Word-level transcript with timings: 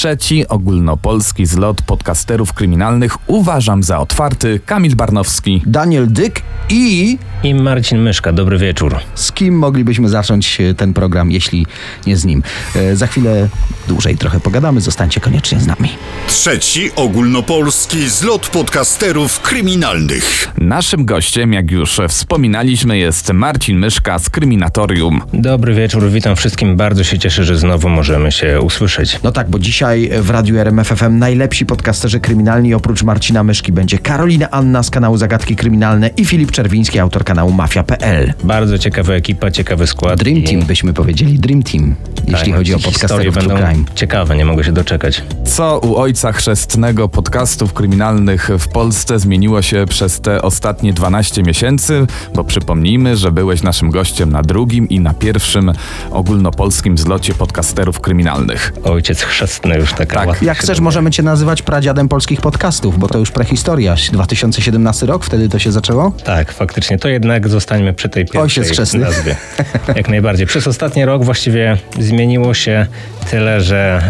trzeci 0.00 0.48
ogólnopolski 0.48 1.46
zlot 1.46 1.82
podcasterów 1.82 2.52
kryminalnych 2.52 3.16
uważam 3.26 3.82
za 3.82 3.98
otwarty. 3.98 4.60
Kamil 4.66 4.96
Barnowski. 4.96 5.62
Daniel 5.66 6.12
Dyk 6.12 6.42
i 6.70 7.18
I 7.44 7.54
Marcin 7.54 7.98
Myszka, 7.98 8.32
dobry 8.32 8.58
wieczór. 8.58 8.96
z 9.14 9.32
kim 9.32 9.54
moglibyśmy 9.58 10.08
zacząć 10.08 10.60
e, 10.60 10.74
ten 10.74 10.94
program, 10.94 11.30
jeśli 11.30 11.66
nie 12.06 12.16
z 12.16 12.24
nim. 12.24 12.42
E, 12.76 12.96
za 12.96 13.06
chwilę 13.06 13.48
dłużej 13.88 14.16
trochę 14.16 14.40
pogadamy, 14.40 14.80
zostańcie 14.80 15.20
koniecznie 15.20 15.60
z 15.60 15.66
nami. 15.66 15.88
Trzeci 16.26 16.90
ogólnopolski 16.96 18.08
zlot 18.08 18.48
podcasterów 18.48 19.40
kryminalnych. 19.40 20.48
Naszym 20.58 21.04
gościem, 21.04 21.52
jak 21.52 21.70
już 21.70 22.00
wspominaliśmy, 22.08 22.98
jest 22.98 23.32
Marcin 23.32 23.78
Myszka 23.78 24.18
z 24.18 24.30
Kryminatorium. 24.30 25.20
Dobry 25.32 25.74
wieczór, 25.74 26.10
witam 26.10 26.36
wszystkim. 26.36 26.76
Bardzo 26.76 27.04
się 27.04 27.18
cieszę, 27.18 27.44
że 27.44 27.56
znowu 27.56 27.88
możemy 27.88 28.32
się 28.32 28.60
usłyszeć. 28.60 29.18
No 29.22 29.32
tak, 29.32 29.50
bo 29.50 29.58
dzisiaj 29.58 30.10
w 30.20 30.30
Radiu 30.30 30.58
RMFFM 30.58 31.18
najlepsi 31.18 31.66
podcasterzy 31.66 32.20
kryminalni 32.20 32.74
oprócz 32.74 33.02
Marcina 33.02 33.44
Myszki 33.44 33.72
będzie 33.72 33.98
Karolina 33.98 34.50
Anna 34.50 34.82
z 34.82 34.90
kanału 34.90 35.16
Zagadki 35.16 35.56
Kryminalne 35.56 36.10
i 36.16 36.24
Filip 36.24 36.50
Czerwiński, 36.50 36.98
autor 36.98 37.24
kanału 37.30 37.52
Mafia.pl. 37.52 38.32
Bardzo 38.44 38.78
ciekawa 38.78 39.12
ekipa, 39.12 39.50
ciekawy 39.50 39.86
skład. 39.86 40.18
Dream 40.18 40.38
i- 40.38 40.42
Team 40.44 40.62
byśmy 40.62 40.92
powiedzieli, 40.92 41.38
Dream 41.38 41.62
Team, 41.62 41.94
jeśli 42.28 42.46
tak, 42.46 42.56
chodzi 42.58 42.74
o 42.74 42.78
podcasterów 42.78 43.34
True 43.34 43.48
będą 43.48 43.66
Crime. 43.66 43.84
ciekawe, 43.94 44.36
nie 44.36 44.44
mogę 44.44 44.64
się 44.64 44.72
doczekać. 44.72 45.22
Co 45.46 45.78
u 45.78 45.96
ojca 45.96 46.32
chrzestnego 46.32 47.08
podcastów 47.08 47.72
kryminalnych 47.72 48.50
w 48.58 48.68
Polsce 48.68 49.18
zmieniło 49.18 49.62
się 49.62 49.84
przez 49.88 50.20
te 50.20 50.42
ostatnie 50.42 50.92
12 50.92 51.42
miesięcy? 51.42 52.06
Bo 52.34 52.44
przypomnijmy, 52.44 53.16
że 53.16 53.32
byłeś 53.32 53.62
naszym 53.62 53.90
gościem 53.90 54.32
na 54.32 54.42
drugim 54.42 54.88
i 54.88 55.00
na 55.00 55.14
pierwszym 55.14 55.72
ogólnopolskim 56.10 56.98
zlocie 56.98 57.34
podcasterów 57.34 58.00
kryminalnych. 58.00 58.72
Ojciec 58.84 59.22
chrzestny 59.22 59.76
już 59.78 59.92
taka 59.92 60.26
Tak, 60.26 60.42
Jak 60.42 60.58
chcesz, 60.58 60.80
możemy 60.80 61.10
cię 61.10 61.22
nazywać 61.22 61.62
pradziadem 61.62 62.08
polskich 62.08 62.40
podcastów, 62.40 62.98
bo 62.98 63.08
to 63.08 63.18
już 63.18 63.30
prehistoria. 63.30 63.94
2017 64.12 65.06
rok, 65.06 65.24
wtedy 65.24 65.48
to 65.48 65.58
się 65.58 65.72
zaczęło? 65.72 66.12
Tak, 66.24 66.52
faktycznie. 66.52 66.98
To 66.98 67.08
jednak 67.20 67.48
zostańmy 67.48 67.92
przy 67.92 68.08
tej 68.08 68.24
pierwszej 68.24 68.64
Ojciec 68.64 68.94
nazwie. 68.94 69.36
Jak 69.96 70.08
najbardziej. 70.08 70.46
Przez 70.46 70.66
ostatni 70.66 71.04
rok 71.04 71.24
właściwie 71.24 71.76
zmieniło 71.98 72.54
się 72.54 72.86
tyle, 73.30 73.60
że 73.60 74.02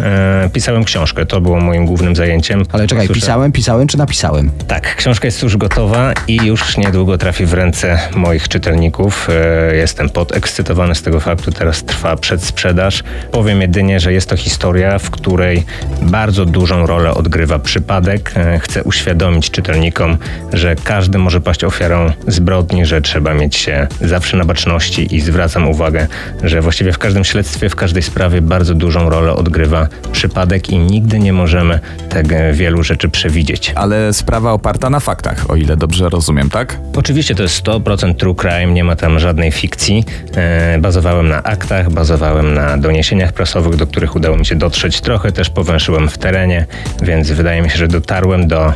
e, 0.44 0.50
pisałem 0.50 0.84
książkę. 0.84 1.26
To 1.26 1.40
było 1.40 1.60
moim 1.60 1.86
głównym 1.86 2.16
zajęciem. 2.16 2.62
Ale 2.72 2.86
czekaj, 2.86 3.06
Słyszę- 3.06 3.20
pisałem, 3.20 3.52
pisałem 3.52 3.86
czy 3.88 3.98
napisałem? 3.98 4.50
Tak, 4.68 4.96
książka 4.96 5.26
jest 5.26 5.42
już 5.42 5.56
gotowa 5.56 6.12
i 6.28 6.36
już 6.36 6.76
niedługo 6.76 7.18
trafi 7.18 7.46
w 7.46 7.54
ręce 7.54 7.98
moich 8.14 8.48
czytelników. 8.48 9.28
E, 9.30 9.76
Jestem 9.76 10.10
podekscytowany 10.10 10.94
z 10.94 11.02
tego 11.02 11.20
faktu. 11.20 11.52
Teraz 11.52 11.84
trwa 11.84 12.16
przedsprzedaż. 12.16 13.02
Powiem 13.32 13.60
jedynie, 13.60 14.00
że 14.00 14.12
jest 14.12 14.28
to 14.28 14.36
historia, 14.36 14.98
w 14.98 15.10
której 15.10 15.64
bardzo 16.02 16.44
dużą 16.44 16.86
rolę 16.86 17.14
odgrywa 17.14 17.58
przypadek. 17.58 18.32
E, 18.36 18.58
Chcę 18.58 18.82
uświadomić 18.84 19.50
czytelnikom, 19.50 20.18
że 20.52 20.76
każdy 20.84 21.18
może 21.18 21.40
paść 21.40 21.64
ofiarą 21.64 22.12
zbrodni, 22.26 22.86
że 22.86 22.99
trzeba 23.00 23.34
mieć 23.34 23.56
się 23.56 23.86
zawsze 24.00 24.36
na 24.36 24.44
baczności 24.44 25.14
i 25.16 25.20
zwracam 25.20 25.68
uwagę, 25.68 26.06
że 26.42 26.60
właściwie 26.60 26.92
w 26.92 26.98
każdym 26.98 27.24
śledztwie, 27.24 27.68
w 27.68 27.76
każdej 27.76 28.02
sprawie 28.02 28.42
bardzo 28.42 28.74
dużą 28.74 29.10
rolę 29.10 29.32
odgrywa 29.32 29.88
przypadek 30.12 30.70
i 30.70 30.78
nigdy 30.78 31.18
nie 31.18 31.32
możemy 31.32 31.80
tego 32.08 32.34
wielu 32.52 32.82
rzeczy 32.82 33.08
przewidzieć. 33.08 33.72
Ale 33.74 34.12
sprawa 34.12 34.52
oparta 34.52 34.90
na 34.90 35.00
faktach, 35.00 35.50
o 35.50 35.56
ile 35.56 35.76
dobrze 35.76 36.08
rozumiem, 36.08 36.50
tak? 36.50 36.78
Oczywiście 36.96 37.34
to 37.34 37.42
jest 37.42 37.64
100% 37.64 38.14
true 38.14 38.34
crime, 38.34 38.66
nie 38.66 38.84
ma 38.84 38.96
tam 38.96 39.18
żadnej 39.18 39.52
fikcji. 39.52 40.04
E, 40.36 40.78
bazowałem 40.78 41.28
na 41.28 41.42
aktach, 41.42 41.90
bazowałem 41.90 42.54
na 42.54 42.78
doniesieniach 42.78 43.32
prasowych, 43.32 43.76
do 43.76 43.86
których 43.86 44.16
udało 44.16 44.36
mi 44.36 44.46
się 44.46 44.56
dotrzeć. 44.56 45.00
Trochę 45.00 45.32
też 45.32 45.50
powęszyłem 45.50 46.08
w 46.08 46.18
terenie, 46.18 46.66
więc 47.02 47.30
wydaje 47.30 47.62
mi 47.62 47.70
się, 47.70 47.78
że 47.78 47.88
dotarłem 47.88 48.48
do 48.48 48.72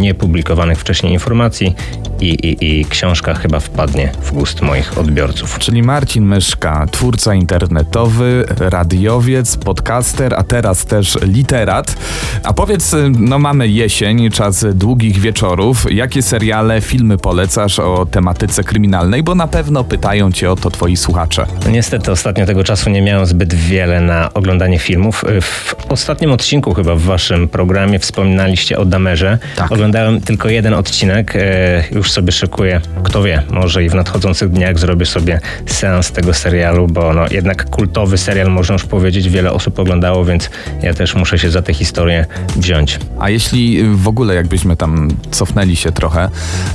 niepublikowanych 0.00 0.78
wcześniej 0.78 1.12
informacji 1.12 1.74
i, 2.20 2.28
i, 2.28 2.80
i 2.80 2.84
książka 2.84 3.34
chyba 3.34 3.60
wpadnie 3.66 4.12
w 4.22 4.32
gust 4.32 4.62
moich 4.62 4.98
odbiorców. 4.98 5.58
Czyli 5.58 5.82
Marcin 5.82 6.24
Myszka, 6.24 6.86
twórca 6.90 7.34
internetowy, 7.34 8.44
radiowiec, 8.58 9.56
podcaster, 9.56 10.34
a 10.34 10.42
teraz 10.42 10.84
też 10.86 11.18
literat. 11.22 11.94
A 12.42 12.52
powiedz, 12.52 12.94
no 13.18 13.38
mamy 13.38 13.68
jesień, 13.68 14.30
czas 14.30 14.64
długich 14.74 15.18
wieczorów. 15.18 15.86
Jakie 15.92 16.22
seriale, 16.22 16.80
filmy 16.80 17.18
polecasz 17.18 17.78
o 17.78 18.06
tematyce 18.10 18.64
kryminalnej? 18.64 19.22
Bo 19.22 19.34
na 19.34 19.46
pewno 19.46 19.84
pytają 19.84 20.32
cię 20.32 20.50
o 20.50 20.56
to 20.56 20.70
twoi 20.70 20.96
słuchacze. 20.96 21.46
No 21.64 21.70
niestety 21.70 22.10
ostatnio 22.12 22.46
tego 22.46 22.64
czasu 22.64 22.90
nie 22.90 23.02
miałem 23.02 23.26
zbyt 23.26 23.54
wiele 23.54 24.00
na 24.00 24.34
oglądanie 24.34 24.78
filmów. 24.78 25.24
W 25.40 25.74
ostatnim 25.88 26.32
odcinku 26.32 26.74
chyba 26.74 26.94
w 26.94 27.00
waszym 27.00 27.48
programie 27.48 27.98
wspominaliście 27.98 28.78
o 28.78 28.84
Damerze. 28.84 29.38
Tak. 29.56 29.72
Oglądałem 29.72 30.20
tylko 30.20 30.48
jeden 30.48 30.74
odcinek. 30.74 31.36
e, 31.36 31.84
Już 31.92 32.12
sobie 32.12 32.32
szykuję, 32.32 32.80
kto 33.04 33.22
wie, 33.22 33.42
może 33.56 33.84
i 33.84 33.88
w 33.88 33.94
nadchodzących 33.94 34.50
dniach 34.50 34.78
zrobię 34.78 35.06
sobie 35.06 35.40
seans 35.66 36.12
tego 36.12 36.34
serialu, 36.34 36.86
bo 36.86 37.12
no, 37.12 37.24
jednak 37.30 37.70
kultowy 37.70 38.18
serial 38.18 38.50
można 38.50 38.72
już 38.72 38.84
powiedzieć, 38.84 39.28
wiele 39.28 39.52
osób 39.52 39.78
oglądało, 39.78 40.24
więc 40.24 40.50
ja 40.82 40.94
też 40.94 41.14
muszę 41.14 41.38
się 41.38 41.50
za 41.50 41.62
tę 41.62 41.74
historię 41.74 42.26
wziąć. 42.56 42.98
A 43.18 43.30
jeśli 43.30 43.84
w 43.84 44.08
ogóle 44.08 44.34
jakbyśmy 44.34 44.76
tam 44.76 45.08
cofnęli 45.30 45.76
się 45.76 45.92
trochę 45.92 46.28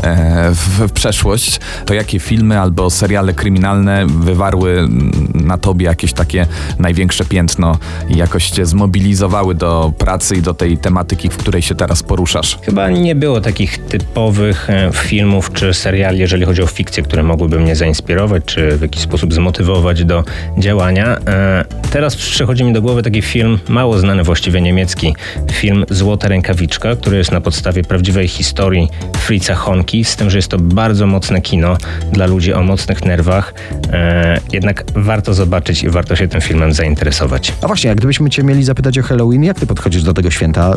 e, 0.03 0.51
w, 0.53 0.91
przeszłość, 0.91 1.59
to 1.85 1.93
jakie 1.93 2.19
filmy 2.19 2.59
albo 2.59 2.89
seriale 2.89 3.33
kryminalne 3.33 4.05
wywarły 4.07 4.87
na 5.33 5.57
tobie 5.57 5.85
jakieś 5.85 6.13
takie 6.13 6.47
największe 6.79 7.25
piętno 7.25 7.77
i 8.09 8.17
jakoś 8.17 8.49
cię 8.49 8.65
zmobilizowały 8.65 9.55
do 9.55 9.93
pracy 9.97 10.35
i 10.35 10.41
do 10.41 10.53
tej 10.53 10.77
tematyki, 10.77 11.29
w 11.29 11.37
której 11.37 11.61
się 11.61 11.75
teraz 11.75 12.03
poruszasz? 12.03 12.59
Chyba 12.61 12.89
nie 12.89 13.15
było 13.15 13.41
takich 13.41 13.77
typowych 13.77 14.69
e, 14.69 14.89
filmów 14.93 15.53
czy 15.53 15.73
seriali, 15.73 16.19
jeżeli 16.19 16.45
chodzi 16.45 16.61
o 16.61 16.67
fikcję, 16.71 17.03
które 17.03 17.23
mogłyby 17.23 17.59
mnie 17.59 17.75
zainspirować, 17.75 18.43
czy 18.45 18.77
w 18.77 18.81
jakiś 18.81 19.01
sposób 19.01 19.33
zmotywować 19.33 20.03
do 20.05 20.23
działania. 20.57 21.17
E, 21.27 21.65
Teraz 21.91 22.15
przychodzi 22.15 22.63
mi 22.63 22.73
do 22.73 22.81
głowy 22.81 23.03
taki 23.03 23.21
film, 23.21 23.59
mało 23.69 23.99
znany 23.99 24.23
właściwie 24.23 24.61
niemiecki, 24.61 25.15
film 25.51 25.85
Złota 25.89 26.27
Rękawiczka, 26.27 26.95
który 26.95 27.17
jest 27.17 27.31
na 27.31 27.41
podstawie 27.41 27.83
prawdziwej 27.83 28.27
historii 28.27 28.89
Fritza 29.17 29.55
Honki, 29.55 30.05
z 30.05 30.15
tym, 30.15 30.29
że 30.29 30.37
jest 30.37 30.47
to 30.47 30.57
bardzo 30.59 31.07
mocne 31.07 31.41
kino 31.41 31.77
dla 32.11 32.25
ludzi 32.25 32.53
o 32.53 32.63
mocnych 32.63 33.05
nerwach. 33.05 33.53
E, 33.93 34.39
Jednak 34.53 34.83
warto 34.95 35.33
zobaczyć 35.33 35.83
i 35.83 35.89
warto 35.89 36.15
się 36.15 36.27
tym 36.27 36.41
filmem 36.41 36.73
zainteresować. 36.73 37.53
A 37.61 37.67
właśnie, 37.67 37.87
jak 37.87 37.97
gdybyśmy 37.97 38.29
cię 38.29 38.43
mieli 38.43 38.63
zapytać 38.63 38.99
o 38.99 39.03
Halloween, 39.03 39.43
jak 39.43 39.59
ty 39.59 39.65
podchodzisz 39.67 40.03
do 40.03 40.13
tego 40.13 40.31
święta? 40.31 40.73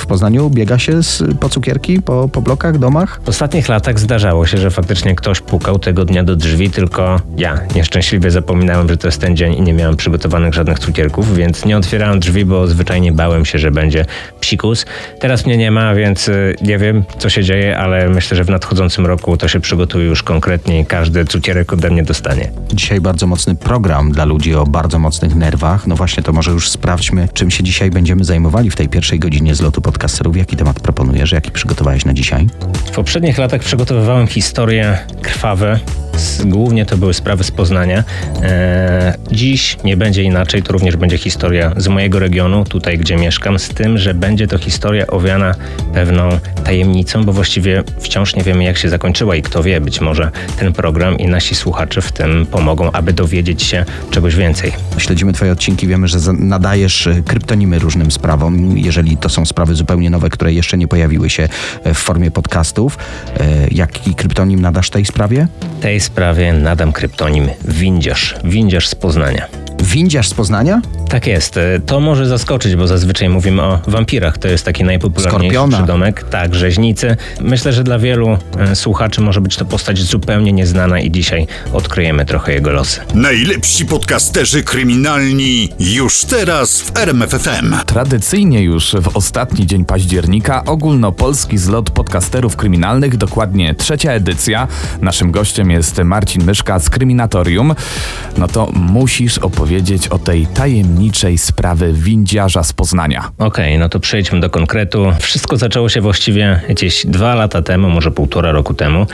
W 0.00 0.06
Poznaniu 0.06 0.50
biega 0.50 0.78
się 0.78 1.02
z, 1.02 1.22
po 1.40 1.48
cukierki, 1.48 2.02
po, 2.02 2.28
po 2.28 2.42
blokach, 2.42 2.78
domach? 2.78 3.20
W 3.24 3.28
ostatnich 3.28 3.68
latach 3.68 3.98
zdarzało 3.98 4.46
się, 4.46 4.58
że 4.58 4.70
faktycznie 4.70 5.14
ktoś 5.24 5.40
pukał 5.40 5.78
tego 5.78 6.04
dnia 6.04 6.24
do 6.24 6.36
drzwi, 6.36 6.70
tylko 6.70 7.20
ja 7.36 7.60
nieszczęśliwie 7.74 8.30
zapominałem, 8.30 8.88
że 8.88 8.96
to 8.96 9.08
jest 9.08 9.20
ten 9.20 9.36
dzień 9.36 9.54
i 9.54 9.62
nie 9.62 9.72
miałem 9.72 9.96
przygotowanych 9.96 10.54
żadnych 10.54 10.78
cukierków, 10.78 11.36
więc 11.36 11.64
nie 11.64 11.76
otwierałem 11.76 12.20
drzwi, 12.20 12.44
bo 12.44 12.66
zwyczajnie 12.66 13.12
bałem 13.12 13.44
się, 13.44 13.58
że 13.58 13.70
będzie 13.70 14.04
psikus. 14.40 14.86
Teraz 15.20 15.46
mnie 15.46 15.56
nie 15.56 15.70
ma, 15.70 15.94
więc 15.94 16.28
y, 16.28 16.56
nie 16.62 16.78
wiem, 16.78 17.04
co 17.18 17.30
się 17.30 17.44
dzieje, 17.44 17.78
ale 17.78 18.08
myślę, 18.08 18.36
że 18.36 18.44
w 18.44 18.50
nadchodzącym 18.50 19.06
roku 19.06 19.36
to 19.36 19.48
się 19.48 19.60
przygotuje 19.60 20.06
już 20.06 20.22
konkretnie 20.22 20.80
i 20.80 20.86
każdy 20.86 21.24
cukierek 21.24 21.72
ode 21.72 21.90
mnie 21.90 22.02
dostanie. 22.02 22.50
Dzisiaj 22.72 23.00
bardzo 23.00 23.26
mocny 23.26 23.54
program 23.54 24.12
dla 24.12 24.24
ludzi 24.24 24.54
o 24.54 24.64
bardzo 24.66 24.98
mocnych 24.98 25.34
nerwach. 25.34 25.86
No 25.86 25.96
właśnie, 25.96 26.22
to 26.22 26.32
może 26.32 26.50
już 26.50 26.70
sprawdźmy, 26.70 27.28
czym 27.34 27.50
się 27.50 27.64
dzisiaj 27.64 27.90
będziemy 27.90 28.24
zajmowali 28.24 28.70
w 28.70 28.76
tej 28.76 28.88
pierwszej 28.88 29.18
godzinie 29.18 29.54
zlotu 29.54 29.80
podcasterów. 29.80 30.36
Jaki 30.36 30.56
temat 30.56 30.80
proponujesz? 30.80 31.32
Jaki 31.32 31.50
przygotowałeś 31.50 32.04
na 32.04 32.14
dzisiaj? 32.14 32.46
W 32.86 32.90
poprzednich 32.90 33.38
latach 33.38 33.60
przygotowywałem 33.60 34.26
historie 34.26 34.98
krwawe. 35.22 35.80
Głównie 36.44 36.86
to 36.86 36.96
były 36.96 37.14
sprawy 37.14 37.44
z 37.44 37.50
Poznania. 37.50 38.04
Eee, 38.42 39.12
dziś 39.32 39.76
nie 39.84 39.96
będzie 39.96 40.22
inaczej, 40.22 40.62
to 40.62 40.72
również 40.72 40.96
będzie 40.96 41.18
historia 41.18 41.72
z 41.76 41.88
mojego 41.88 42.18
regionu, 42.18 42.64
tutaj 42.64 42.98
gdzie 42.98 43.16
mieszkam, 43.16 43.58
z 43.58 43.68
tym, 43.68 43.98
że 43.98 44.14
będzie 44.14 44.46
to 44.46 44.58
historia 44.58 45.06
owiana 45.06 45.54
pewną 45.94 46.28
tajemnicą, 46.64 47.24
bo 47.24 47.32
właściwie 47.32 47.82
wciąż 48.00 48.36
nie 48.36 48.42
wiemy 48.42 48.64
jak 48.64 48.78
się 48.78 48.88
zakończyła 48.88 49.36
i 49.36 49.42
kto 49.42 49.62
wie, 49.62 49.80
być 49.80 50.00
może 50.00 50.30
ten 50.58 50.72
program 50.72 51.18
i 51.18 51.26
nasi 51.26 51.54
słuchacze 51.54 52.02
w 52.02 52.12
tym 52.12 52.46
pomogą, 52.46 52.92
aby 52.92 53.12
dowiedzieć 53.12 53.62
się 53.62 53.84
czegoś 54.10 54.36
więcej. 54.36 54.72
Śledzimy 54.98 55.32
twoje 55.32 55.52
odcinki, 55.52 55.86
wiemy, 55.86 56.08
że 56.08 56.18
nadajesz 56.32 57.06
e, 57.06 57.22
kryptonimy 57.22 57.78
różnym 57.78 58.10
sprawom, 58.10 58.78
jeżeli 58.78 59.16
to 59.16 59.28
są 59.28 59.44
sprawy 59.44 59.74
zupełnie 59.74 60.10
nowe, 60.10 60.30
które 60.30 60.52
jeszcze 60.52 60.78
nie 60.78 60.88
pojawiły 60.88 61.30
się 61.30 61.48
e, 61.84 61.94
w 61.94 61.98
formie 61.98 62.30
podcastów. 62.30 62.98
E, 63.40 63.68
Jaki 63.70 64.14
kryptonim 64.14 64.60
nadasz 64.60 64.90
tej 64.90 65.04
sprawie? 65.04 65.48
tej 65.80 66.00
sprawie 66.04 66.52
nadam 66.52 66.92
kryptonim 66.92 67.48
Windziarz. 67.64 68.34
Windziarz 68.44 68.88
z 68.88 68.94
Poznania. 68.94 69.46
Windziarz 69.82 70.28
z 70.28 70.34
Poznania? 70.34 70.80
Tak 71.08 71.26
jest. 71.26 71.56
E, 71.56 71.80
To 71.86 72.00
może 72.00 72.26
zaskoczyć, 72.26 72.76
bo 72.76 72.86
zazwyczaj 72.86 73.28
mówimy 73.28 73.62
o 73.62 73.80
wampirach. 73.86 74.38
To 74.38 74.48
jest 74.48 74.64
taki 74.64 74.84
najpopularniejszy 74.84 75.40
Skorpiona. 75.46 75.76
przydomek. 75.78 76.24
Tak, 76.30 76.54
rzeźnicy. 76.54 77.16
Myślę, 77.40 77.72
że 77.72 77.84
dla 77.84 77.98
wielu 77.98 78.38
e, 78.58 78.76
słuchaczy 78.76 79.20
może 79.20 79.40
być 79.40 79.56
to 79.56 79.64
postać 79.64 79.98
zupełnie 79.98 80.52
nieznana 80.52 81.00
i 81.00 81.10
dzisiaj 81.10 81.46
odkryjemy 81.72 82.24
trochę 82.26 82.52
jego 82.52 82.70
losy. 82.72 83.00
Najlepsi 83.14 83.86
podcasterzy 83.86 84.62
kryminalni 84.62 85.68
już 85.80 86.24
teraz 86.24 86.80
w 86.80 86.96
RMFFM. 86.98 87.74
Tradycyjnie 87.86 88.62
już 88.62 88.94
w 89.02 89.16
ostatni 89.16 89.66
dzień 89.66 89.84
października 89.84 90.64
ogólnopolski 90.64 91.58
zlot 91.58 91.90
podcasterów 91.90 92.56
kryminalnych, 92.56 93.16
dokładnie 93.16 93.74
trzecia 93.74 94.12
edycja. 94.12 94.68
Naszym 95.00 95.30
gościem 95.30 95.70
jest 95.70 95.98
Marcin 95.98 96.44
Myszka 96.44 96.78
z 96.78 96.90
Kryminatorium. 96.90 97.74
No 98.38 98.48
to 98.48 98.70
musisz 98.72 99.38
opowiedzieć 99.38 99.63
o 100.10 100.18
tej 100.18 100.46
tajemniczej 100.46 101.38
sprawy 101.38 101.92
windziarza 101.92 102.62
z 102.62 102.72
Poznania. 102.72 103.30
Okej, 103.38 103.78
no 103.78 103.88
to 103.88 104.00
przejdźmy 104.00 104.40
do 104.40 104.50
konkretu. 104.50 105.12
Wszystko 105.20 105.56
zaczęło 105.56 105.88
się 105.88 106.00
właściwie 106.00 106.60
gdzieś 106.68 107.06
dwa 107.06 107.34
lata 107.34 107.62
temu, 107.62 107.90
może 107.90 108.10
półtora 108.10 108.52
roku 108.52 108.74
temu, 108.74 109.06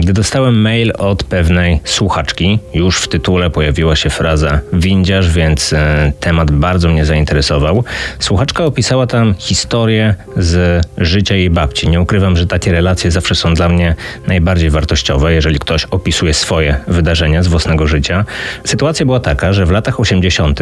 gdy 0.00 0.12
dostałem 0.12 0.60
mail 0.60 0.92
od 0.98 1.24
pewnej 1.24 1.80
słuchaczki. 1.84 2.58
Już 2.74 2.98
w 2.98 3.08
tytule 3.08 3.50
pojawiła 3.50 3.96
się 3.96 4.10
fraza 4.10 4.60
windziarz, 4.72 5.30
więc 5.30 5.72
e, 5.72 6.12
temat 6.20 6.50
bardzo 6.50 6.88
mnie 6.88 7.04
zainteresował. 7.04 7.84
Słuchaczka 8.18 8.64
opisała 8.64 9.06
tam 9.06 9.34
historię 9.38 10.14
z 10.36 10.86
życia 10.98 11.34
jej 11.34 11.50
babci. 11.50 11.88
Nie 11.88 12.00
ukrywam, 12.00 12.36
że 12.36 12.46
takie 12.46 12.72
relacje 12.72 13.10
zawsze 13.10 13.34
są 13.34 13.54
dla 13.54 13.68
mnie 13.68 13.94
najbardziej 14.26 14.70
wartościowe, 14.70 15.34
jeżeli 15.34 15.58
ktoś 15.58 15.84
opisuje 15.84 16.34
swoje 16.34 16.76
wydarzenia 16.88 17.42
z 17.42 17.46
własnego 17.46 17.86
życia. 17.86 18.24
Sytuacja 18.64 19.06
była 19.06 19.20
taka, 19.20 19.52
że 19.52 19.66
w 19.66 19.70
latach 19.70 19.93
80. 20.00 20.60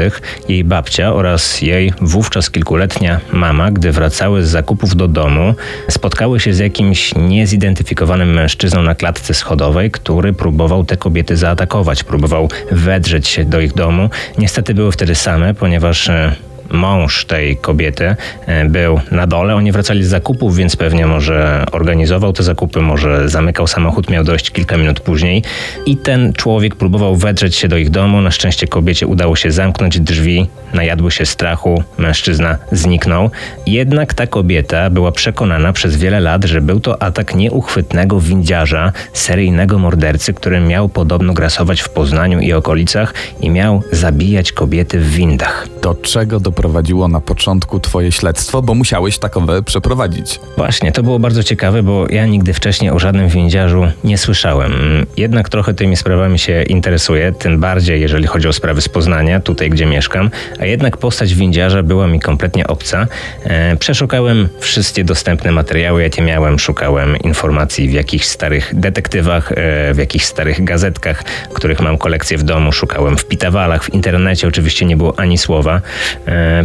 jej 0.49 0.64
babcia 0.64 1.14
oraz 1.14 1.62
jej 1.62 1.93
wówczas 2.00 2.50
kilkuletnia 2.50 3.20
mama, 3.32 3.70
gdy 3.70 3.93
wracały 3.93 4.43
z 4.43 4.49
zakupów 4.49 4.96
do 4.96 5.08
domu, 5.08 5.55
spotkały 5.90 6.40
się 6.40 6.55
z 6.55 6.58
jakimś 6.58 7.14
niezidentyfikowanym 7.14 8.32
mężczyzną 8.32 8.82
na 8.82 8.94
klatce 8.94 9.34
schodowej, 9.34 9.90
który 9.90 10.32
próbował 10.32 10.84
te 10.84 10.96
kobiety 10.96 11.37
zaatakować, 11.37 12.05
próbował 12.05 12.49
wedrzeć 12.70 13.29
się 13.29 13.44
do 13.44 13.61
ich 13.61 13.75
domu. 13.75 14.11
Niestety 14.38 14.75
były 14.75 14.93
wtedy 14.93 15.14
same, 15.14 15.55
ponieważ 15.55 16.08
e, 16.08 16.35
mąż 16.73 17.25
tej 17.25 17.57
kobiety 17.57 18.17
e, 18.47 18.65
był 18.65 19.01
na 19.11 19.27
dole. 19.27 19.55
Oni 19.55 19.73
wracali 19.73 20.05
z 20.05 20.09
zakupów, 20.09 20.57
więc 20.57 20.77
pewnie 20.77 21.07
może 21.07 21.65
organizował 21.73 22.33
te 22.33 22.43
zakupy, 22.43 22.81
może 22.81 23.29
zamykał 23.29 23.67
samochód, 23.67 24.11
miał 24.11 24.25
dojść 24.25 24.51
kilka 24.51 24.77
minut 24.77 25.01
później. 25.01 25.43
I 25.87 25.97
ten 25.97 26.33
człowiek 26.33 26.77
próbował 26.77 27.17
wedrzeć 27.17 27.57
się 27.57 27.69
do 27.69 27.77
ich 27.77 27.91
domu. 27.91 28.21
Na 28.21 28.31
szczęście 28.31 28.67
kobiecie 28.67 29.07
udało 29.07 29.37
się 29.37 29.51
zamknąć 29.51 30.01
drzwi, 30.01 30.49
najadły 30.75 31.11
się 31.11 31.27
strachu, 31.27 31.83
mężczyzna 31.99 32.59
zniknął. 32.73 33.31
Jednak 33.67 34.15
ta 34.15 34.27
kobieta 34.27 34.91
była 34.91 35.13
przekonana 35.13 35.73
przez 35.73 35.97
wiele 35.97 36.21
lat, 36.21 36.45
że 36.45 36.61
był 36.61 36.81
to 36.81 37.03
atak 37.03 37.35
nieuchwytnego 37.35 38.21
windziarza, 38.21 38.93
seryjnego 39.13 39.79
mordercy, 39.79 40.35
który 40.35 40.61
miał 40.61 40.89
podobno 40.89 41.33
grasować 41.33 41.81
w 41.81 41.89
Poznaniu 41.89 42.41
i 42.41 42.53
okolicach 42.53 43.15
i 43.41 43.51
miał 43.51 43.83
zabijać 43.93 44.53
kobiety 44.53 45.01
w 45.01 45.11
windach. 45.11 45.69
Do 45.83 45.95
czego 45.95 46.41
doprowadziło 46.41 46.62
na 47.09 47.20
początku 47.20 47.81
twoje 47.81 48.12
śledztwo, 48.12 48.62
bo 48.62 48.75
musiałeś 48.75 49.19
takowe 49.19 49.62
przeprowadzić. 49.62 50.41
Właśnie, 50.56 50.93
to 50.93 51.03
było 51.03 51.19
bardzo 51.19 51.43
ciekawe, 51.43 51.82
bo 51.82 52.06
ja 52.11 52.26
nigdy 52.26 52.55
wcześniej 52.55 52.91
o 52.91 52.99
żadnym 52.99 53.29
windziarzu 53.29 53.87
nie 54.05 54.19
słyszałem. 54.19 54.73
Jednak 55.17 55.49
trochę 55.49 55.75
tymi 55.75 55.97
sprawami 55.97 56.38
się 56.38 56.62
interesuję, 56.62 57.32
tym 57.32 57.61
bardziej 57.61 58.00
jeżeli 58.00 58.26
chodzi 58.26 58.49
o 58.49 58.53
sprawy 58.53 58.81
z 58.81 58.88
Poznania, 58.88 59.41
tutaj 59.41 59.70
gdzie 59.70 59.87
mieszkam, 59.87 60.31
a 60.61 60.64
jednak 60.67 60.97
postać 60.97 61.35
windziarza 61.35 61.82
była 61.82 62.06
mi 62.06 62.20
kompletnie 62.20 62.67
obca. 62.67 63.06
E, 63.44 63.76
przeszukałem 63.76 64.49
wszystkie 64.59 65.05
dostępne 65.05 65.53
materiały, 65.53 66.03
jakie 66.03 66.23
miałem, 66.23 66.59
szukałem 66.59 67.17
informacji 67.17 67.88
w 67.88 67.93
jakichś 67.93 68.26
starych 68.26 68.70
detektywach, 68.75 69.53
e, 69.53 69.55
w 69.94 69.99
jakichś 69.99 70.25
starych 70.25 70.64
gazetkach, 70.64 71.25
których 71.53 71.81
mam 71.81 71.99
kolekcję 71.99 72.38
w 72.38 72.43
domu, 72.43 72.73
szukałem 72.73 73.17
w 73.17 73.25
pitawalach, 73.25 73.85
w 73.85 73.94
internecie 73.94 74.49
oczywiście 74.49 74.87
nie 74.87 74.97
było 74.97 75.19
ani 75.19 75.38
słowa. 75.38 75.81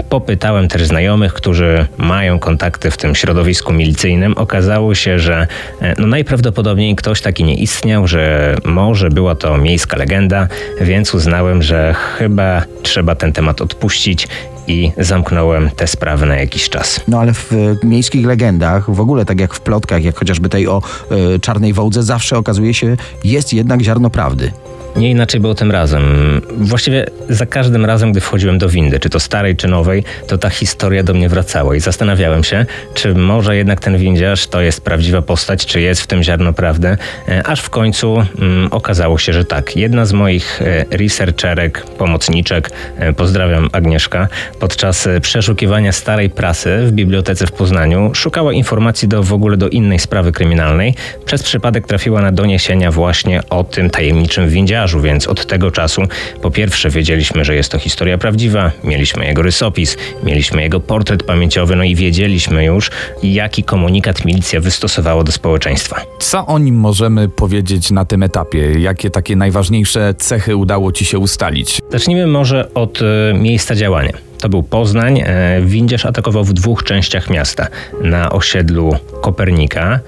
Popytałem 0.10 0.68
też 0.68 0.86
znajomych, 0.86 1.34
którzy 1.34 1.86
mają 1.98 2.40
kontakty 2.40 2.92
w 2.92 2.98
tym 2.98 3.16
środowisku 3.16 3.74
milicyjnym. 3.74 4.34
Okazało 4.38 4.96
się, 4.96 5.20
że 5.20 5.48
e, 5.82 5.94
no 5.98 6.08
najprawdopodobniej 6.08 6.96
ktoś 6.96 7.22
taki 7.22 7.44
nie 7.44 7.56
istniał, 7.56 8.08
że 8.08 8.56
może 8.66 9.10
była 9.10 9.36
to 9.36 9.58
miejska 9.58 9.98
legenda, 9.98 10.48
więc 10.82 11.14
uznałem, 11.14 11.64
że 11.64 11.94
chyba 11.94 12.64
trzeba 12.84 13.16
ten 13.16 13.34
temat 13.34 13.62
odpuścić 13.62 14.28
i 14.68 14.92
zamknąłem 14.98 15.70
tę 15.70 15.88
sprawę 15.88 16.26
na 16.26 16.36
jakiś 16.36 16.70
czas. 16.70 17.02
No 17.08 17.20
ale 17.20 17.34
w 17.34 17.54
e, 17.54 17.88
miejskich 17.88 18.26
legendach, 18.26 18.92
w 18.92 19.00
ogóle 19.00 19.26
tak 19.26 19.40
jak 19.40 19.54
w 19.54 19.60
plotkach, 19.60 20.04
jak 20.04 20.20
chociażby 20.20 20.50
tej 20.50 20.68
o 20.68 20.82
e, 21.12 21.40
czarnej 21.40 21.74
wołdze, 21.74 22.04
zawsze 22.04 22.38
okazuje 22.38 22.74
się, 22.74 22.98
jest 23.24 23.54
jednak 23.54 23.82
ziarno 23.82 24.10
prawdy. 24.10 24.52
Nie 24.96 25.12
inaczej 25.12 25.42
było 25.42 25.56
tym 25.56 25.72
razem. 25.72 26.04
Właściwie 26.58 27.06
za 27.30 27.46
każdym 27.46 27.86
razem, 27.86 28.12
gdy 28.12 28.22
wchodziłem 28.22 28.58
do 28.58 28.70
windy, 28.70 29.00
czy 29.00 29.10
to 29.10 29.20
starej, 29.20 29.56
czy 29.56 29.68
nowej, 29.68 30.04
to 30.28 30.38
ta 30.38 30.50
historia 30.50 31.04
do 31.04 31.14
mnie 31.14 31.30
wracała 31.30 31.76
i 31.76 31.80
zastanawiałem 31.80 32.44
się, 32.44 32.66
czy 32.94 33.16
może 33.16 33.56
jednak 33.56 33.80
ten 33.80 33.98
windziarz 33.98 34.48
to 34.48 34.62
jest 34.62 34.82
prawdziwa 34.82 35.22
postać, 35.22 35.66
czy 35.66 35.82
jest 35.82 36.02
w 36.02 36.08
tym 36.08 36.24
ziarno 36.24 36.54
prawdy, 36.54 36.98
E, 37.28 37.48
aż 37.48 37.62
w 37.62 37.70
końcu 37.70 38.26
mm, 38.40 38.68
okazało 38.72 39.18
się, 39.18 39.34
że 39.34 39.46
tak. 39.46 39.76
Jedna 39.76 40.06
z 40.06 40.14
moich 40.14 40.62
researcherek, 40.92 41.86
pomocniczek, 41.98 42.70
pozdrawiam 43.18 43.70
Agnieszka, 43.72 44.28
podczas 44.60 45.08
e, 45.08 45.22
przeszukiwania 45.22 45.92
starej 45.92 46.30
prasy 46.30 46.78
w 46.86 46.92
bibliotece 46.92 47.48
w 47.48 47.52
Poznaniu 47.52 48.12
szukała 48.14 48.54
informacji 48.54 49.08
do 49.08 49.24
w 49.24 49.34
ogóle 49.34 49.58
do 49.58 49.70
innej 49.70 50.00
sprawy 50.00 50.32
kryminalnej. 50.32 50.96
Przez 51.26 51.44
przypadek 51.44 51.88
trafiła 51.88 52.22
na 52.22 52.32
doniesienia 52.32 52.92
właśnie 52.92 53.42
o 53.50 53.64
tym 53.64 53.90
tajemniczym 53.90 54.50
windziarzu, 54.50 55.02
więc 55.02 55.28
od 55.28 55.46
tego 55.46 55.72
czasu 55.72 56.02
po 56.42 56.52
pierwsze 56.52 56.90
wiedzieliśmy, 56.90 57.46
że 57.46 57.56
jest 57.56 57.72
to 57.72 57.80
historia 57.80 58.18
prawdziwa, 58.18 58.72
mieliśmy 58.84 59.26
jego 59.26 59.42
rysopis, 59.42 59.98
mieliśmy 60.24 60.62
jego 60.62 60.80
portret 60.80 61.24
pamięciowy, 61.24 61.76
no 61.76 61.84
i 61.84 61.96
wiedzieliśmy 61.96 62.66
już, 62.66 62.92
jaki 63.24 63.64
komunikat 63.64 64.26
milicja 64.26 64.60
wystosowała 64.60 65.24
do 65.24 65.32
społeczeństwa. 65.32 66.02
Co 66.20 66.46
o 66.46 66.60
nim 66.60 66.76
możemy 66.76 67.30
powiedzieć 67.30 67.92
na 67.92 68.06
tym 68.06 68.24
etapie? 68.24 68.80
Jakie 68.80 69.10
takie 69.10 69.36
najważniejsze 69.36 70.14
cechy 70.18 70.56
udało 70.56 70.92
ci 70.92 71.06
się 71.06 71.20
ustalić? 71.20 71.80
Zacznijmy 71.90 72.28
może 72.28 72.74
od 72.74 73.00
e, 73.02 73.34
miejsca 73.34 73.76
działania. 73.76 74.14
To 74.40 74.50
był 74.50 74.64
Poznań. 74.64 75.20
E, 75.20 75.62
Windziarz 75.62 76.06
atakował 76.06 76.44
w 76.44 76.54
dwóch 76.54 76.84
częściach 76.84 77.30
miasta. 77.30 77.68
Na 78.02 78.32
osiedlu 78.32 78.96
Kopernika, 79.22 80.00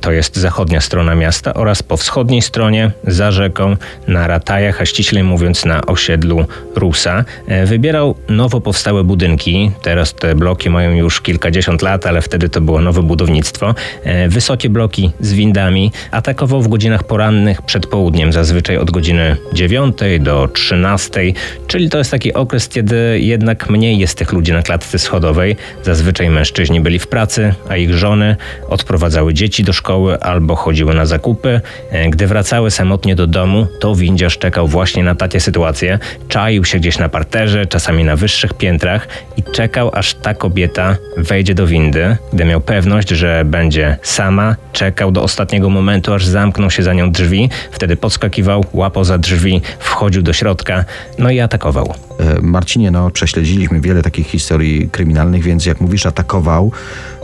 to 0.00 0.12
jest 0.12 0.36
zachodnia 0.36 0.80
strona 0.80 1.14
miasta, 1.14 1.54
oraz 1.54 1.82
po 1.82 1.96
wschodniej 1.96 2.42
stronie, 2.42 2.90
za 3.06 3.32
rzeką, 3.32 3.76
na 4.08 4.26
Ratajach, 4.26 4.80
a 4.80 4.86
ściślej 4.86 5.22
mówiąc 5.24 5.64
na 5.64 5.86
osiedlu 5.86 6.46
Rusa. 6.74 7.24
E, 7.48 7.66
Wybierał 7.66 8.14
nowo 8.28 8.60
powstałe 8.60 9.04
budynki. 9.04 9.70
Teraz 9.82 10.14
te 10.14 10.34
bloki 10.34 10.70
mają 10.70 10.90
już 10.90 11.20
kilkadziesiąt 11.20 11.82
lat, 11.82 12.06
ale 12.06 12.22
wtedy 12.22 12.48
to 12.48 12.60
było 12.60 12.80
nowe 12.80 13.02
budownictwo. 13.02 13.74
E, 14.04 14.28
Wysokie 14.28 14.68
bloki 14.68 15.10
z 15.20 15.32
windami. 15.32 15.92
Atakował 16.10 16.62
w 16.62 16.68
godzinach 16.68 17.04
porannych 17.04 17.62
przed 17.62 17.86
południem, 17.86 18.32
zazwyczaj 18.32 18.76
od 18.76 18.90
godziny 18.90 19.36
9 19.52 19.96
do 20.20 20.48
13, 20.48 21.20
czyli 21.66 21.90
to 21.90 21.98
jest 21.98 22.10
taki 22.10 22.34
okres, 22.34 22.68
kiedy 22.68 23.20
jednak 23.20 23.70
mniej 23.70 23.98
jest 23.98 24.18
tych 24.18 24.32
ludzi 24.32 24.52
na 24.52 24.62
klatce 24.62 24.98
schodowej. 24.98 25.56
Zazwyczaj 25.84 26.30
mężczyźni 26.30 26.80
byli 26.80 26.98
w 26.98 27.06
pracy, 27.06 27.54
a 27.68 27.76
ich 27.76 27.94
żony 27.94 28.36
odprowadzały 28.68 29.34
dzieci 29.34 29.64
do 29.68 29.72
szkoły 29.72 30.20
albo 30.20 30.56
chodziły 30.56 30.94
na 30.94 31.06
zakupy. 31.06 31.60
E, 31.90 32.10
Gdy 32.10 32.26
wracały 32.26 32.70
samotnie 32.70 33.14
do 33.14 33.26
domu, 33.26 33.66
to 33.80 33.94
windziarz 33.94 34.38
czekał 34.38 34.68
właśnie 34.68 35.04
na 35.04 35.14
takie 35.14 35.40
sytuacje. 35.40 35.98
Czaił 36.28 36.64
się 36.64 36.78
gdzieś 36.78 36.98
na 36.98 37.08
parterze, 37.08 37.66
czasami 37.66 38.04
na 38.04 38.16
wyższych 38.16 38.54
piętrach 38.54 39.08
i 39.36 39.42
czekał, 39.42 39.90
aż 39.94 40.14
ta 40.14 40.34
kobieta 40.34 40.96
wejdzie 41.16 41.54
do 41.54 41.66
windy. 41.66 42.16
Gdy 42.32 42.44
miał 42.44 42.60
pewność, 42.60 43.08
że 43.08 43.44
będzie 43.44 43.96
sama, 44.02 44.56
czekał 44.72 45.10
do 45.12 45.22
ostatniego 45.22 45.70
momentu, 45.70 46.14
aż 46.14 46.26
zamkną 46.26 46.70
się 46.70 46.82
za 46.82 46.94
nią 46.94 47.12
drzwi. 47.12 47.50
Wtedy 47.70 47.96
podskakiwał, 47.96 48.64
łapał 48.72 49.04
za 49.04 49.18
drzwi, 49.18 49.60
wchodził 49.78 50.22
do 50.22 50.32
środka, 50.32 50.84
no 51.18 51.30
i 51.30 51.40
atakował. 51.40 52.07
E, 52.18 52.40
Marcinie, 52.42 52.90
no 52.90 53.10
prześledziliśmy 53.10 53.80
wiele 53.80 54.02
takich 54.02 54.26
historii 54.26 54.88
kryminalnych, 54.92 55.42
więc 55.42 55.66
jak 55.66 55.80
mówisz 55.80 56.06
atakował, 56.06 56.72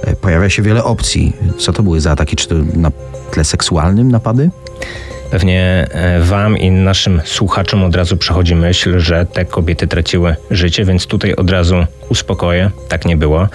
e, 0.03 0.17
pojawia 0.17 0.51
się 0.51 0.63
wiele 0.63 0.85
opcji. 0.85 1.37
Co 1.59 1.73
to 1.73 1.83
były 1.83 2.01
za 2.01 2.11
ataki? 2.11 2.37
Czy 2.37 2.49
to 2.49 2.55
na 2.75 2.91
tle 3.31 3.45
seksualnym 3.45 4.13
napady? 4.13 4.51
Pewnie 5.31 5.87
e, 5.91 6.21
Wam 6.21 6.59
i 6.59 6.71
naszym 6.71 7.21
słuchaczom 7.25 7.85
od 7.85 7.97
razu 7.97 8.17
przychodzi 8.17 8.55
myśl, 8.55 8.99
że 8.99 9.27
te 9.27 9.45
kobiety 9.45 9.87
traciły 9.87 10.37
życie, 10.51 10.85
więc 10.85 11.07
tutaj 11.07 11.35
od 11.35 11.51
razu 11.51 11.77
uspokoję. 12.09 12.71
Tak 12.89 13.05
nie 13.05 13.17
było. 13.17 13.49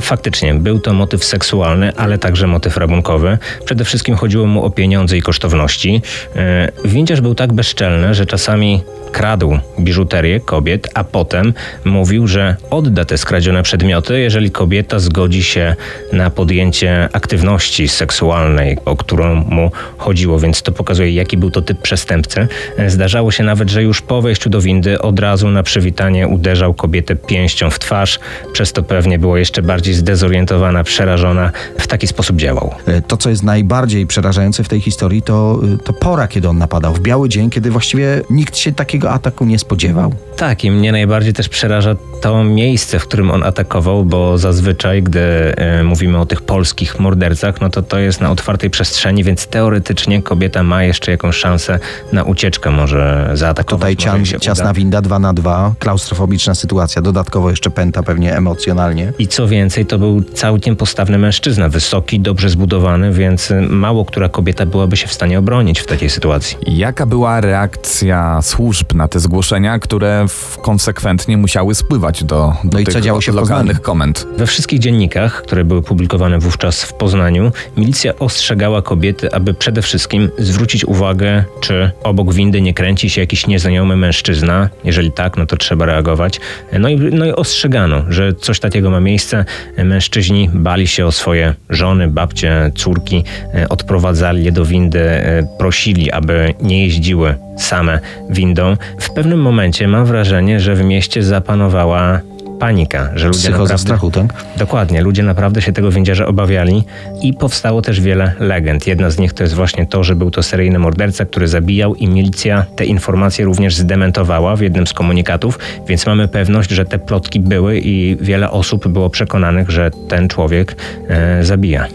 Faktycznie 0.00 0.54
był 0.54 0.78
to 0.78 0.92
motyw 0.92 1.24
seksualny, 1.24 1.92
ale 1.96 2.18
także 2.18 2.46
motyw 2.46 2.76
rabunkowy. 2.76 3.38
Przede 3.64 3.84
wszystkim 3.84 4.16
chodziło 4.16 4.46
mu 4.46 4.64
o 4.64 4.70
pieniądze 4.70 5.16
i 5.16 5.22
kosztowności. 5.22 6.02
E, 6.36 6.72
windziarz 6.84 7.20
był 7.20 7.34
tak 7.34 7.52
bezczelny, 7.52 8.14
że 8.14 8.26
czasami 8.26 8.82
kradł 9.12 9.58
biżuterię 9.80 10.40
kobiet, 10.40 10.88
a 10.94 11.04
potem 11.04 11.54
mówił, 11.84 12.26
że 12.26 12.56
odda 12.70 13.04
te 13.04 13.18
skradzione 13.18 13.62
przedmioty, 13.62 14.20
jeżeli 14.20 14.50
kobieta 14.50 14.98
zgodzi 14.98 15.42
się 15.42 15.76
na 16.12 16.30
podjęcie 16.30 17.08
aktywności 17.12 17.88
seksualnej, 17.88 18.78
o 18.84 18.96
którą 18.96 19.34
mu 19.34 19.70
chodziło, 19.98 20.38
więc 20.38 20.62
to 20.62 20.72
pokazuje, 20.72 21.12
jaki 21.12 21.36
był 21.36 21.50
to 21.50 21.62
typ 21.62 21.82
przestępcy. 21.82 22.48
Zdarzało 22.86 23.30
się 23.30 23.44
nawet, 23.44 23.70
że 23.70 23.82
już 23.82 24.02
po 24.02 24.22
wejściu 24.22 24.50
do 24.50 24.60
windy 24.60 25.02
od 25.02 25.20
razu 25.20 25.48
na 25.48 25.62
przywitanie 25.62 26.28
uderzał 26.28 26.74
kobietę 26.74 27.16
pięścią 27.16 27.70
w 27.70 27.78
twarz, 27.78 28.18
przez 28.52 28.72
to 28.72 28.82
pewnie 28.82 29.18
było 29.18 29.36
jeszcze 29.36 29.62
bardziej 29.62 29.85
zdezorientowana, 29.94 30.84
przerażona. 30.84 31.50
W 31.78 31.86
taki 31.86 32.06
sposób 32.06 32.36
działał. 32.36 32.74
E, 32.86 33.02
to, 33.02 33.16
co 33.16 33.30
jest 33.30 33.42
najbardziej 33.42 34.06
przerażające 34.06 34.64
w 34.64 34.68
tej 34.68 34.80
historii, 34.80 35.22
to, 35.22 35.60
y, 35.74 35.78
to 35.78 35.92
pora, 35.92 36.28
kiedy 36.28 36.48
on 36.48 36.58
napadał. 36.58 36.94
W 36.94 37.00
biały 37.00 37.28
dzień, 37.28 37.50
kiedy 37.50 37.70
właściwie 37.70 38.22
nikt 38.30 38.56
się 38.56 38.72
takiego 38.72 39.10
ataku 39.10 39.44
nie 39.44 39.58
spodziewał. 39.58 40.14
Tak, 40.36 40.64
i 40.64 40.70
mnie 40.70 40.92
najbardziej 40.92 41.32
też 41.32 41.48
przeraża 41.48 41.94
to 42.20 42.44
miejsce, 42.44 42.98
w 42.98 43.02
którym 43.02 43.30
on 43.30 43.42
atakował, 43.42 44.04
bo 44.04 44.38
zazwyczaj, 44.38 45.02
gdy 45.02 45.20
e, 45.20 45.82
mówimy 45.82 46.18
o 46.18 46.26
tych 46.26 46.42
polskich 46.42 47.00
mordercach, 47.00 47.60
no 47.60 47.70
to 47.70 47.82
to 47.82 47.98
jest 47.98 48.20
na 48.20 48.30
otwartej 48.30 48.70
przestrzeni, 48.70 49.24
więc 49.24 49.46
teoretycznie 49.46 50.22
kobieta 50.22 50.62
ma 50.62 50.84
jeszcze 50.84 51.10
jakąś 51.10 51.36
szansę 51.36 51.78
na 52.12 52.22
ucieczkę, 52.22 52.70
może 52.70 53.30
zaatakować. 53.34 53.96
Tutaj 53.96 54.12
może 54.12 54.18
cian, 54.18 54.26
się 54.26 54.40
ciasna 54.40 54.64
uda. 54.64 54.72
winda 54.72 55.00
2 55.00 55.18
na 55.18 55.34
2 55.34 55.74
klaustrofobiczna 55.78 56.54
sytuacja, 56.54 57.02
dodatkowo 57.02 57.50
jeszcze 57.50 57.70
pęta 57.70 58.02
pewnie 58.02 58.36
emocjonalnie. 58.36 59.12
I 59.18 59.28
co 59.28 59.48
więcej, 59.48 59.75
to 59.84 59.98
był 59.98 60.22
całkiem 60.22 60.76
postawny 60.76 61.18
mężczyzna, 61.18 61.68
wysoki, 61.68 62.20
dobrze 62.20 62.48
zbudowany, 62.48 63.12
więc 63.12 63.52
mało 63.68 64.04
która 64.04 64.28
kobieta 64.28 64.66
byłaby 64.66 64.96
się 64.96 65.06
w 65.06 65.12
stanie 65.12 65.38
obronić 65.38 65.80
w 65.80 65.86
takiej 65.86 66.10
sytuacji. 66.10 66.56
Jaka 66.66 67.06
była 67.06 67.40
reakcja 67.40 68.42
służb 68.42 68.94
na 68.94 69.08
te 69.08 69.20
zgłoszenia, 69.20 69.78
które 69.78 70.26
konsekwentnie 70.62 71.36
musiały 71.36 71.74
spływać 71.74 72.24
do, 72.24 72.52
do 72.64 72.70
No 72.72 72.78
i 72.78 72.84
tych 72.84 72.94
co 72.94 73.00
działo 73.00 73.20
się 73.20 73.32
w 73.32 73.34
lokalnych 73.34 73.82
komend? 73.82 74.26
We 74.36 74.46
wszystkich 74.46 74.78
dziennikach, 74.78 75.42
które 75.42 75.64
były 75.64 75.82
publikowane 75.82 76.38
wówczas 76.38 76.84
w 76.84 76.92
Poznaniu, 76.92 77.52
milicja 77.76 78.18
ostrzegała 78.18 78.82
kobiety, 78.82 79.32
aby 79.32 79.54
przede 79.54 79.82
wszystkim 79.82 80.30
zwrócić 80.38 80.84
uwagę, 80.84 81.44
czy 81.60 81.90
obok 82.02 82.34
windy 82.34 82.60
nie 82.60 82.74
kręci 82.74 83.10
się 83.10 83.20
jakiś 83.20 83.46
nieznajomy 83.46 83.96
mężczyzna. 83.96 84.68
Jeżeli 84.84 85.12
tak, 85.12 85.36
no 85.36 85.46
to 85.46 85.56
trzeba 85.56 85.86
reagować. 85.86 86.40
No 86.78 86.88
i, 86.88 86.96
no 86.96 87.26
i 87.26 87.32
ostrzegano, 87.32 88.02
że 88.08 88.34
coś 88.34 88.60
takiego 88.60 88.90
ma 88.90 89.00
miejsce. 89.00 89.44
Mężczyźni 89.84 90.50
bali 90.54 90.86
się 90.86 91.06
o 91.06 91.12
swoje 91.12 91.54
żony, 91.70 92.08
babcie, 92.08 92.70
córki, 92.74 93.24
e, 93.54 93.68
odprowadzali 93.68 94.44
je 94.44 94.52
do 94.52 94.64
windy, 94.64 95.00
e, 95.00 95.48
prosili, 95.58 96.10
aby 96.10 96.54
nie 96.62 96.82
jeździły 96.84 97.34
same 97.58 98.00
windą. 98.30 98.76
W 99.00 99.10
pewnym 99.10 99.40
momencie 99.40 99.88
mam 99.88 100.06
wrażenie, 100.06 100.60
że 100.60 100.74
w 100.74 100.84
mieście 100.84 101.22
zapanowała 101.22 102.20
panika, 102.58 103.10
że 103.14 103.26
ludzie 103.26 103.38
Psychoza 103.38 103.74
naprawdę... 103.74 103.78
strachu, 103.78 104.10
tak? 104.10 104.44
Dokładnie, 104.58 105.02
ludzie 105.02 105.22
naprawdę 105.22 105.62
się 105.62 105.72
tego 105.72 105.90
windziarza 105.90 106.26
obawiali 106.26 106.84
i 107.22 107.34
powstało 107.34 107.82
też 107.82 108.00
wiele 108.00 108.32
legend. 108.40 108.86
Jedna 108.86 109.10
z 109.10 109.18
nich 109.18 109.32
to 109.32 109.42
jest 109.42 109.54
właśnie 109.54 109.86
to, 109.86 110.04
że 110.04 110.16
był 110.16 110.30
to 110.30 110.42
seryjny 110.42 110.78
morderca, 110.78 111.24
który 111.24 111.48
zabijał 111.48 111.94
i 111.94 112.08
milicja 112.08 112.64
te 112.76 112.84
informacje 112.84 113.44
również 113.44 113.76
zdementowała 113.76 114.56
w 114.56 114.60
jednym 114.60 114.86
z 114.86 114.92
komunikatów, 114.92 115.58
więc 115.88 116.06
mamy 116.06 116.28
pewność, 116.28 116.70
że 116.70 116.84
te 116.84 116.98
plotki 116.98 117.40
były 117.40 117.78
i 117.78 118.16
wiele 118.20 118.50
osób 118.50 118.88
było 118.88 119.10
przekonanych, 119.10 119.70
że 119.70 119.90
ten 120.08 120.28
człowiek 120.28 120.76
e, 121.08 121.44
zabija. 121.44 121.86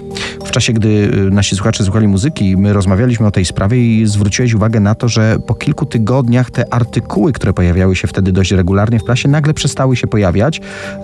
W 0.46 0.52
czasie, 0.52 0.74
gdy 0.74 0.88
y, 0.88 1.32
nasi 1.32 1.56
słuchacze 1.56 1.84
słuchali 1.84 2.08
muzyki, 2.08 2.58
my 2.58 2.74
rozmawialiśmy 2.74 3.28
o 3.28 3.32
tej 3.32 3.46
sprawie 3.46 3.78
i 3.78 4.06
zwróciłeś 4.06 4.54
uwagę 4.54 4.80
na 4.80 4.96
to, 4.96 5.08
że 5.08 5.38
po 5.48 5.56
kilku 5.56 5.86
tygodniach 5.86 6.52
te 6.52 6.74
artykuły, 6.74 7.34
które 7.34 7.54
pojawiały 7.54 7.96
się 7.96 8.08
wtedy 8.08 8.32
dość 8.32 8.52
regularnie 8.52 9.00
w 9.00 9.04
prasie, 9.04 9.30
nagle 9.30 9.54
przestały 9.54 9.96
się 9.96 10.08
pojawiać. 10.08 10.51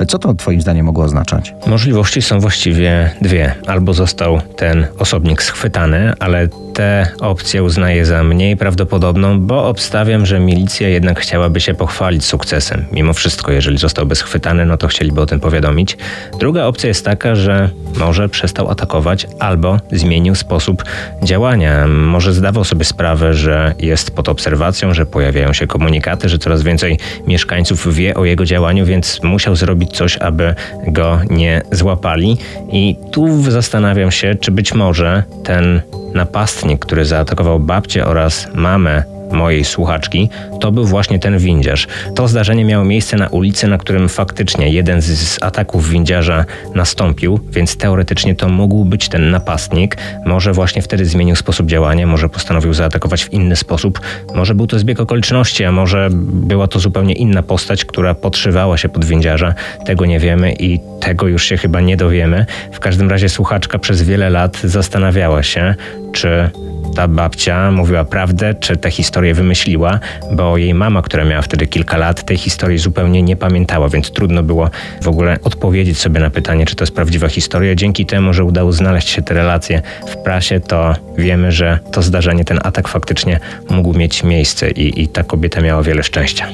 Co 0.07 0.19
to 0.19 0.33
twoim 0.33 0.61
zdaniem 0.61 0.85
mogło 0.85 1.03
oznaczać? 1.03 1.53
Możliwości 1.67 2.21
są 2.21 2.39
właściwie 2.39 3.11
dwie. 3.21 3.55
Albo 3.67 3.93
został 3.93 4.41
ten 4.55 4.87
osobnik 4.99 5.43
schwytany, 5.43 6.13
ale 6.19 6.47
tę 6.73 7.07
opcję 7.19 7.63
uznaję 7.63 8.05
za 8.05 8.23
mniej 8.23 8.57
prawdopodobną, 8.57 9.39
bo 9.39 9.67
obstawiam, 9.67 10.25
że 10.25 10.39
milicja 10.39 10.89
jednak 10.89 11.19
chciałaby 11.19 11.61
się 11.61 11.73
pochwalić 11.73 12.25
sukcesem. 12.25 12.85
Mimo 12.91 13.13
wszystko, 13.13 13.51
jeżeli 13.51 13.77
zostałby 13.77 14.15
schwytany, 14.15 14.65
no 14.65 14.77
to 14.77 14.87
chcieliby 14.87 15.21
o 15.21 15.25
tym 15.25 15.39
powiadomić. 15.39 15.97
Druga 16.39 16.65
opcja 16.65 16.87
jest 16.87 17.05
taka, 17.05 17.35
że 17.35 17.69
może 17.97 18.29
przestał 18.29 18.71
atakować 18.71 19.27
albo 19.39 19.77
zmienił 19.91 20.35
sposób 20.35 20.83
działania. 21.23 21.87
Może 21.87 22.33
zdawał 22.33 22.63
sobie 22.63 22.85
sprawę, 22.85 23.33
że 23.33 23.73
jest 23.79 24.11
pod 24.11 24.29
obserwacją, 24.29 24.93
że 24.93 25.05
pojawiają 25.05 25.53
się 25.53 25.67
komunikaty, 25.67 26.29
że 26.29 26.37
coraz 26.37 26.63
więcej 26.63 26.99
mieszkańców 27.27 27.95
wie 27.95 28.15
o 28.15 28.25
jego 28.25 28.45
działaniu, 28.45 28.85
więc 28.85 29.23
musiał 29.37 29.55
zrobić 29.55 29.91
coś, 29.91 30.17
aby 30.17 30.55
go 30.87 31.19
nie 31.29 31.61
złapali. 31.71 32.37
I 32.71 32.95
tu 33.11 33.51
zastanawiam 33.51 34.11
się, 34.11 34.35
czy 34.35 34.51
być 34.51 34.73
może 34.73 35.23
ten 35.43 35.81
napastnik, 36.13 36.85
który 36.85 37.05
zaatakował 37.05 37.59
babcię 37.59 38.05
oraz 38.05 38.47
mamę 38.53 39.16
mojej 39.31 39.65
słuchaczki, 39.65 40.29
to 40.59 40.71
był 40.71 40.85
właśnie 40.85 41.19
ten 41.19 41.37
windziarz. 41.37 41.87
To 42.15 42.27
zdarzenie 42.27 42.65
miało 42.65 42.85
miejsce 42.85 43.17
na 43.17 43.27
ulicy, 43.27 43.67
na 43.67 43.77
którym 43.77 44.09
faktycznie 44.09 44.69
jeden 44.69 45.01
z, 45.01 45.43
ataków 45.43 45.89
windziarza 45.89 46.45
nastąpił, 46.75 47.39
więc 47.49 47.77
teoretycznie 47.77 48.35
to 48.35 48.49
mógł 48.49 48.85
być 48.85 49.09
ten 49.09 49.29
napastnik. 49.29 49.97
Może 50.25 50.53
właśnie 50.53 50.81
wtedy 50.81 51.05
zmienił 51.05 51.35
sposób 51.35 51.67
działania, 51.67 52.07
może 52.07 52.29
postanowił 52.29 52.73
zaatakować 52.73 53.23
w 53.23 53.33
inny 53.33 53.55
sposób, 53.55 53.99
może 54.35 54.55
był 54.55 54.67
to 54.67 54.79
zbieg 54.79 54.99
okoliczności, 54.99 55.65
a 55.65 55.71
może 55.71 56.09
była 56.11 56.67
to 56.67 56.79
zupełnie 56.79 57.13
inna 57.13 57.43
postać, 57.43 57.85
która 57.85 58.13
podszywała 58.13 58.77
się 58.77 58.89
pod 58.89 59.05
windziarza. 59.05 59.53
Tego 59.85 60.05
nie 60.05 60.19
wiemy 60.19 60.53
i 60.59 60.79
tego 61.07 61.27
już 61.27 61.45
się 61.45 61.57
chyba 61.57 61.81
nie 61.81 61.97
dowiemy. 61.97 62.45
W 62.71 62.79
każdym 62.79 63.09
razie 63.09 63.29
słuchaczka 63.29 63.79
przez 63.79 64.03
wiele 64.03 64.29
lat 64.29 64.57
zastanawiała 64.63 65.43
się, 65.43 65.75
czy 66.11 66.49
ta 66.95 67.07
babcia 67.07 67.71
mówiła 67.71 68.05
prawdę, 68.05 68.53
czy 68.53 68.77
tę 68.77 68.91
historię 68.91 69.33
wymyśliła, 69.33 69.99
bo 70.31 70.57
jej 70.57 70.73
mama, 70.73 71.01
która 71.01 71.25
miała 71.25 71.41
wtedy 71.41 71.67
kilka 71.67 71.97
lat, 71.97 72.25
tej 72.25 72.37
historii 72.37 72.77
zupełnie 72.77 73.23
nie 73.23 73.35
pamiętała, 73.35 73.89
więc 73.89 74.11
trudno 74.11 74.43
było 74.43 74.69
w 75.01 75.07
ogóle 75.07 75.37
odpowiedzieć 75.43 75.97
sobie 75.97 76.19
na 76.19 76.29
pytanie, 76.29 76.65
czy 76.65 76.75
to 76.75 76.83
jest 76.83 76.95
prawdziwa 76.95 77.27
historia. 77.27 77.75
Dzięki 77.75 78.05
temu, 78.05 78.33
że 78.33 78.43
udało 78.43 78.71
znaleźć 78.71 79.09
się 79.09 79.21
te 79.21 79.33
relacje 79.33 79.81
w 80.07 80.17
prasie, 80.17 80.59
to 80.59 80.95
wiemy, 81.17 81.51
że 81.51 81.79
to 81.91 82.01
zdarzenie, 82.01 82.45
ten 82.45 82.59
atak 82.63 82.87
faktycznie 82.87 83.39
mógł 83.69 83.93
mieć 83.97 84.23
miejsce 84.23 84.71
i, 84.71 85.01
i 85.03 85.07
ta 85.07 85.23
kobieta 85.23 85.61
miała 85.61 85.83
wiele 85.83 86.03
szczęścia. 86.03 86.47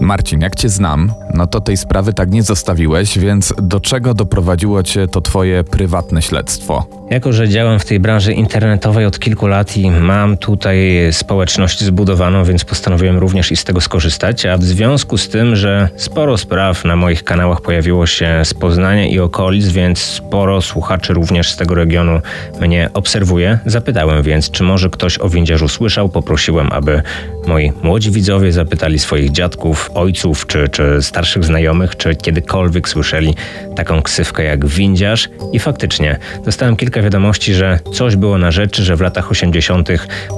Marcin, 0.00 0.40
jak 0.40 0.56
cię 0.56 0.68
znam, 0.68 1.12
no 1.34 1.46
to 1.46 1.60
tej 1.60 1.76
sprawy 1.76 2.12
tak 2.12 2.30
nie 2.30 2.42
zostawiłeś, 2.42 3.18
więc 3.18 3.54
do 3.62 3.80
czego 3.80 4.14
doprowadziło 4.14 4.82
cię 4.82 5.08
to 5.08 5.20
twoje 5.20 5.64
prywatne 5.64 6.22
śledztwo? 6.22 6.86
Jako, 7.10 7.32
że 7.32 7.48
działam 7.48 7.78
w 7.78 7.84
tej 7.84 8.00
branży 8.00 8.32
internetowej 8.32 9.06
od 9.06 9.18
kilku 9.18 9.46
lat 9.46 9.76
i 9.76 9.90
mam 9.90 10.36
tutaj 10.36 10.78
społeczność 11.12 11.84
zbudowaną, 11.84 12.44
więc 12.44 12.64
postanowiłem 12.64 13.18
również 13.18 13.52
i 13.52 13.56
z 13.56 13.64
tego 13.64 13.80
skorzystać. 13.80 14.46
A 14.46 14.58
w 14.58 14.64
związku 14.64 15.18
z 15.18 15.28
tym, 15.28 15.56
że 15.56 15.88
sporo 15.96 16.38
spraw 16.38 16.84
na 16.84 16.96
moich 16.96 17.24
kanałach 17.24 17.60
pojawiło 17.60 18.06
się 18.06 18.40
z 18.44 18.54
Poznania 18.54 19.06
i 19.06 19.18
okolic, 19.18 19.68
więc 19.68 19.98
sporo 19.98 20.62
słuchaczy 20.62 21.14
również 21.14 21.52
z 21.52 21.56
tego 21.56 21.74
regionu 21.74 22.20
mnie 22.60 22.90
obserwuje, 22.94 23.58
zapytałem 23.66 24.22
więc, 24.22 24.50
czy 24.50 24.62
może 24.62 24.90
ktoś 24.90 25.18
o 25.18 25.28
windziarzu 25.28 25.68
słyszał. 25.68 26.08
Poprosiłem, 26.08 26.72
aby 26.72 27.02
moi 27.48 27.72
młodzi 27.82 28.10
widzowie 28.10 28.52
zapytali 28.52 28.98
swoich 28.98 29.32
dziadków, 29.32 29.90
ojców 29.94 30.46
czy, 30.46 30.68
czy 30.68 31.02
starszych 31.02 31.44
znajomych, 31.44 31.96
czy 31.96 32.16
kiedykolwiek 32.16 32.88
słyszeli 32.88 33.34
taką 33.76 34.02
ksywkę 34.02 34.44
jak 34.44 34.66
windziarz. 34.66 35.28
I 35.52 35.58
faktycznie 35.58 36.18
dostałem 36.44 36.76
kilka 36.76 37.02
wiadomości, 37.02 37.54
że 37.54 37.78
coś 37.94 38.16
było 38.16 38.38
na 38.38 38.50
rzeczy, 38.50 38.84
że 38.84 38.96
w 38.96 39.00
latach 39.00 39.30
80. 39.30 39.88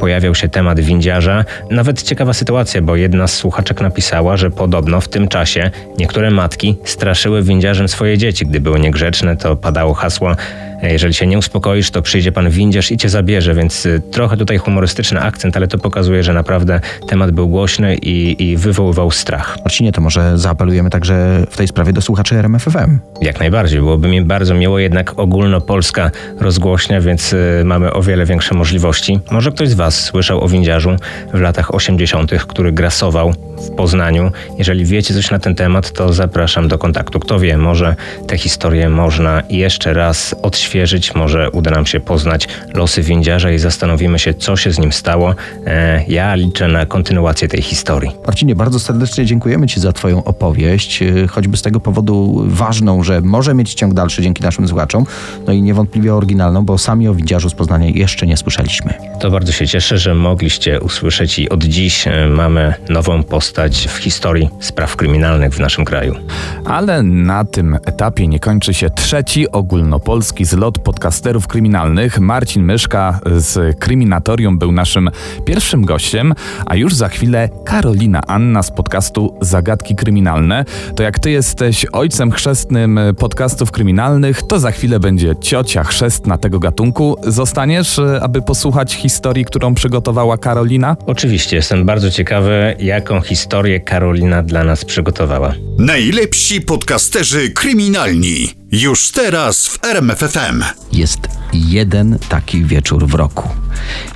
pojawiał 0.01 0.35
się 0.35 0.49
temat 0.49 0.81
windziarza. 0.81 1.45
Nawet 1.71 2.03
ciekawa 2.03 2.33
sytuacja, 2.33 2.83
bo 2.83 2.97
jedna 2.97 3.27
z 3.27 3.35
słuchaczek 3.35 3.81
napisała, 3.81 4.37
że 4.37 4.51
podobno 4.51 5.01
w 5.01 5.09
tym 5.09 5.29
czasie 5.29 5.71
niektóre 5.99 6.31
matki 6.31 6.77
straszyły 6.85 7.43
windziarzem 7.43 7.89
swoje 7.89 8.19
dzieci. 8.19 8.47
Gdy 8.47 8.61
były 8.61 8.81
niegrzeczne, 8.81 9.37
to 9.37 9.57
padało 9.57 9.95
hasło 9.95 10.37
Jeżeli 10.83 11.15
się 11.15 11.27
nie 11.27 11.39
uspokoisz, 11.39 11.91
to 11.91 12.03
przyjdzie 12.03 12.33
pan 12.33 12.51
windziarz 12.51 12.93
i 12.93 12.97
cię 12.97 13.09
zabierze, 13.09 13.55
więc 13.55 13.87
y, 13.87 14.03
trochę 14.11 14.37
tutaj 14.37 14.59
humorystyczny 14.59 15.21
akcent, 15.21 15.57
ale 15.57 15.69
to 15.69 15.79
pokazuje, 15.79 16.23
że 16.23 16.33
naprawdę 16.33 16.81
temat 17.09 17.31
był 17.31 17.49
głośny 17.49 17.97
i, 17.97 18.45
i 18.51 18.57
wywoływał 18.57 19.11
strach. 19.11 19.59
Marcinie, 19.65 19.93
to 19.93 20.01
może 20.01 20.39
zaapelujemy 20.39 20.91
także 20.91 21.47
w 21.51 21.57
tej 21.57 21.69
sprawie 21.69 21.93
do 21.93 22.01
słuchaczy 22.01 22.37
RMFFM. 22.37 22.99
Jak 23.21 23.41
najbardziej. 23.41 23.81
Byłoby 23.81 24.09
mi 24.09 24.23
bardzo 24.23 24.55
miło, 24.55 24.79
jednak 24.79 25.19
ogólnopolska 25.19 26.11
rozgłośnia, 26.41 27.01
więc 27.01 27.33
y, 27.33 27.63
mamy 27.65 27.93
o 27.93 28.03
wiele 28.03 28.27
większe 28.27 28.55
możliwości. 28.55 29.21
Może 29.31 29.53
ktoś 29.53 29.69
z 29.69 29.75
Was 29.75 30.01
słyszał 30.01 30.45
o 30.45 30.49
windziarzu 30.49 30.97
w 31.35 31.41
latach 31.41 31.75
80., 31.75 32.31
który 32.47 32.73
grasował 32.73 33.33
w 33.57 33.71
Poznaniu. 33.71 34.33
Jeżeli 34.59 34.85
wiecie 34.85 35.15
coś 35.15 35.31
na 35.31 35.39
ten 35.39 35.55
temat, 35.55 35.93
to 35.93 36.13
zapraszam 36.13 36.69
do 36.69 36.79
kontaktu. 36.79 37.21
Kto 37.21 37.39
wie, 37.39 37.57
może 37.57 37.97
tę 38.27 38.39
historię 38.39 38.89
można 38.89 39.43
jeszcze 39.51 39.95
raz 39.95 40.35
odświeżyć, 40.43 40.70
może 41.15 41.51
uda 41.51 41.71
nam 41.71 41.87
się 41.87 42.01
poznać 42.01 42.49
losy 42.75 43.03
windziarza 43.03 43.51
i 43.51 43.59
zastanowimy 43.59 44.19
się, 44.19 44.35
co 44.35 44.57
się 44.57 44.71
z 44.71 44.79
nim 44.79 44.93
stało. 44.93 45.35
E, 45.67 46.05
ja 46.09 46.35
liczę 46.35 46.69
na 46.69 46.87
kontynuację 46.87 47.49
tej 47.49 47.63
historii. 47.63 48.11
Marcinie, 48.27 48.55
bardzo 48.55 48.81
serdecznie 48.81 49.25
dziękujemy 49.25 49.67
Ci 49.67 49.81
za 49.81 49.93
Twoją 49.93 50.25
opowieść, 50.25 51.01
yy, 51.01 51.29
choćby 51.29 51.57
z 51.57 51.63
tego 51.63 51.81
powodu 51.81 52.45
ważną, 52.47 53.03
że 53.03 53.21
może 53.21 53.55
mieć 53.55 53.75
ciąg 53.75 53.95
dalszy 53.95 54.23
dzięki 54.23 54.43
naszym 54.43 54.69
słuchaczom, 54.69 55.07
no 55.47 55.53
i 55.53 55.63
niewątpliwie 55.63 56.15
oryginalną, 56.15 56.65
bo 56.65 56.79
sami 56.79 57.09
o 57.09 57.15
windziarzu 57.15 57.51
z 57.51 57.55
Poznania 57.55 57.89
jeszcze 57.89 58.27
nie 58.27 58.37
słyszeliśmy. 58.37 58.95
To 59.21 59.31
bardzo 59.31 59.53
się 59.53 59.67
cieszę, 59.67 59.99
że 59.99 60.15
mogliście 60.15 60.81
usłyszeć 60.81 61.39
i 61.39 61.49
od 61.49 61.65
dziś 61.65 62.07
e, 62.07 62.27
mamy 62.27 62.75
nową 62.89 63.23
postać 63.23 63.89
w 63.89 63.97
historii 63.97 64.49
spraw 64.61 64.97
kryminalnych 64.97 65.55
w 65.55 65.61
naszym 65.61 65.85
kraju. 65.85 66.15
Ale 66.65 67.03
na 67.03 67.45
tym 67.45 67.75
etapie 67.75 68.29
nie 68.29 68.41
kończy 68.41 68.75
się 68.75 68.91
trzeci 68.91 69.53
ogólnopolski 69.53 70.45
zlot 70.45 70.60
podcasterów 70.61 71.47
kryminalnych. 71.47 72.21
Marcin 72.21 72.65
Myszka 72.65 73.21
z 73.37 73.79
Kryminatorium 73.79 74.59
był 74.59 74.73
naszym 74.73 75.11
pierwszym 75.45 75.85
gościem, 75.85 76.35
a 76.67 76.77
już 76.77 76.95
za 76.95 77.09
chwilę 77.09 77.49
Karolina 77.65 78.21
Anna 78.27 78.63
z 78.63 78.71
podcastu 78.71 79.39
Zagadki 79.41 79.95
Kryminalne. 79.95 80.65
To 80.97 81.03
jak 81.03 81.19
ty 81.19 81.31
jesteś 81.31 81.87
ojcem 81.93 82.31
chrzestnym 82.31 83.01
podcastów 83.19 83.71
kryminalnych, 83.71 84.43
to 84.43 84.59
za 84.61 84.71
chwilę 84.71 85.01
będzie 85.01 85.37
ciocia 85.41 85.85
chrzestna 85.85 86.39
tego 86.39 86.59
gatunku. 86.59 87.17
Zostaniesz, 87.27 88.01
aby 88.21 88.43
posłuchać 88.43 88.95
historii, 88.95 89.45
którą 89.45 89.75
przygotowała 89.75 90.39
Karolina? 90.39 90.97
Oczywiście 91.07 91.57
jestem 91.57 91.85
bardzo 91.85 92.11
ciekawy, 92.11 92.77
jaką 92.79 93.21
historię 93.21 93.81
Karolina 93.81 94.43
dla 94.43 94.65
nas 94.65 94.85
przygotowała. 94.85 95.55
Najlepsi 95.79 96.61
podcasterzy 96.61 97.51
kryminalni. 97.51 98.60
Już 98.73 99.11
teraz 99.11 99.69
w 99.69 99.85
RMFFM. 99.85 100.65
Jest 100.93 101.21
jeden 101.53 102.19
taki 102.29 102.65
wieczór 102.65 103.07
w 103.07 103.15
roku. 103.15 103.49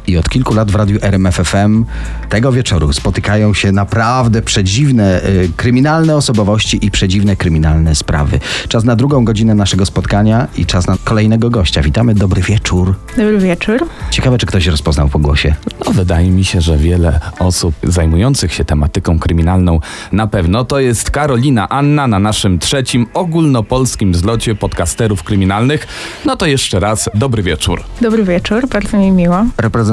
I 0.06 0.16
od 0.16 0.28
kilku 0.28 0.54
lat 0.54 0.70
w 0.70 0.75
radiu 0.75 0.99
RMFFM 1.02 1.84
tego 2.28 2.52
wieczoru 2.52 2.92
spotykają 2.92 3.54
się 3.54 3.73
naprawdę 3.73 4.42
przedziwne 4.42 5.25
y, 5.25 5.50
kryminalne 5.56 6.16
osobowości 6.16 6.87
i 6.87 6.90
przedziwne 6.90 7.37
kryminalne 7.37 7.94
sprawy. 7.94 8.40
Czas 8.68 8.84
na 8.84 8.96
drugą 8.96 9.25
godzinę 9.25 9.54
naszego 9.54 9.87
spotkania 9.87 10.49
i 10.56 10.66
czas 10.66 10.87
na 10.87 10.96
kolejnego 11.04 11.50
gościa. 11.50 11.82
Witamy, 11.82 12.14
dobry 12.14 12.42
wieczór. 12.42 12.94
Dobry 13.16 13.38
wieczór. 13.38 13.87
Ciekawe, 14.11 14.38
czy 14.38 14.46
ktoś 14.46 14.66
rozpoznał 14.66 15.08
po 15.08 15.18
głosie. 15.18 15.54
No, 15.87 15.92
wydaje 15.92 16.30
mi 16.30 16.44
się, 16.44 16.61
że 16.61 16.76
wiele 16.76 17.20
osób 17.38 17.75
zajmujących 17.82 18.52
się 18.52 18.64
tematyką 18.64 19.18
kryminalną 19.18 19.80
na 20.12 20.26
pewno 20.26 20.64
to 20.64 20.80
jest 20.80 21.11
Karolina 21.11 21.68
Anna 21.68 22.06
na 22.06 22.18
naszym 22.18 22.58
trzecim 22.58 23.06
ogólnopolskim 23.14 24.14
zlocie 24.14 24.54
podcasterów 24.54 25.23
kryminalnych. 25.23 25.87
No 26.25 26.37
to 26.37 26.46
jeszcze 26.46 26.80
raz 26.80 27.11
dobry 27.14 27.42
wieczór. 27.42 27.82
Dobry 28.00 28.25
wieczór, 28.25 28.68
bardzo 28.68 28.96
mi 28.99 29.11
miło. 29.11 29.44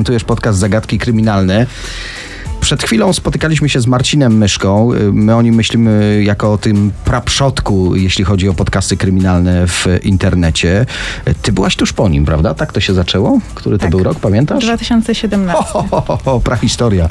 Reprezentujesz 0.01 0.23
podcast 0.23 0.59
Zagadki 0.59 0.97
Kryminalne. 0.97 1.67
Przed 2.71 2.83
chwilą 2.83 3.13
spotykaliśmy 3.13 3.69
się 3.69 3.81
z 3.81 3.87
Marcinem 3.87 4.37
Myszką. 4.37 4.93
Y, 4.93 5.13
My 5.13 5.35
o 5.35 5.41
nim 5.41 5.55
myślimy 5.55 6.21
jako 6.23 6.53
o 6.53 6.57
tym 6.57 6.91
praprzodku, 7.05 7.95
jeśli 7.95 8.23
chodzi 8.23 8.49
o 8.49 8.53
podcasty 8.53 8.97
kryminalne 8.97 9.67
w 9.67 9.87
internecie. 10.03 10.85
Y, 11.27 11.35
Ty 11.41 11.51
byłaś 11.51 11.75
tuż 11.75 11.93
po 11.93 12.09
nim, 12.09 12.25
prawda? 12.25 12.53
Tak 12.53 12.73
to 12.73 12.79
się 12.79 12.93
zaczęło? 12.93 13.39
Który 13.55 13.77
to 13.77 13.81
Tak. 13.81 13.91
był 13.91 14.03
rok, 14.03 14.19
pamiętasz? 14.19 14.63
2017. 14.63 15.63
Ho, 15.63 15.85
ho, 15.91 16.01
ho, 16.01 16.17
ho, 16.25 16.39
prahistoria. 16.39 17.09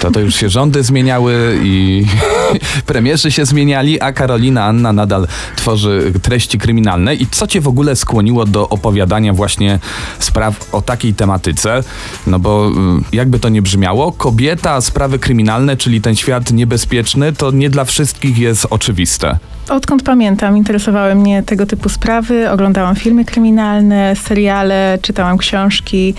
To 0.00 0.10
to 0.10 0.20
już 0.20 0.34
się 0.34 0.48
rządy 0.48 0.82
zmieniały 0.82 1.60
i 1.62 2.06
premierzy 2.86 3.30
się 3.32 3.44
zmieniali, 3.44 4.00
a 4.00 4.12
Karolina 4.12 4.64
Anna 4.64 4.92
nadal 4.92 5.26
tworzy 5.56 6.12
treści 6.22 6.58
kryminalne. 6.58 7.14
I 7.14 7.26
co 7.26 7.46
cię 7.46 7.60
w 7.60 7.68
ogóle 7.68 7.96
skłoniło 7.96 8.44
do 8.46 8.68
opowiadania 8.68 9.32
właśnie 9.32 9.78
spraw 10.18 10.74
o 10.74 10.82
takiej 10.82 11.14
tematyce? 11.14 11.82
No 12.26 12.38
bo 12.38 12.68
y, 13.12 13.16
jakby 13.16 13.38
to 13.38 13.48
nie 13.48 13.62
brzmiało, 13.62 14.12
kobieta, 14.12 14.69
sprawy 14.80 15.18
kryminalne, 15.18 15.76
czyli 15.76 16.00
ten 16.00 16.16
świat 16.16 16.52
niebezpieczny, 16.52 17.32
to 17.32 17.50
nie 17.50 17.70
dla 17.70 17.84
wszystkich 17.84 18.38
jest 18.38 18.66
oczywiste. 18.70 19.38
Odkąd 19.68 20.02
pamiętam, 20.02 20.56
interesowały 20.56 21.14
mnie 21.14 21.42
tego 21.42 21.66
typu 21.66 21.88
sprawy. 21.88 22.50
Oglądałam 22.50 22.96
filmy 22.96 23.24
kryminalne, 23.24 24.16
seriale, 24.16 24.98
czytałam 25.02 25.38
książki 25.38 26.14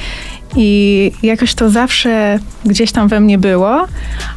i 0.55 1.11
jakoś 1.23 1.53
to 1.53 1.69
zawsze 1.69 2.39
gdzieś 2.65 2.91
tam 2.91 3.07
we 3.07 3.19
mnie 3.19 3.37
było, 3.37 3.87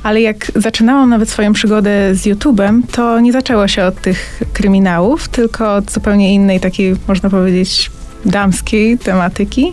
ale 0.02 0.20
jak 0.20 0.52
zaczynałam 0.54 1.10
nawet 1.10 1.30
swoją 1.30 1.52
przygodę 1.52 2.14
z 2.14 2.26
YouTube'em, 2.26 2.80
to 2.92 3.20
nie 3.20 3.32
zaczęło 3.32 3.68
się 3.68 3.84
od 3.84 4.00
tych 4.00 4.40
kryminałów, 4.52 5.28
tylko 5.28 5.74
od 5.74 5.90
zupełnie 5.90 6.34
innej 6.34 6.60
takiej, 6.60 6.96
można 7.08 7.30
powiedzieć, 7.30 7.90
damskiej 8.24 8.98
tematyki. 8.98 9.72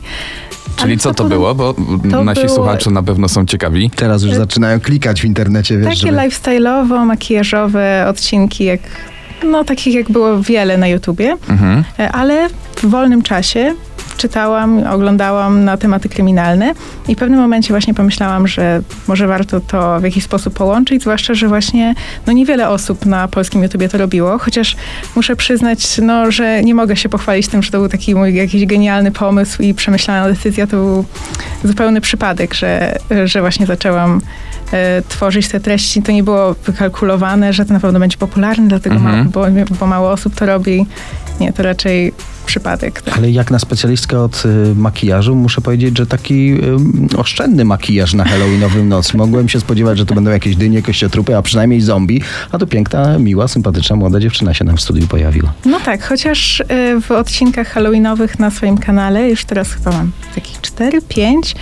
Czyli 0.75 0.97
co 0.97 1.13
to 1.13 1.23
było? 1.23 1.55
Bo 1.55 1.73
to 2.11 2.23
nasi 2.23 2.41
było- 2.41 2.55
słuchacze 2.55 2.91
na 2.91 3.03
pewno 3.03 3.29
są 3.29 3.45
ciekawi. 3.45 3.91
Teraz 3.95 4.23
już 4.23 4.33
zaczynają 4.33 4.79
klikać 4.79 5.21
w 5.21 5.25
internecie, 5.25 5.77
wiesz, 5.77 6.01
Takie 6.01 6.13
lifestyle'owo-makijażowe 6.13 8.07
odcinki, 8.09 8.63
jak, 8.65 8.79
no 9.43 9.63
takich 9.63 9.93
jak 9.95 10.11
było 10.11 10.41
wiele 10.41 10.77
na 10.77 10.87
YouTubie, 10.87 11.37
Mhm. 11.49 11.83
E, 11.99 12.11
ale 12.11 12.47
w 12.75 12.85
wolnym 12.85 13.21
czasie 13.21 13.75
czytałam, 14.17 14.83
oglądałam 14.87 15.63
na 15.63 15.77
tematy 15.77 16.09
kryminalne 16.09 16.73
i 17.07 17.15
w 17.15 17.17
pewnym 17.17 17.39
momencie 17.39 17.73
właśnie 17.73 17.93
pomyślałam, 17.93 18.47
że 18.47 18.81
może 19.07 19.27
warto 19.27 19.59
to 19.59 19.99
w 19.99 20.03
jakiś 20.03 20.23
sposób 20.23 20.53
połączyć, 20.53 21.01
zwłaszcza, 21.01 21.33
że 21.33 21.47
właśnie 21.47 21.95
no 22.27 22.33
niewiele 22.33 22.69
osób 22.69 23.05
na 23.05 23.27
polskim 23.27 23.63
YouTubie 23.63 23.89
to 23.89 23.97
robiło, 23.97 24.37
chociaż 24.37 24.75
muszę 25.15 25.35
przyznać, 25.35 25.97
no, 26.01 26.31
że 26.31 26.63
nie 26.63 26.75
mogę 26.75 26.95
się 26.95 27.09
pochwalić 27.09 27.47
tym, 27.47 27.63
że 27.63 27.71
to 27.71 27.79
był 27.79 27.89
taki 27.89 28.15
mój 28.15 28.35
jakiś 28.35 28.65
genialny 28.65 29.11
pomysł 29.11 29.61
i 29.61 29.73
przemyślana 29.73 30.27
decyzja, 30.29 30.67
to 30.67 30.77
był 30.77 31.05
zupełny 31.63 32.01
przypadek, 32.01 32.53
że, 32.53 32.99
że 33.25 33.41
właśnie 33.41 33.65
zaczęłam 33.65 34.21
tworzyć 35.07 35.47
te 35.47 35.59
treści. 35.59 36.01
To 36.01 36.11
nie 36.11 36.23
było 36.23 36.53
wykalkulowane, 36.65 37.53
że 37.53 37.65
to 37.65 37.73
na 37.73 37.79
pewno 37.79 37.99
będzie 37.99 38.17
popularne, 38.17 38.67
dlatego 38.67 38.95
Mhm. 38.95 39.15
mało, 39.15 39.29
bo, 39.31 39.75
bo 39.79 39.87
mało 39.87 40.11
osób 40.11 40.35
to 40.35 40.45
robi. 40.45 40.85
Nie, 41.41 41.53
to 41.53 41.63
raczej 41.63 42.13
przypadek. 42.45 43.01
Tak. 43.01 43.17
Ale 43.17 43.31
jak 43.31 43.51
na 43.51 43.59
specjalistkę 43.59 44.19
od 44.19 44.43
y, 44.45 44.75
makijażu, 44.75 45.35
muszę 45.35 45.61
powiedzieć, 45.61 45.97
że 45.97 46.05
taki 46.05 46.53
y, 47.13 47.17
oszczędny 47.17 47.65
makijaż 47.65 48.13
na 48.13 48.23
Halloweenowym 48.23 48.89
noc. 48.89 49.13
Mogłem 49.13 49.49
się 49.49 49.59
spodziewać, 49.59 49.97
że 49.97 50.05
to 50.05 50.15
będą 50.15 50.31
jakieś 50.31 50.55
dynie, 50.55 50.81
kościotrupy, 50.81 51.37
a 51.37 51.41
przynajmniej 51.41 51.81
zombie. 51.81 52.21
A 52.51 52.57
tu 52.57 52.67
piękna, 52.67 53.19
miła, 53.19 53.47
sympatyczna, 53.47 53.95
młoda 53.95 54.19
dziewczyna 54.19 54.53
się 54.53 54.65
nam 54.65 54.77
w 54.77 54.81
studiu 54.81 55.07
pojawiła. 55.07 55.53
No 55.65 55.79
tak, 55.79 56.03
chociaż 56.03 56.59
y, 56.59 56.65
w 57.01 57.11
odcinkach 57.11 57.67
halloweenowych 57.67 58.39
na 58.39 58.51
swoim 58.51 58.77
kanale, 58.77 59.29
już 59.29 59.45
teraz 59.45 59.73
chyba 59.73 59.91
mam 59.91 60.11
takich 60.35 60.61
4-5, 60.61 61.55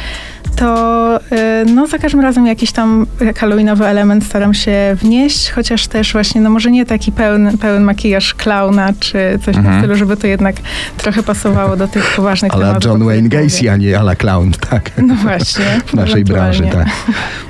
to 0.56 1.20
y, 1.62 1.65
no 1.65 1.88
za 1.88 1.98
każdym 1.98 2.22
razem 2.22 2.46
jakiś 2.46 2.72
tam 2.72 3.06
halloweenowy 3.38 3.86
element 3.86 4.26
staram 4.26 4.54
się 4.54 4.96
wnieść, 5.02 5.50
chociaż 5.50 5.88
też 5.88 6.13
właśnie, 6.13 6.42
no 6.42 6.50
może 6.50 6.72
nie 6.72 6.86
taki 6.86 7.12
pełen, 7.12 7.58
pełen 7.58 7.84
makijaż 7.84 8.34
klauna, 8.34 8.94
czy 9.00 9.39
coś 9.46 9.56
w 9.56 9.63
tym 9.69 9.79
stylu, 9.79 9.95
żeby 9.95 10.17
to 10.17 10.27
jednak 10.27 10.55
trochę 10.97 11.23
pasowało 11.23 11.75
do 11.75 11.88
tych 11.88 12.15
poważnych 12.15 12.53
Ale 12.53 12.65
tematów. 12.65 12.91
John 12.91 13.05
Wayne. 13.05 13.29
Gacy, 13.29 13.71
a 13.71 13.77
nie 13.77 13.99
ala 13.99 14.15
clown, 14.15 14.51
tak. 14.69 14.91
No 14.97 15.15
właśnie. 15.15 15.65
W 15.86 15.93
naszej 15.93 16.23
branży, 16.23 16.63
tak. 16.73 16.88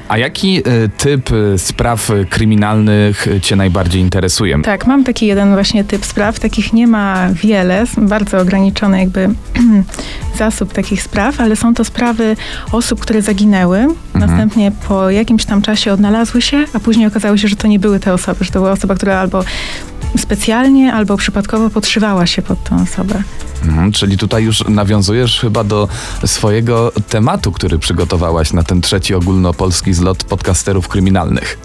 A 0.08 0.18
jaki 0.18 0.58
y, 0.58 0.90
typ 0.98 1.32
y, 1.32 1.58
spraw 1.58 2.12
kryminalnych 2.30 3.28
cię 3.42 3.56
najbardziej 3.56 4.02
interesuje? 4.02 4.62
Tak, 4.62 4.88
mam 4.88 5.04
taki 5.04 5.28
jeden 5.28 5.54
właśnie 5.54 5.84
typ 5.84 6.06
spraw. 6.06 6.40
Takich 6.40 6.74
nie 6.74 6.88
ma 6.88 7.30
wiele, 7.34 7.84
bardzo 7.98 8.40
ograniczony 8.40 9.00
jakby 9.00 9.30
zasób 10.38 10.74
takich 10.74 11.04
spraw, 11.04 11.42
ale 11.42 11.56
są 11.56 11.74
to 11.74 11.86
sprawy 11.86 12.36
osób, 12.72 13.00
które 13.00 13.22
zaginęły, 13.22 13.88
następnie 14.14 14.72
po 14.88 15.10
jakimś 15.10 15.46
tam 15.46 15.62
czasie 15.62 15.94
odnalazły 15.94 16.42
się, 16.42 16.66
a 16.74 16.80
później 16.80 17.08
okazało 17.08 17.38
się, 17.38 17.48
że 17.48 17.56
to 17.56 17.68
nie 17.68 17.80
były 17.80 18.00
te 18.00 18.14
osoby, 18.14 18.46
że 18.46 18.52
to 18.52 18.60
była 18.60 18.72
osoba, 18.72 18.96
która 18.96 19.20
albo 19.20 19.44
specjalnie, 20.18 20.94
albo 20.94 21.18
przypadkowo 21.18 21.70
podszywała 21.70 22.28
się 22.28 22.42
pod 22.42 22.64
tą 22.64 22.82
osobę. 22.82 23.24
Mhm, 23.64 23.92
czyli 23.92 24.18
tutaj 24.18 24.44
już 24.44 24.64
nawiązujesz 24.68 25.40
chyba 25.40 25.64
do 25.64 25.88
swojego 26.26 26.92
tematu, 27.10 27.52
który 27.52 27.80
przygotowałaś 27.80 28.54
na 28.54 28.64
ten 28.64 28.82
trzeci 28.82 29.14
ogólnopolski 29.16 29.94
zlot 29.94 30.24
podcasterów 30.24 30.88
kryminalnych. 30.88 31.58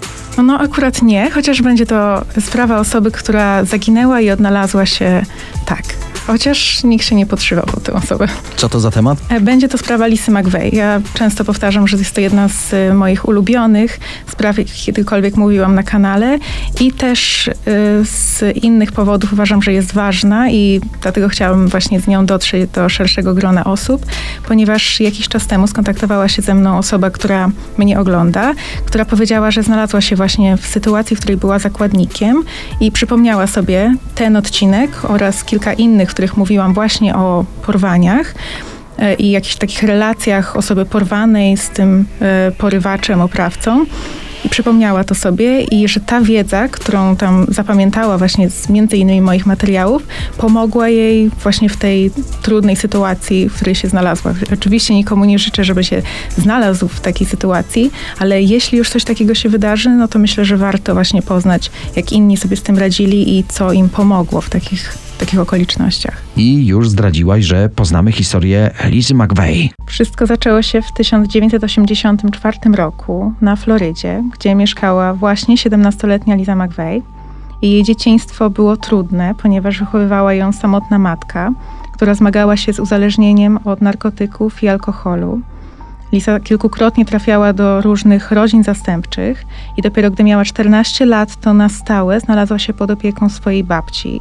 No, 0.42 0.58
akurat 0.58 1.02
nie, 1.02 1.30
chociaż 1.30 1.62
będzie 1.62 1.86
to 1.86 2.24
sprawa 2.40 2.78
osoby, 2.80 3.10
która 3.10 3.64
zaginęła 3.64 4.20
i 4.20 4.30
odnalazła 4.30 4.86
się 4.86 5.22
tak, 5.66 5.82
chociaż 6.26 6.84
nikt 6.84 7.06
się 7.06 7.14
nie 7.14 7.26
podszywał 7.26 7.64
pod 7.66 7.82
tę 7.82 7.92
osobę. 7.92 8.28
Co 8.56 8.68
to 8.68 8.80
za 8.80 8.90
temat? 8.90 9.18
E, 9.28 9.40
Będzie 9.40 9.68
to 9.68 9.78
sprawa 9.78 10.06
Lisy 10.06 10.30
McVeigh. 10.30 10.72
Ja 10.74 11.00
często 11.14 11.44
powtarzam, 11.44 11.88
że 11.88 11.96
jest 11.96 12.14
to 12.14 12.20
jedna 12.20 12.48
z 12.48 12.74
e, 12.74 12.94
moich 12.94 13.28
ulubionych 13.28 14.00
spraw, 14.28 14.58
jakich 14.58 14.74
kiedykolwiek 14.84 15.36
mówiłam 15.36 15.74
na 15.74 15.82
kanale 15.82 16.38
i 16.80 16.92
też 16.92 17.48
e, 17.48 17.52
z 18.04 18.56
innych 18.62 18.92
powodów 18.92 19.32
uważam, 19.32 19.62
że 19.62 19.72
jest 19.72 19.92
ważna 19.92 20.50
i 20.50 20.80
dlatego 21.02 21.28
chciałam 21.28 21.68
właśnie 21.68 21.83
z 22.00 22.06
nią 22.06 22.26
dotrzeć 22.26 22.70
do 22.70 22.88
szerszego 22.88 23.34
grona 23.34 23.64
osób, 23.64 24.06
ponieważ 24.48 25.00
jakiś 25.00 25.28
czas 25.28 25.46
temu 25.46 25.66
skontaktowała 25.66 26.28
się 26.28 26.42
ze 26.42 26.54
mną 26.54 26.78
osoba, 26.78 27.10
która 27.10 27.50
mnie 27.78 28.00
ogląda, 28.00 28.54
która 28.86 29.04
powiedziała, 29.04 29.50
że 29.50 29.62
znalazła 29.62 30.00
się 30.00 30.16
właśnie 30.16 30.56
w 30.56 30.66
sytuacji, 30.66 31.16
w 31.16 31.20
której 31.20 31.36
była 31.36 31.58
zakładnikiem 31.58 32.42
i 32.80 32.92
przypomniała 32.92 33.46
sobie 33.46 33.94
ten 34.14 34.36
odcinek 34.36 34.90
oraz 35.10 35.44
kilka 35.44 35.72
innych, 35.72 36.10
w 36.10 36.12
których 36.12 36.36
mówiłam 36.36 36.74
właśnie 36.74 37.16
o 37.16 37.44
porwaniach 37.62 38.34
e, 38.98 39.14
i 39.14 39.30
jakichś 39.30 39.56
takich 39.56 39.82
relacjach 39.82 40.56
osoby 40.56 40.86
porwanej 40.86 41.56
z 41.56 41.70
tym 41.70 42.04
e, 42.20 42.52
porywaczem, 42.58 43.20
oprawcą. 43.20 43.84
I 44.44 44.48
przypomniała 44.48 45.04
to 45.04 45.14
sobie 45.14 45.62
i 45.62 45.88
że 45.88 46.00
ta 46.00 46.20
wiedza, 46.20 46.68
którą 46.68 47.16
tam 47.16 47.46
zapamiętała 47.48 48.18
właśnie 48.18 48.50
z 48.50 48.68
między 48.68 48.96
innymi 48.96 49.20
moich 49.20 49.46
materiałów, 49.46 50.06
pomogła 50.38 50.88
jej 50.88 51.30
właśnie 51.42 51.68
w 51.68 51.76
tej 51.76 52.10
trudnej 52.42 52.76
sytuacji, 52.76 53.48
w 53.48 53.54
której 53.54 53.74
się 53.74 53.88
znalazła. 53.88 54.34
Oczywiście 54.52 54.94
nikomu 54.94 55.24
nie 55.24 55.38
życzę, 55.38 55.64
żeby 55.64 55.84
się 55.84 56.02
znalazł 56.38 56.88
w 56.88 57.00
takiej 57.00 57.26
sytuacji, 57.26 57.90
ale 58.18 58.42
jeśli 58.42 58.78
już 58.78 58.90
coś 58.90 59.04
takiego 59.04 59.34
się 59.34 59.48
wydarzy, 59.48 59.90
no 59.90 60.08
to 60.08 60.18
myślę, 60.18 60.44
że 60.44 60.56
warto 60.56 60.94
właśnie 60.94 61.22
poznać, 61.22 61.70
jak 61.96 62.12
inni 62.12 62.36
sobie 62.36 62.56
z 62.56 62.62
tym 62.62 62.78
radzili 62.78 63.38
i 63.38 63.44
co 63.48 63.72
im 63.72 63.88
pomogło 63.88 64.40
w 64.40 64.50
takich, 64.50 64.92
w 64.92 65.16
takich 65.18 65.40
okolicznościach. 65.40 66.22
I 66.36 66.66
już 66.66 66.88
zdradziłaś, 66.88 67.44
że 67.44 67.68
poznamy 67.68 68.12
historię 68.12 68.70
Lizy 68.84 69.14
McVeigh. 69.14 69.70
Wszystko 69.86 70.26
zaczęło 70.26 70.62
się 70.62 70.82
w 70.82 70.92
1984 70.92 72.56
roku 72.74 73.32
na 73.40 73.56
Florydzie, 73.56 74.24
gdzie 74.34 74.54
mieszkała 74.54 75.14
właśnie 75.14 75.56
17-letnia 75.56 76.34
Liza 76.34 76.56
McVeigh. 76.56 77.04
Jej 77.62 77.82
dzieciństwo 77.82 78.50
było 78.50 78.76
trudne, 78.76 79.34
ponieważ 79.42 79.78
wychowywała 79.78 80.34
ją 80.34 80.52
samotna 80.52 80.98
matka, 80.98 81.52
która 81.92 82.14
zmagała 82.14 82.56
się 82.56 82.72
z 82.72 82.80
uzależnieniem 82.80 83.58
od 83.64 83.80
narkotyków 83.80 84.62
i 84.62 84.68
alkoholu. 84.68 85.40
Lisa 86.12 86.40
kilkukrotnie 86.40 87.04
trafiała 87.04 87.52
do 87.52 87.80
różnych 87.80 88.30
rodzin 88.30 88.64
zastępczych 88.64 89.44
i 89.76 89.82
dopiero 89.82 90.10
gdy 90.10 90.24
miała 90.24 90.44
14 90.44 91.06
lat, 91.06 91.40
to 91.40 91.54
na 91.54 91.68
stałe 91.68 92.20
znalazła 92.20 92.58
się 92.58 92.72
pod 92.72 92.90
opieką 92.90 93.28
swojej 93.28 93.64
babci. 93.64 94.20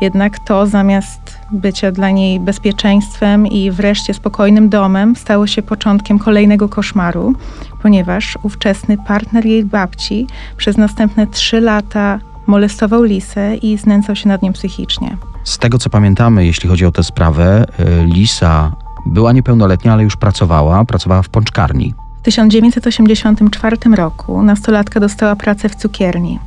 Jednak 0.00 0.38
to 0.38 0.66
zamiast 0.66 1.38
bycia 1.52 1.92
dla 1.92 2.10
niej 2.10 2.40
bezpieczeństwem 2.40 3.46
i 3.46 3.70
wreszcie 3.70 4.14
spokojnym 4.14 4.68
domem, 4.68 5.16
stało 5.16 5.46
się 5.46 5.62
początkiem 5.62 6.18
kolejnego 6.18 6.68
koszmaru, 6.68 7.34
ponieważ 7.82 8.38
ówczesny 8.42 8.98
partner 8.98 9.46
jej 9.46 9.64
babci 9.64 10.26
przez 10.56 10.76
następne 10.76 11.26
trzy 11.26 11.60
lata 11.60 12.18
molestował 12.46 13.02
Lisę 13.02 13.56
i 13.56 13.78
znęcał 13.78 14.16
się 14.16 14.28
nad 14.28 14.42
nią 14.42 14.52
psychicznie. 14.52 15.16
Z 15.44 15.58
tego 15.58 15.78
co 15.78 15.90
pamiętamy, 15.90 16.46
jeśli 16.46 16.68
chodzi 16.68 16.86
o 16.86 16.92
tę 16.92 17.02
sprawę, 17.02 17.64
y, 17.80 18.04
Lisa 18.04 18.72
była 19.06 19.32
niepełnoletnia, 19.32 19.92
ale 19.92 20.02
już 20.02 20.16
pracowała. 20.16 20.84
Pracowała 20.84 21.22
w 21.22 21.28
pączkarni. 21.28 21.94
W 22.20 22.24
1984 22.24 23.76
roku 23.94 24.42
nastolatka 24.42 25.00
dostała 25.00 25.36
pracę 25.36 25.68
w 25.68 25.74
cukierni. 25.74 26.38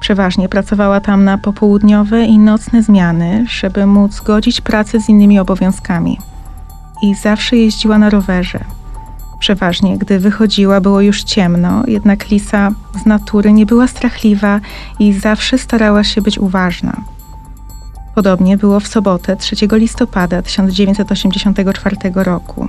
Przeważnie 0.00 0.48
pracowała 0.48 1.00
tam 1.00 1.24
na 1.24 1.38
popołudniowe 1.38 2.24
i 2.24 2.38
nocne 2.38 2.82
zmiany, 2.82 3.46
żeby 3.48 3.86
móc 3.86 4.20
godzić 4.20 4.60
pracę 4.60 5.00
z 5.00 5.08
innymi 5.08 5.38
obowiązkami. 5.38 6.18
I 7.02 7.14
zawsze 7.14 7.56
jeździła 7.56 7.98
na 7.98 8.10
rowerze. 8.10 8.64
Przeważnie, 9.40 9.98
gdy 9.98 10.18
wychodziła, 10.18 10.80
było 10.80 11.00
już 11.00 11.22
ciemno, 11.22 11.82
jednak 11.86 12.28
Lisa 12.28 12.70
z 13.02 13.06
natury 13.06 13.52
nie 13.52 13.66
była 13.66 13.86
strachliwa 13.86 14.60
i 14.98 15.12
zawsze 15.12 15.58
starała 15.58 16.04
się 16.04 16.22
być 16.22 16.38
uważna. 16.38 16.96
Podobnie 18.14 18.56
było 18.56 18.80
w 18.80 18.86
sobotę 18.86 19.36
3 19.36 19.56
listopada 19.72 20.42
1984 20.42 21.96
roku. 22.14 22.68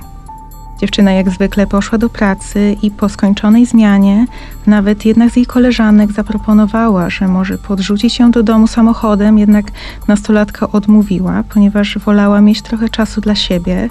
Dziewczyna 0.82 1.12
jak 1.12 1.30
zwykle 1.30 1.66
poszła 1.66 1.98
do 1.98 2.08
pracy 2.08 2.76
i 2.82 2.90
po 2.90 3.08
skończonej 3.08 3.66
zmianie 3.66 4.26
nawet 4.66 5.04
jedna 5.04 5.28
z 5.28 5.36
jej 5.36 5.46
koleżanek 5.46 6.12
zaproponowała, 6.12 7.10
że 7.10 7.28
może 7.28 7.58
podrzucić 7.58 8.18
ją 8.18 8.30
do 8.30 8.42
domu 8.42 8.66
samochodem, 8.66 9.38
jednak 9.38 9.66
nastolatka 10.08 10.70
odmówiła, 10.70 11.42
ponieważ 11.54 11.98
wolała 11.98 12.40
mieć 12.40 12.62
trochę 12.62 12.88
czasu 12.88 13.20
dla 13.20 13.34
siebie, 13.34 13.88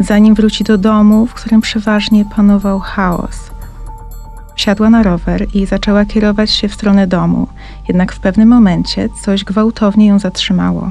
zanim 0.00 0.34
wróci 0.34 0.64
do 0.64 0.78
domu, 0.78 1.26
w 1.26 1.34
którym 1.34 1.60
przeważnie 1.60 2.24
panował 2.24 2.80
chaos. 2.80 3.50
Wsiadła 4.56 4.90
na 4.90 5.02
rower 5.02 5.46
i 5.54 5.66
zaczęła 5.66 6.04
kierować 6.04 6.50
się 6.50 6.68
w 6.68 6.74
stronę 6.74 7.06
domu, 7.06 7.48
jednak 7.88 8.12
w 8.12 8.20
pewnym 8.20 8.48
momencie 8.48 9.08
coś 9.24 9.44
gwałtownie 9.44 10.06
ją 10.06 10.18
zatrzymało. 10.18 10.90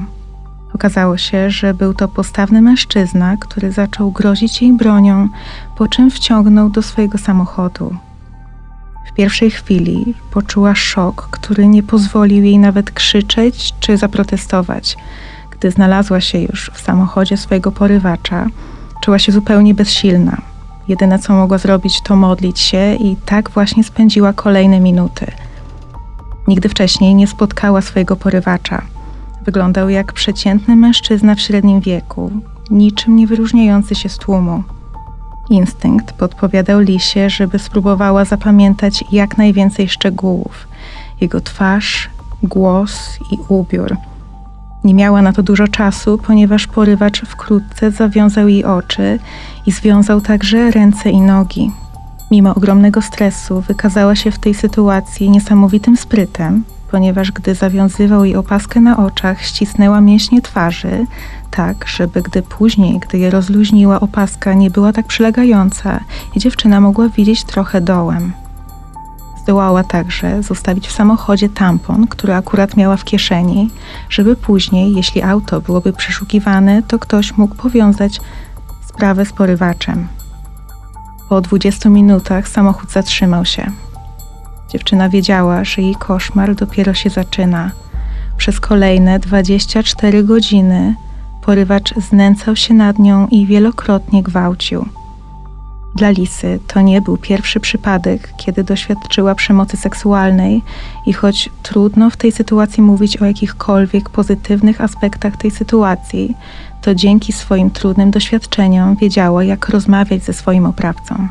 Okazało 0.74 1.16
się, 1.16 1.50
że 1.50 1.74
był 1.74 1.94
to 1.94 2.08
postawny 2.08 2.62
mężczyzna, 2.62 3.36
który 3.36 3.72
zaczął 3.72 4.10
grozić 4.10 4.62
jej 4.62 4.72
bronią, 4.72 5.28
po 5.76 5.88
czym 5.88 6.10
wciągnął 6.10 6.70
do 6.70 6.82
swojego 6.82 7.18
samochodu. 7.18 7.96
W 9.12 9.14
pierwszej 9.14 9.50
chwili 9.50 10.14
poczuła 10.30 10.74
szok, 10.74 11.28
który 11.30 11.66
nie 11.66 11.82
pozwolił 11.82 12.44
jej 12.44 12.58
nawet 12.58 12.90
krzyczeć 12.90 13.74
czy 13.80 13.96
zaprotestować. 13.96 14.96
Gdy 15.50 15.70
znalazła 15.70 16.20
się 16.20 16.38
już 16.38 16.70
w 16.74 16.80
samochodzie 16.80 17.36
swojego 17.36 17.72
porywacza, 17.72 18.46
czuła 19.02 19.18
się 19.18 19.32
zupełnie 19.32 19.74
bezsilna. 19.74 20.36
Jedyne 20.88 21.18
co 21.18 21.32
mogła 21.32 21.58
zrobić, 21.58 22.00
to 22.02 22.16
modlić 22.16 22.60
się, 22.60 22.94
i 22.94 23.16
tak 23.16 23.50
właśnie 23.50 23.84
spędziła 23.84 24.32
kolejne 24.32 24.80
minuty. 24.80 25.26
Nigdy 26.48 26.68
wcześniej 26.68 27.14
nie 27.14 27.26
spotkała 27.26 27.80
swojego 27.80 28.16
porywacza. 28.16 28.82
Wyglądał 29.44 29.88
jak 29.88 30.12
przeciętny 30.12 30.76
mężczyzna 30.76 31.34
w 31.34 31.40
średnim 31.40 31.80
wieku, 31.80 32.30
niczym 32.70 33.16
nie 33.16 33.26
wyróżniający 33.26 33.94
się 33.94 34.08
z 34.08 34.18
tłumu. 34.18 34.62
Instynkt 35.50 36.12
podpowiadał 36.12 36.80
Lisie, 36.80 37.30
żeby 37.30 37.58
spróbowała 37.58 38.24
zapamiętać 38.24 39.04
jak 39.12 39.38
najwięcej 39.38 39.88
szczegółów 39.88 40.68
jego 41.22 41.40
twarz, 41.40 42.10
głos 42.42 43.18
i 43.32 43.38
ubiór. 43.48 43.96
Nie 44.84 44.94
miała 44.94 45.22
na 45.22 45.32
to 45.32 45.42
dużo 45.42 45.68
czasu, 45.68 46.18
ponieważ 46.18 46.66
porywacz 46.66 47.20
wkrótce 47.20 47.90
zawiązał 47.90 48.48
jej 48.48 48.64
oczy 48.64 49.18
i 49.66 49.72
związał 49.72 50.20
także 50.20 50.70
ręce 50.70 51.10
i 51.10 51.20
nogi. 51.20 51.70
Mimo 52.30 52.54
ogromnego 52.54 53.02
stresu 53.02 53.60
wykazała 53.60 54.16
się 54.16 54.30
w 54.30 54.38
tej 54.38 54.54
sytuacji 54.54 55.30
niesamowitym 55.30 55.96
sprytem, 55.96 56.64
ponieważ 56.92 57.32
gdy 57.32 57.54
zawiązywał 57.54 58.24
jej 58.24 58.36
opaskę 58.36 58.80
na 58.80 58.96
oczach, 58.96 59.42
ścisnęła 59.42 60.00
mięśnie 60.00 60.42
twarzy, 60.42 61.06
tak, 61.50 61.88
żeby 61.88 62.22
gdy 62.22 62.42
później, 62.42 62.98
gdy 62.98 63.18
je 63.18 63.30
rozluźniła, 63.30 64.00
opaska 64.00 64.54
nie 64.54 64.70
była 64.70 64.92
tak 64.92 65.06
przylegająca 65.06 66.00
i 66.34 66.40
dziewczyna 66.40 66.80
mogła 66.80 67.08
widzieć 67.08 67.44
trochę 67.44 67.80
dołem. 67.80 68.32
Zdołała 69.42 69.84
także 69.84 70.42
zostawić 70.42 70.88
w 70.88 70.92
samochodzie 70.92 71.48
tampon, 71.48 72.06
który 72.06 72.34
akurat 72.34 72.76
miała 72.76 72.96
w 72.96 73.04
kieszeni, 73.04 73.70
żeby 74.10 74.36
później, 74.36 74.94
jeśli 74.94 75.22
auto 75.22 75.60
byłoby 75.60 75.92
przeszukiwane, 75.92 76.82
to 76.82 76.98
ktoś 76.98 77.36
mógł 77.36 77.54
powiązać 77.54 78.20
sprawę 78.86 79.26
z 79.26 79.32
porywaczem. 79.32 80.08
Po 81.28 81.40
20 81.40 81.88
minutach 81.88 82.48
samochód 82.48 82.90
zatrzymał 82.90 83.44
się. 83.44 83.72
Dziewczyna 84.72 85.08
wiedziała, 85.08 85.64
że 85.64 85.82
jej 85.82 85.94
koszmar 85.94 86.54
dopiero 86.54 86.94
się 86.94 87.10
zaczyna. 87.10 87.70
Przez 88.36 88.60
kolejne 88.60 89.18
24 89.18 90.24
godziny 90.24 90.94
porywacz 91.42 91.94
znęcał 91.94 92.56
się 92.56 92.74
nad 92.74 92.98
nią 92.98 93.28
i 93.28 93.46
wielokrotnie 93.46 94.22
gwałcił. 94.22 94.84
Dla 95.94 96.10
Lisy 96.10 96.60
to 96.66 96.80
nie 96.80 97.00
był 97.00 97.16
pierwszy 97.16 97.60
przypadek, 97.60 98.32
kiedy 98.36 98.64
doświadczyła 98.64 99.34
przemocy 99.34 99.76
seksualnej 99.76 100.62
i 101.06 101.12
choć 101.12 101.50
trudno 101.62 102.10
w 102.10 102.16
tej 102.16 102.32
sytuacji 102.32 102.82
mówić 102.82 103.16
o 103.16 103.24
jakichkolwiek 103.24 104.10
pozytywnych 104.10 104.80
aspektach 104.80 105.36
tej 105.36 105.50
sytuacji, 105.50 106.36
to 106.82 106.94
dzięki 106.94 107.32
swoim 107.32 107.70
trudnym 107.70 108.10
doświadczeniom 108.10 108.96
wiedziała, 108.96 109.44
jak 109.44 109.68
rozmawiać 109.68 110.24
ze 110.24 110.32
swoim 110.32 110.66
oprawcą. 110.66 111.28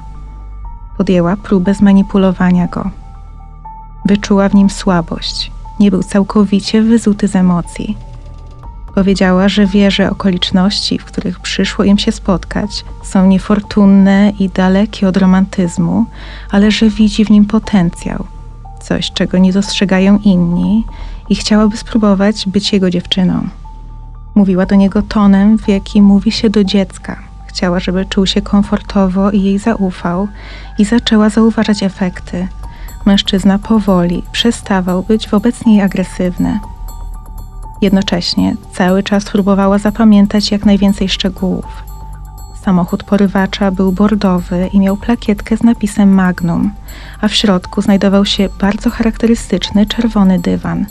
Podjęła 0.98 1.36
próbę 1.36 1.74
zmanipulowania 1.74 2.68
go. 2.68 3.01
Wyczuła 4.06 4.50
w 4.50 4.56
nim 4.56 4.70
słabość. 4.70 5.52
Nie 5.80 5.92
był 5.92 6.04
całkowicie 6.04 6.82
wyzuty 6.82 7.28
z 7.28 7.36
emocji. 7.36 7.98
Powiedziała, 8.96 9.50
że 9.50 9.66
wie, 9.66 9.92
że 9.92 10.10
okoliczności, 10.10 11.00
w 11.00 11.06
których 11.06 11.40
przyszło 11.40 11.86
im 11.86 11.98
się 11.98 12.12
spotkać, 12.12 12.86
są 13.04 13.28
niefortunne 13.28 14.34
i 14.40 14.50
dalekie 14.50 15.08
od 15.08 15.18
romantyzmu, 15.18 16.06
ale 16.52 16.72
że 16.72 16.90
widzi 16.90 17.26
w 17.26 17.30
nim 17.30 17.46
potencjał, 17.46 18.26
coś, 18.82 19.12
czego 19.12 19.38
nie 19.38 19.54
dostrzegają 19.54 20.18
inni 20.18 20.86
i 21.30 21.36
chciałaby 21.36 21.78
spróbować 21.78 22.48
być 22.48 22.74
jego 22.74 22.90
dziewczyną. 22.90 23.48
Mówiła 24.36 24.66
do 24.66 24.76
niego 24.76 25.02
tonem, 25.02 25.58
w 25.58 25.68
jaki 25.68 26.02
mówi 26.02 26.32
się 26.32 26.50
do 26.50 26.64
dziecka. 26.64 27.20
Chciała, 27.48 27.80
żeby 27.80 28.06
czuł 28.06 28.26
się 28.26 28.42
komfortowo 28.42 29.32
i 29.32 29.44
jej 29.44 29.60
zaufał, 29.60 30.28
i 30.78 30.86
zaczęła 30.86 31.30
zauważać 31.30 31.84
efekty. 31.84 32.48
Mężczyzna 33.06 33.60
powoli 33.60 34.24
przestawał 34.32 35.04
być 35.04 35.30
wobec 35.30 35.66
niej 35.66 35.82
agresywny. 35.82 36.60
Jednocześnie 37.82 38.56
cały 38.74 39.04
czas 39.04 39.26
próbowała 39.26 39.78
zapamiętać 39.78 40.52
jak 40.52 40.66
najwięcej 40.66 41.10
szczegółów. 41.10 41.84
Samochód 42.66 43.04
porywacza 43.04 43.72
był 43.72 43.92
bordowy 43.92 44.70
i 44.74 44.80
miał 44.80 44.98
plakietkę 44.98 45.58
z 45.58 45.64
napisem 45.64 46.14
Magnum, 46.14 46.72
a 47.22 47.28
w 47.28 47.34
środku 47.34 47.82
znajdował 47.82 48.26
się 48.26 48.50
bardzo 48.60 48.90
charakterystyczny 48.90 49.86
czerwony 49.86 50.40
dywan. 50.40 50.86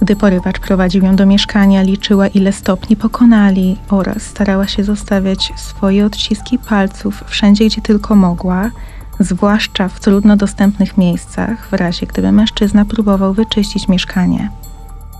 Gdy 0.00 0.16
porywacz 0.16 0.58
prowadził 0.58 1.04
ją 1.04 1.16
do 1.16 1.26
mieszkania, 1.26 1.82
liczyła 1.82 2.28
ile 2.28 2.52
stopni 2.52 2.96
pokonali 2.96 3.76
oraz 3.90 4.22
starała 4.22 4.66
się 4.66 4.84
zostawiać 4.84 5.52
swoje 5.56 6.06
odciski 6.06 6.58
palców 6.58 7.24
wszędzie, 7.26 7.66
gdzie 7.66 7.82
tylko 7.82 8.14
mogła, 8.14 8.70
zwłaszcza 9.20 9.88
w 9.88 10.00
trudno 10.00 10.36
dostępnych 10.36 10.98
miejscach, 10.98 11.68
w 11.68 11.72
razie 11.72 12.06
gdyby 12.06 12.32
mężczyzna 12.32 12.84
próbował 12.84 13.34
wyczyścić 13.34 13.88
mieszkanie. 13.88 14.50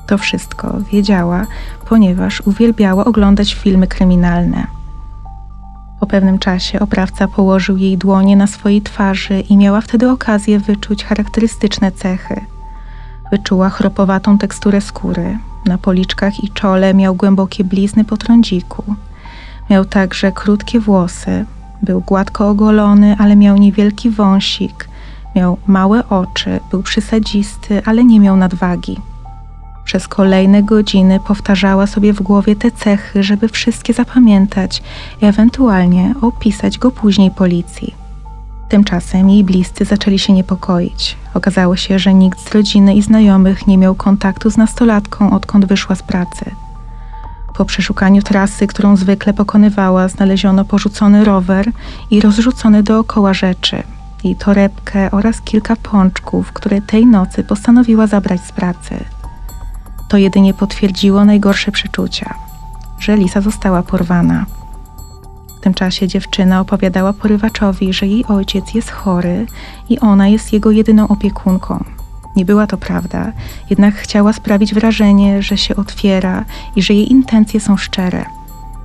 To 0.07 0.19
wszystko 0.19 0.81
wiedziała, 0.93 1.47
ponieważ 1.89 2.41
uwielbiała 2.41 3.05
oglądać 3.05 3.55
filmy 3.55 3.87
kryminalne. 3.87 4.67
Po 6.01 6.07
pewnym 6.07 6.39
czasie 6.39 6.81
oprawca 6.81 7.29
położył 7.29 7.77
jej 7.77 7.99
dłonie 7.99 8.37
na 8.37 8.47
swojej 8.47 8.83
twarzy 8.83 9.41
i 9.41 9.57
miała 9.57 9.81
wtedy 9.81 10.11
okazję 10.11 10.59
wyczuć 10.59 11.05
charakterystyczne 11.05 11.93
cechy. 11.93 12.41
Wyczuła 13.33 13.71
chropowatą 13.71 14.39
teksturę 14.39 14.81
skóry. 14.81 15.39
Na 15.65 15.79
policzkach 15.79 16.45
i 16.45 16.51
czole 16.51 16.95
miał 16.95 17.15
głębokie 17.15 17.65
blizny 17.65 18.05
po 18.05 18.17
trądziku. 18.17 18.85
Miał 19.71 19.85
także 19.85 20.33
krótkie 20.33 20.81
włosy. 20.81 21.45
Był 21.83 22.01
gładko 22.01 22.49
ogolony, 22.49 23.17
ale 23.19 23.37
miał 23.37 23.57
niewielki 23.57 24.11
wąsik. 24.11 24.89
Miał 25.37 25.59
małe 25.67 26.09
oczy, 26.09 26.61
był 26.71 26.83
przysadzisty, 26.83 27.83
ale 27.85 28.05
nie 28.05 28.21
miał 28.21 28.37
nadwagi. 28.37 28.97
Przez 29.85 30.09
kolejne 30.09 30.63
godziny 30.63 31.21
powtarzała 31.21 31.87
sobie 31.87 32.13
w 32.13 32.23
głowie 32.23 32.57
te 32.57 32.71
cechy, 32.71 33.23
żeby 33.23 33.49
wszystkie 33.49 33.93
zapamiętać 33.93 34.83
i 35.23 35.25
ewentualnie 35.25 36.15
opisać 36.23 36.79
go 36.79 36.91
później 36.91 37.31
policji. 37.31 37.95
Tymczasem 38.69 39.31
jej 39.31 39.45
bliscy 39.45 39.85
zaczęli 39.85 40.19
się 40.19 40.33
niepokoić. 40.33 41.17
Okazało 41.35 41.77
się, 41.77 41.99
że 41.99 42.15
nikt 42.15 42.41
z 42.41 42.55
rodziny 42.55 42.95
i 42.95 43.03
znajomych 43.03 43.67
nie 43.67 43.79
miał 43.79 43.95
kontaktu 43.95 44.51
z 44.51 44.57
nastolatką, 44.57 45.31
odkąd 45.31 45.65
wyszła 45.65 45.95
z 45.97 46.03
pracy. 46.03 46.51
Po 47.57 47.65
przeszukaniu 47.65 48.23
trasy, 48.23 48.67
którą 48.67 48.97
zwykle 48.97 49.35
pokonywała, 49.35 50.09
znaleziono 50.09 50.65
porzucony 50.65 51.25
rower 51.25 51.71
i 52.11 52.21
rozrzucone 52.21 52.83
dookoła 52.83 53.35
rzeczy, 53.35 53.83
jej 54.25 54.37
torebkę 54.37 55.11
oraz 55.11 55.41
kilka 55.41 55.77
pączków, 55.77 56.53
które 56.53 56.81
tej 56.81 57.07
nocy 57.07 57.45
postanowiła 57.45 58.07
zabrać 58.07 58.41
z 58.41 58.53
pracy. 58.53 59.05
To 60.09 60.17
jedynie 60.17 60.55
potwierdziło 60.55 61.25
najgorsze 61.25 61.73
przeczucia, 61.73 62.35
że 62.99 63.17
Lisa 63.17 63.41
została 63.41 63.83
porwana. 63.83 64.47
W 65.59 65.61
tym 65.61 65.75
czasie 65.75 66.09
dziewczyna 66.09 66.61
opowiadała 66.61 67.13
porywaczowi, 67.13 67.93
że 67.93 68.07
jej 68.07 68.25
ojciec 68.25 68.75
jest 68.75 68.91
chory 68.91 69.47
i 69.89 70.01
ona 70.01 70.29
jest 70.29 70.53
jego 70.53 70.71
jedyną 70.71 71.09
opiekunką. 71.09 71.85
Nie 72.37 72.45
była 72.45 72.67
to 72.67 72.77
prawda, 72.77 73.33
jednak 73.71 73.95
chciała 73.95 74.33
sprawić 74.33 74.75
wrażenie, 74.75 75.43
że 75.43 75.57
się 75.57 75.77
otwiera 75.77 76.45
i 76.77 76.83
że 76.83 76.95
jej 76.95 77.13
intencje 77.13 77.61
są 77.61 77.77
szczere. 77.77 78.25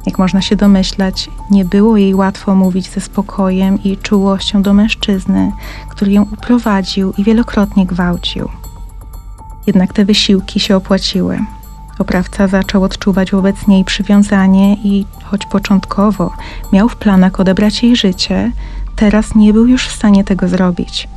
Jak 0.05 0.19
można 0.19 0.41
się 0.41 0.55
domyślać, 0.55 1.29
nie 1.51 1.65
było 1.65 1.97
jej 1.97 2.15
łatwo 2.15 2.55
mówić 2.55 2.89
ze 2.89 3.01
spokojem 3.01 3.83
i 3.83 3.97
czułością 3.97 4.61
do 4.61 4.73
mężczyzny, 4.73 5.51
który 5.89 6.11
ją 6.11 6.21
uprowadził 6.21 7.13
i 7.17 7.23
wielokrotnie 7.23 7.85
gwałcił. 7.85 8.49
Jednak 9.67 9.93
te 9.93 10.05
wysiłki 10.05 10.59
się 10.59 10.75
opłaciły. 10.75 11.39
Oprawca 11.99 12.47
zaczął 12.47 12.83
odczuwać 12.83 13.31
wobec 13.31 13.67
niej 13.67 13.85
przywiązanie 13.85 14.73
i 14.73 15.05
choć 15.23 15.45
początkowo 15.45 16.33
miał 16.73 16.89
w 16.89 16.95
planach 16.95 17.39
odebrać 17.39 17.83
jej 17.83 17.95
życie, 17.95 18.51
teraz 18.95 19.35
nie 19.35 19.53
był 19.53 19.67
już 19.67 19.87
w 19.87 19.95
stanie 19.95 20.23
tego 20.23 20.47
zrobić. 20.47 21.07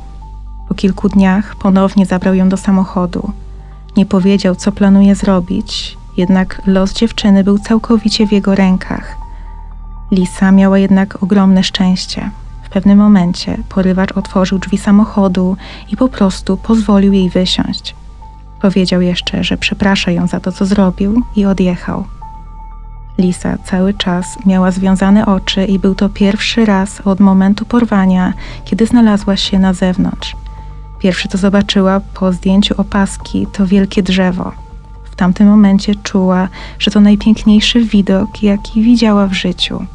Po 0.67 0.75
kilku 0.75 1.09
dniach 1.09 1.55
ponownie 1.55 2.05
zabrał 2.05 2.33
ją 2.33 2.49
do 2.49 2.57
samochodu. 2.57 3.31
Nie 3.97 4.05
powiedział, 4.05 4.55
co 4.55 4.71
planuje 4.71 5.15
zrobić, 5.15 5.97
jednak 6.17 6.61
los 6.65 6.93
dziewczyny 6.93 7.43
był 7.43 7.59
całkowicie 7.59 8.27
w 8.27 8.31
jego 8.31 8.55
rękach. 8.55 9.17
Lisa 10.11 10.51
miała 10.51 10.79
jednak 10.79 11.23
ogromne 11.23 11.63
szczęście. 11.63 12.29
W 12.63 12.69
pewnym 12.69 12.97
momencie 12.97 13.57
porywacz 13.69 14.11
otworzył 14.11 14.59
drzwi 14.59 14.77
samochodu 14.77 15.57
i 15.91 15.97
po 15.97 16.07
prostu 16.07 16.57
pozwolił 16.57 17.13
jej 17.13 17.29
wysiąść. 17.29 17.95
Powiedział 18.61 19.01
jeszcze, 19.01 19.43
że 19.43 19.57
przeprasza 19.57 20.11
ją 20.11 20.27
za 20.27 20.39
to, 20.39 20.51
co 20.51 20.65
zrobił 20.65 21.21
i 21.35 21.45
odjechał. 21.45 22.05
Lisa 23.17 23.57
cały 23.63 23.93
czas 23.93 24.45
miała 24.45 24.71
związane 24.71 25.25
oczy 25.25 25.65
i 25.65 25.79
był 25.79 25.95
to 25.95 26.09
pierwszy 26.09 26.65
raz 26.65 27.01
od 27.01 27.19
momentu 27.19 27.65
porwania, 27.65 28.33
kiedy 28.65 28.85
znalazła 28.85 29.37
się 29.37 29.59
na 29.59 29.73
zewnątrz. 29.73 30.35
Pierwszy 31.05 31.27
co 31.27 31.37
zobaczyła 31.37 32.01
po 32.13 32.31
zdjęciu 32.31 32.75
opaski 32.77 33.47
to 33.53 33.67
wielkie 33.67 34.03
drzewo. 34.03 34.51
W 35.11 35.15
tamtym 35.15 35.47
momencie 35.47 35.95
czuła, 35.95 36.47
że 36.79 36.91
to 36.91 36.99
najpiękniejszy 36.99 37.81
widok, 37.81 38.43
jaki 38.43 38.81
widziała 38.81 39.27
w 39.27 39.33
życiu. 39.33 39.85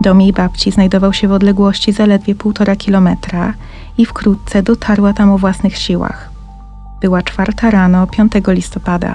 Dom 0.00 0.20
jej 0.20 0.32
babci 0.32 0.70
znajdował 0.70 1.12
się 1.12 1.28
w 1.28 1.32
odległości 1.32 1.92
zaledwie 1.92 2.34
półtora 2.34 2.76
kilometra 2.76 3.54
i 3.98 4.06
wkrótce 4.06 4.62
dotarła 4.62 5.12
tam 5.12 5.30
o 5.30 5.38
własnych 5.38 5.78
siłach. 5.78 6.30
Była 7.00 7.22
czwarta 7.22 7.70
rano 7.70 8.06
5 8.06 8.32
listopada. 8.48 9.14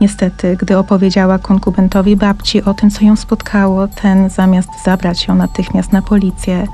Niestety, 0.00 0.56
gdy 0.60 0.78
opowiedziała 0.78 1.38
konkubentowi 1.38 2.16
babci 2.16 2.62
o 2.62 2.74
tym, 2.74 2.90
co 2.90 3.04
ją 3.04 3.16
spotkało, 3.16 3.88
ten 3.88 4.30
zamiast 4.30 4.70
zabrać 4.84 5.28
ją 5.28 5.34
natychmiast 5.34 5.92
na 5.92 6.02
policję, 6.02 6.66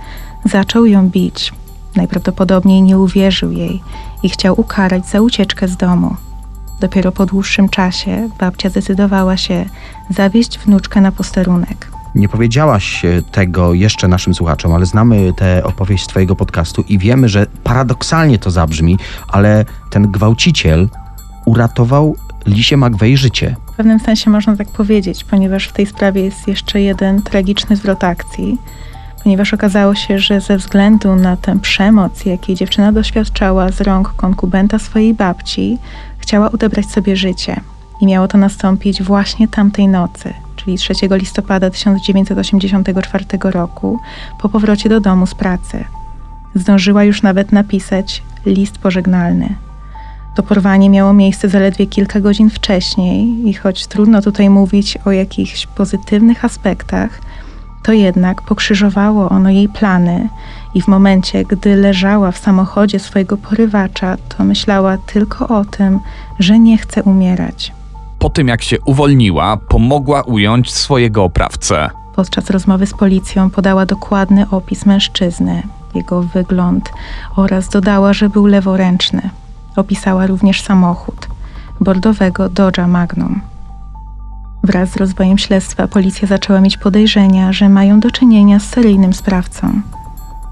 zaczął 0.45 0.87
ją 0.87 1.09
bić. 1.09 1.53
Najprawdopodobniej 1.99 2.83
nie 2.83 2.99
uwierzył 2.99 3.53
jej 3.53 3.83
i 4.23 4.29
chciał 4.29 4.61
ukarać 4.61 5.07
za 5.07 5.21
ucieczkę 5.21 5.69
z 5.69 5.77
domu. 5.77 6.17
Dopiero 6.81 7.13
po 7.13 7.27
dłuższym 7.27 7.69
czasie 7.69 8.29
babcia 8.41 8.71
zdecydowała 8.71 9.37
się 9.37 9.65
zawieźć 10.11 10.59
wnuczkę 10.59 11.01
na 11.01 11.13
posterunek. 11.13 11.91
Nie 12.15 12.29
powiedziałaś 12.29 13.03
tego 13.33 13.75
jeszcze 13.75 14.09
naszym 14.09 14.35
słuchaczom, 14.35 14.73
ale 14.73 14.87
znamy 14.87 15.33
tę 15.37 15.65
opowieść 15.65 16.05
z 16.05 16.07
Twojego 16.07 16.37
podcastu 16.37 16.85
i 16.89 16.99
wiemy, 16.99 17.29
że 17.29 17.47
paradoksalnie 17.65 18.39
to 18.39 18.51
zabrzmi, 18.51 18.99
ale 19.29 19.65
ten 19.91 20.11
gwałciciel 20.11 20.89
uratował 21.47 22.17
Lisie 22.47 22.77
McVeigh 22.77 23.19
życie. 23.19 23.57
W 23.73 23.77
pewnym 23.77 24.01
sensie 24.01 24.31
można 24.31 24.57
tak 24.57 24.69
powiedzieć, 24.69 25.25
ponieważ 25.25 25.69
w 25.69 25.73
tej 25.73 25.87
sprawie 25.87 26.25
jest 26.25 26.49
jeszcze 26.49 26.81
jeden 26.81 27.23
tragiczny 27.23 27.77
zwrot 27.77 28.05
akcji, 28.05 28.59
ponieważ 29.23 29.55
okazało 29.55 29.95
się, 29.95 30.19
że 30.19 30.41
ze 30.41 30.57
względu 30.57 31.17
na 31.17 31.37
tę 31.37 31.59
przemoc, 31.59 32.25
jakiej 32.25 32.57
dziewczyna 32.57 32.93
doświadczała 32.93 33.73
z 33.73 33.81
rąk 33.81 34.15
konkubenta 34.17 34.79
swojej 34.79 35.15
babci, 35.15 35.79
chciała 36.19 36.53
odebrać 36.53 36.87
sobie 36.87 37.17
życie. 37.17 37.61
I 38.01 38.07
miało 38.07 38.29
to 38.29 38.39
nastąpić 38.39 39.03
właśnie 39.03 39.49
tamtej 39.49 39.89
nocy, 39.89 40.35
czyli 40.57 40.79
3 40.79 40.95
listopada 41.11 41.71
1984 41.71 43.25
roku, 43.43 43.99
po 44.41 44.49
powrocie 44.49 44.89
do 44.89 45.01
domu 45.01 45.27
z 45.27 45.35
pracy. 45.35 45.85
Zdążyła 46.55 47.05
już 47.05 47.23
nawet 47.23 47.53
napisać 47.53 48.23
list 48.47 48.79
pożegnalny. 48.79 49.55
To 50.37 50.43
porwanie 50.43 50.91
miało 50.91 51.13
miejsce 51.13 51.49
zaledwie 51.49 51.87
kilka 51.87 52.21
godzin 52.21 52.51
wcześniej, 52.51 53.49
i 53.49 53.55
choć 53.55 53.87
trudno 53.87 54.23
tutaj 54.23 54.51
mówić 54.51 54.99
o 55.05 55.13
jakichś 55.13 55.67
pozytywnych 55.67 56.45
aspektach, 56.45 57.21
to 57.83 57.93
jednak 57.93 58.43
pokrzyżowało 58.43 59.29
ono 59.29 59.51
jej 59.51 59.69
plany, 59.69 60.29
i 60.75 60.83
w 60.83 60.89
momencie, 60.89 61.45
gdy 61.45 61.77
leżała 61.77 62.33
w 62.33 62.39
samochodzie 62.39 62.99
swojego 62.99 63.37
porywacza, 63.37 64.17
to 64.29 64.45
myślała 64.45 64.99
tylko 64.99 65.49
o 65.49 65.65
tym, 65.65 66.01
że 66.39 66.59
nie 66.59 66.79
chce 66.79 67.03
umierać. 67.03 67.73
Po 68.19 68.31
tym 68.31 68.49
jak 68.49 68.63
się 68.63 68.77
uwolniła, 68.81 69.57
pomogła 69.57 70.23
ująć 70.23 70.73
swojego 70.73 71.25
oprawcę. 71.25 71.91
Podczas 72.15 72.51
rozmowy 72.51 72.87
z 72.87 72.95
policją 72.95 73.51
podała 73.51 73.87
dokładny 73.87 74.51
opis 74.51 74.87
mężczyzny, 74.87 75.63
jego 75.95 76.23
wygląd 76.23 76.93
oraz 77.37 77.69
dodała, 77.69 78.13
że 78.13 78.29
był 78.29 78.47
leworęczny. 78.47 79.31
Opisała 79.77 80.27
również 80.27 80.63
samochód 80.63 81.29
bordowego 81.81 82.49
Dodge'a 82.49 82.89
Magnum. 82.89 83.41
Wraz 84.69 84.91
z 84.91 84.97
rozwojem 84.97 85.39
śledztwa 85.39 85.89
policja 85.89 86.29
zaczęła 86.29 86.61
mieć 86.61 86.77
podejrzenia, 86.77 87.53
że 87.53 87.69
mają 87.69 88.01
do 88.01 88.11
czynienia 88.11 88.59
z 88.59 88.69
seryjnym 88.69 89.13
sprawcą. 89.13 89.81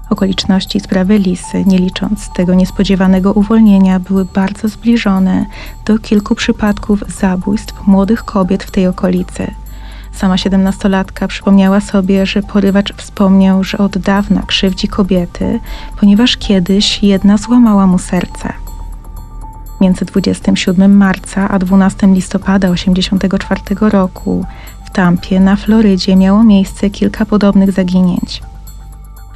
Okoliczności 0.09 0.79
sprawy 0.79 1.17
Lisy, 1.17 1.65
nie 1.65 1.79
licząc 1.79 2.33
tego 2.33 2.53
niespodziewanego 2.53 3.33
uwolnienia, 3.33 3.99
były 3.99 4.25
bardzo 4.25 4.67
zbliżone 4.67 5.45
do 5.85 5.99
kilku 5.99 6.35
przypadków 6.35 7.03
zabójstw 7.19 7.87
młodych 7.87 8.23
kobiet 8.23 8.63
w 8.63 8.71
tej 8.71 8.87
okolicy. 8.87 9.51
Sama 10.11 10.37
siedemnastolatka 10.37 11.27
przypomniała 11.27 11.81
sobie, 11.81 12.25
że 12.25 12.41
porywacz 12.41 12.93
wspomniał, 12.93 13.63
że 13.63 13.77
od 13.77 13.97
dawna 13.97 14.43
krzywdzi 14.47 14.87
kobiety, 14.87 15.59
ponieważ 15.99 16.37
kiedyś 16.37 17.03
jedna 17.03 17.37
złamała 17.37 17.87
mu 17.87 17.97
serce. 17.97 18.66
Między 19.81 20.05
27 20.05 20.97
marca 20.97 21.49
a 21.49 21.59
12 21.59 22.07
listopada 22.07 22.67
1984 22.67 23.61
roku 23.89 24.45
w 24.85 24.91
Tampie 24.91 25.39
na 25.39 25.55
Florydzie 25.55 26.15
miało 26.15 26.43
miejsce 26.43 26.89
kilka 26.89 27.25
podobnych 27.25 27.71
zaginięć. 27.71 28.41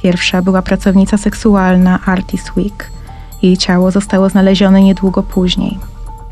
Pierwsza 0.02 0.42
była 0.42 0.62
pracownica 0.62 1.16
seksualna 1.16 1.98
Artis 2.06 2.56
Week. 2.56 2.90
Jej 3.42 3.56
ciało 3.56 3.90
zostało 3.90 4.28
znalezione 4.28 4.82
niedługo 4.82 5.22
później. 5.22 5.78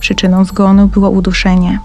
Przyczyną 0.00 0.44
zgonu 0.44 0.86
było 0.88 1.10
uduszenie. 1.10 1.78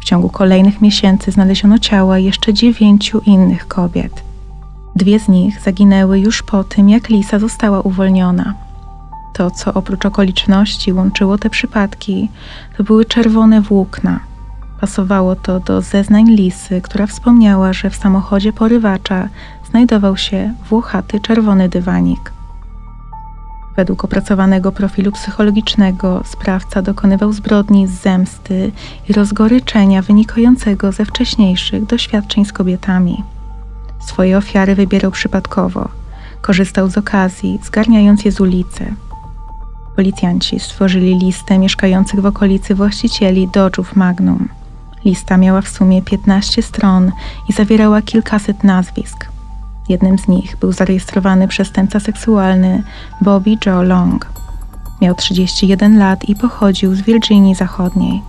W 0.00 0.04
ciągu 0.04 0.28
kolejnych 0.28 0.80
miesięcy 0.80 1.30
znaleziono 1.30 1.78
ciała 1.78 2.18
jeszcze 2.18 2.54
dziewięciu 2.54 3.20
innych 3.26 3.68
kobiet. 3.68 4.22
Dwie 4.96 5.20
z 5.20 5.28
nich 5.28 5.60
zaginęły 5.60 6.18
już 6.18 6.42
po 6.42 6.64
tym, 6.64 6.88
jak 6.88 7.08
Lisa 7.08 7.38
została 7.38 7.80
uwolniona. 7.80 8.65
To, 9.36 9.50
co 9.50 9.74
oprócz 9.74 10.06
okoliczności 10.06 10.92
łączyło 10.92 11.38
te 11.38 11.50
przypadki, 11.50 12.28
to 12.76 12.84
były 12.84 13.04
czerwone 13.04 13.60
włókna. 13.60 14.20
Pasowało 14.80 15.36
to 15.36 15.60
do 15.60 15.82
zeznań 15.82 16.30
Lisy, 16.30 16.80
która 16.80 17.06
wspomniała, 17.06 17.72
że 17.72 17.90
w 17.90 17.96
samochodzie 17.96 18.52
porywacza 18.52 19.28
znajdował 19.70 20.16
się 20.16 20.54
włochaty 20.68 21.20
czerwony 21.20 21.68
dywanik. 21.68 22.32
Według 23.76 24.04
opracowanego 24.04 24.72
profilu 24.72 25.12
psychologicznego 25.12 26.22
sprawca 26.24 26.82
dokonywał 26.82 27.32
zbrodni 27.32 27.86
z 27.86 27.90
zemsty 27.90 28.72
i 29.08 29.12
rozgoryczenia 29.12 30.02
wynikającego 30.02 30.92
ze 30.92 31.04
wcześniejszych 31.04 31.86
doświadczeń 31.86 32.44
z 32.44 32.52
kobietami. 32.52 33.24
Swoje 34.00 34.38
ofiary 34.38 34.74
wybierał 34.74 35.10
przypadkowo, 35.10 35.88
korzystał 36.40 36.90
z 36.90 36.98
okazji, 36.98 37.58
zgarniając 37.62 38.24
je 38.24 38.32
z 38.32 38.40
ulicy. 38.40 38.94
Policjanci 39.96 40.60
stworzyli 40.60 41.18
listę 41.18 41.58
mieszkających 41.58 42.20
w 42.20 42.26
okolicy 42.26 42.74
właścicieli 42.74 43.48
Dodge'ów 43.48 43.84
Magnum. 43.94 44.48
Lista 45.04 45.36
miała 45.36 45.60
w 45.60 45.68
sumie 45.68 46.02
15 46.02 46.62
stron 46.62 47.12
i 47.48 47.52
zawierała 47.52 48.02
kilkaset 48.02 48.64
nazwisk. 48.64 49.26
Jednym 49.88 50.18
z 50.18 50.28
nich 50.28 50.56
był 50.56 50.72
zarejestrowany 50.72 51.48
przestępca 51.48 52.00
seksualny 52.00 52.82
Bobby 53.20 53.58
Joe 53.66 53.82
Long. 53.82 54.26
Miał 55.00 55.14
31 55.14 55.98
lat 55.98 56.28
i 56.28 56.34
pochodził 56.34 56.94
z 56.94 57.00
Virginii 57.00 57.54
Zachodniej. 57.54 58.22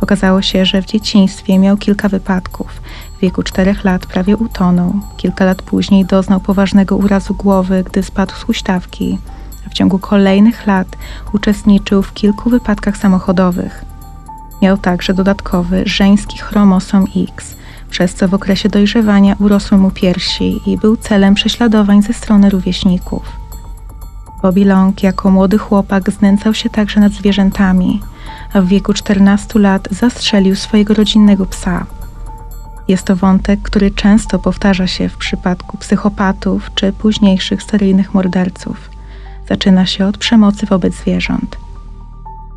Okazało 0.00 0.42
się, 0.42 0.66
że 0.66 0.82
w 0.82 0.86
dzieciństwie 0.86 1.58
miał 1.58 1.76
kilka 1.76 2.08
wypadków. 2.08 2.82
W 3.16 3.20
wieku 3.20 3.42
4 3.42 3.74
lat 3.84 4.06
prawie 4.06 4.36
utonął. 4.36 4.92
Kilka 5.16 5.44
lat 5.44 5.62
później 5.62 6.04
doznał 6.04 6.40
poważnego 6.40 6.96
urazu 6.96 7.34
głowy, 7.34 7.84
gdy 7.84 8.02
spadł 8.02 8.32
z 8.34 8.42
huśtawki. 8.42 9.18
W 9.70 9.74
ciągu 9.74 9.98
kolejnych 9.98 10.66
lat 10.66 10.88
uczestniczył 11.32 12.02
w 12.02 12.12
kilku 12.12 12.50
wypadkach 12.50 12.96
samochodowych. 12.96 13.84
Miał 14.62 14.78
także 14.78 15.14
dodatkowy 15.14 15.82
żeński 15.86 16.38
chromosom 16.38 17.06
X– 17.16 17.54
przez 17.92 18.14
co 18.14 18.28
w 18.28 18.34
okresie 18.34 18.68
dojrzewania 18.68 19.36
urosły 19.38 19.78
mu 19.78 19.90
piersi 19.90 20.60
i 20.70 20.76
był 20.76 20.96
celem 20.96 21.34
prześladowań 21.34 22.02
ze 22.02 22.12
strony 22.12 22.50
rówieśników. 22.50 23.22
Bobby 24.42 24.64
Long 24.64 25.02
jako 25.02 25.30
młody 25.30 25.58
chłopak 25.58 26.10
znęcał 26.10 26.54
się 26.54 26.70
także 26.70 27.00
nad 27.00 27.12
zwierzętami, 27.12 28.00
a 28.52 28.60
w 28.60 28.66
wieku 28.66 28.92
14 28.92 29.58
lat 29.58 29.88
zastrzelił 29.90 30.56
swojego 30.56 30.94
rodzinnego 30.94 31.46
psa. 31.46 31.86
Jest 32.88 33.06
to 33.06 33.16
wątek, 33.16 33.62
który 33.62 33.90
często 33.90 34.38
powtarza 34.38 34.86
się 34.86 35.08
w 35.08 35.16
przypadku 35.16 35.76
psychopatów 35.76 36.70
czy 36.74 36.92
późniejszych 36.92 37.62
seryjnych 37.62 38.14
morderców. 38.14 38.91
Zaczyna 39.52 39.86
się 39.86 40.06
od 40.06 40.18
przemocy 40.18 40.66
wobec 40.66 40.94
zwierząt. 40.94 41.56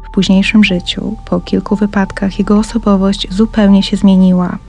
W 0.08 0.12
późniejszym 0.14 0.64
życiu, 0.64 1.18
po 1.26 1.40
kilku 1.40 1.76
wypadkach, 1.76 2.40
jego 2.40 2.58
osobowość 2.60 3.28
zupełnie 3.30 3.84
się 3.84 3.98
zmieniła– 3.98 4.58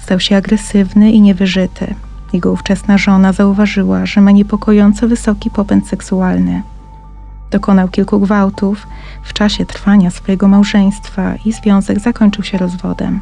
Stał 0.00 0.20
się 0.20 0.36
agresywny 0.36 1.10
i 1.10 1.20
niewyżyty. 1.20 1.94
Jego 2.32 2.52
ówczesna 2.52 2.98
żona 2.98 3.32
zauważyła, 3.32 4.06
że 4.06 4.20
ma 4.20 4.30
niepokojąco 4.30 5.08
wysoki 5.08 5.50
popęd 5.50 5.88
seksualny. 5.88 6.62
Dokonał 7.50 7.88
kilku 7.88 8.20
gwałtów 8.20 8.86
w 9.22 9.32
czasie 9.32 9.66
trwania 9.66 10.10
swojego 10.10 10.48
małżeństwa 10.48 11.34
i 11.44 11.52
związek 11.52 12.00
zakończył 12.00 12.44
się 12.44 12.58
rozwodem. 12.58 13.20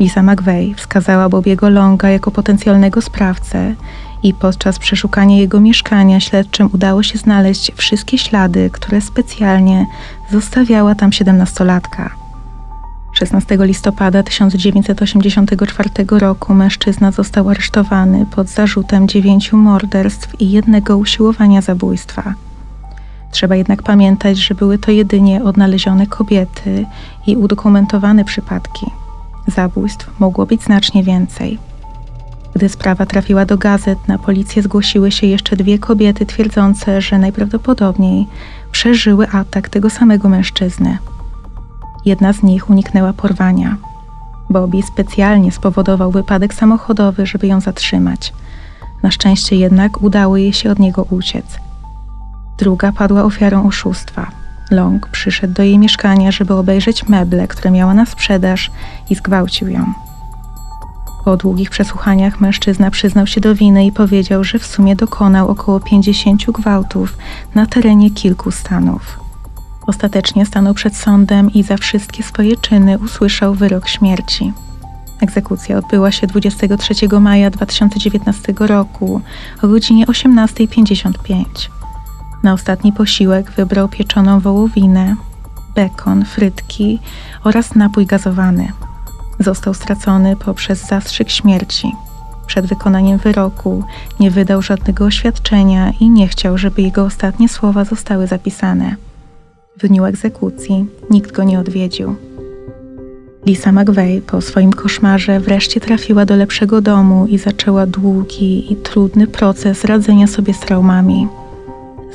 Lisa 0.00 0.22
McVeigh 0.22 0.76
wskazała 0.76 1.28
Bobiego 1.28 1.68
Longa 1.70 2.10
jako 2.10 2.30
potencjalnego 2.30 3.02
sprawcę 3.02 3.74
i 4.22 4.34
podczas 4.34 4.78
przeszukania 4.78 5.36
jego 5.36 5.60
mieszkania 5.60 6.20
śledczym 6.20 6.68
udało 6.72 7.02
się 7.02 7.18
znaleźć 7.18 7.72
wszystkie 7.76 8.18
ślady, 8.18 8.70
które 8.72 9.00
specjalnie 9.00 9.86
zostawiała 10.30 10.94
tam 10.94 11.12
siedemnastolatka. 11.12 12.10
16 13.12 13.58
listopada 13.60 14.22
1984 14.22 15.90
roku 16.08 16.54
mężczyzna 16.54 17.10
został 17.10 17.48
aresztowany 17.48 18.26
pod 18.26 18.48
zarzutem 18.48 19.08
dziewięciu 19.08 19.56
morderstw 19.56 20.40
i 20.40 20.50
jednego 20.50 20.96
usiłowania 20.96 21.60
zabójstwa. 21.60 22.34
Trzeba 23.30 23.56
jednak 23.56 23.82
pamiętać, 23.82 24.38
że 24.38 24.54
były 24.54 24.78
to 24.78 24.90
jedynie 24.90 25.44
odnalezione 25.44 26.06
kobiety 26.06 26.86
i 27.26 27.36
udokumentowane 27.36 28.24
przypadki. 28.24 28.86
Zabójstw 29.46 30.10
mogło 30.20 30.46
być 30.46 30.62
znacznie 30.62 31.02
więcej. 31.02 31.71
Gdy 32.54 32.68
sprawa 32.68 33.06
trafiła 33.06 33.44
do 33.44 33.58
gazet, 33.58 34.08
na 34.08 34.18
policję 34.18 34.62
zgłosiły 34.62 35.10
się 35.10 35.26
jeszcze 35.26 35.56
dwie 35.56 35.78
kobiety 35.78 36.26
twierdzące, 36.26 37.00
że 37.00 37.18
najprawdopodobniej 37.18 38.26
przeżyły 38.72 39.28
atak 39.28 39.68
tego 39.68 39.90
samego 39.90 40.28
mężczyzny. 40.28 40.98
Jedna 42.04 42.32
z 42.32 42.42
nich 42.42 42.70
uniknęła 42.70 43.12
porwania. 43.12 43.76
Bobby 44.50 44.82
specjalnie 44.82 45.52
spowodował 45.52 46.10
wypadek 46.10 46.54
samochodowy, 46.54 47.26
żeby 47.26 47.46
ją 47.46 47.60
zatrzymać. 47.60 48.32
Na 49.02 49.10
szczęście 49.10 49.56
jednak 49.56 50.02
udało 50.02 50.36
jej 50.36 50.52
się 50.52 50.70
od 50.70 50.78
niego 50.78 51.06
uciec. 51.10 51.46
Druga 52.58 52.92
padła 52.92 53.24
ofiarą 53.24 53.66
oszustwa. 53.66 54.30
Long 54.70 55.08
przyszedł 55.08 55.54
do 55.54 55.62
jej 55.62 55.78
mieszkania, 55.78 56.30
żeby 56.30 56.54
obejrzeć 56.54 57.08
meble, 57.08 57.48
które 57.48 57.70
miała 57.70 57.94
na 57.94 58.06
sprzedaż 58.06 58.70
i 59.10 59.14
zgwałcił 59.14 59.68
ją. 59.68 59.92
Po 61.24 61.36
długich 61.36 61.70
przesłuchaniach 61.70 62.40
mężczyzna 62.40 62.90
przyznał 62.90 63.26
się 63.26 63.40
do 63.40 63.54
winy 63.54 63.86
i 63.86 63.92
powiedział, 63.92 64.44
że 64.44 64.58
w 64.58 64.66
sumie 64.66 64.96
dokonał 64.96 65.48
około 65.48 65.80
50 65.80 66.50
gwałtów 66.50 67.16
na 67.54 67.66
terenie 67.66 68.10
kilku 68.10 68.50
stanów. 68.50 69.20
Ostatecznie 69.86 70.46
stanął 70.46 70.74
przed 70.74 70.96
sądem 70.96 71.52
i 71.52 71.62
za 71.62 71.76
wszystkie 71.76 72.22
swoje 72.22 72.56
czyny 72.56 72.98
usłyszał 72.98 73.54
wyrok 73.54 73.88
śmierci. 73.88 74.52
Egzekucja 75.20 75.78
odbyła 75.78 76.10
się 76.10 76.26
23 76.26 76.94
maja 77.20 77.50
2019 77.50 78.54
roku 78.58 79.20
o 79.62 79.68
godzinie 79.68 80.06
18.55. 80.06 81.44
Na 82.42 82.52
ostatni 82.52 82.92
posiłek 82.92 83.50
wybrał 83.50 83.88
pieczoną 83.88 84.40
wołowinę, 84.40 85.16
bekon, 85.74 86.24
frytki 86.24 86.98
oraz 87.44 87.74
napój 87.74 88.06
gazowany. 88.06 88.72
Został 89.42 89.74
stracony 89.74 90.36
poprzez 90.36 90.86
zastrzyk 90.86 91.30
śmierci. 91.30 91.92
Przed 92.46 92.66
wykonaniem 92.66 93.18
wyroku 93.18 93.84
nie 94.20 94.30
wydał 94.30 94.62
żadnego 94.62 95.04
oświadczenia 95.04 95.92
i 96.00 96.10
nie 96.10 96.28
chciał, 96.28 96.58
żeby 96.58 96.82
jego 96.82 97.04
ostatnie 97.04 97.48
słowa 97.48 97.84
zostały 97.84 98.26
zapisane. 98.26 98.96
W 99.76 99.88
dniu 99.88 100.04
egzekucji 100.04 100.86
nikt 101.10 101.32
go 101.32 101.42
nie 101.42 101.60
odwiedził. 101.60 102.16
Lisa 103.46 103.72
McVeigh 103.72 104.24
po 104.24 104.40
swoim 104.40 104.72
koszmarze 104.72 105.40
wreszcie 105.40 105.80
trafiła 105.80 106.24
do 106.24 106.36
lepszego 106.36 106.80
domu 106.80 107.26
i 107.26 107.38
zaczęła 107.38 107.86
długi 107.86 108.72
i 108.72 108.76
trudny 108.76 109.26
proces 109.26 109.84
radzenia 109.84 110.26
sobie 110.26 110.54
z 110.54 110.60
traumami. 110.60 111.28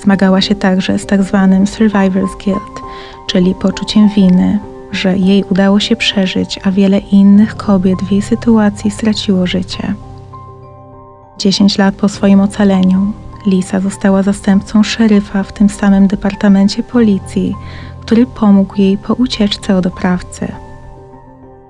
Zmagała 0.03 0.41
się 0.41 0.55
także 0.55 0.99
z 0.99 1.05
tak 1.05 1.23
zwanym 1.23 1.65
survivor's 1.65 2.43
guilt, 2.43 2.81
czyli 3.27 3.55
poczuciem 3.55 4.09
winy, 4.09 4.59
że 4.91 5.17
jej 5.17 5.43
udało 5.43 5.80
się 5.80 5.95
przeżyć, 5.95 6.60
a 6.63 6.71
wiele 6.71 7.00
innych 7.00 7.56
kobiet 7.56 8.02
w 8.02 8.12
jej 8.12 8.21
sytuacji 8.21 8.91
straciło 8.91 9.47
życie. 9.47 9.93
Dziesięć 11.38 11.78
lat 11.78 11.95
po 11.95 12.10
swoim 12.10 12.39
ocaleniu 12.39 13.13
Lisa 13.45 13.80
została 13.80 14.23
zastępcą 14.23 14.84
szeryfa 14.84 15.43
w 15.43 15.54
tym 15.54 15.69
samym 15.69 16.08
departamencie 16.08 16.84
policji, 16.84 17.56
który 18.02 18.26
pomógł 18.26 18.82
jej 18.82 18.97
po 18.97 19.13
ucieczce 19.13 19.76
od 19.76 19.86
oprawcy. 19.86 20.47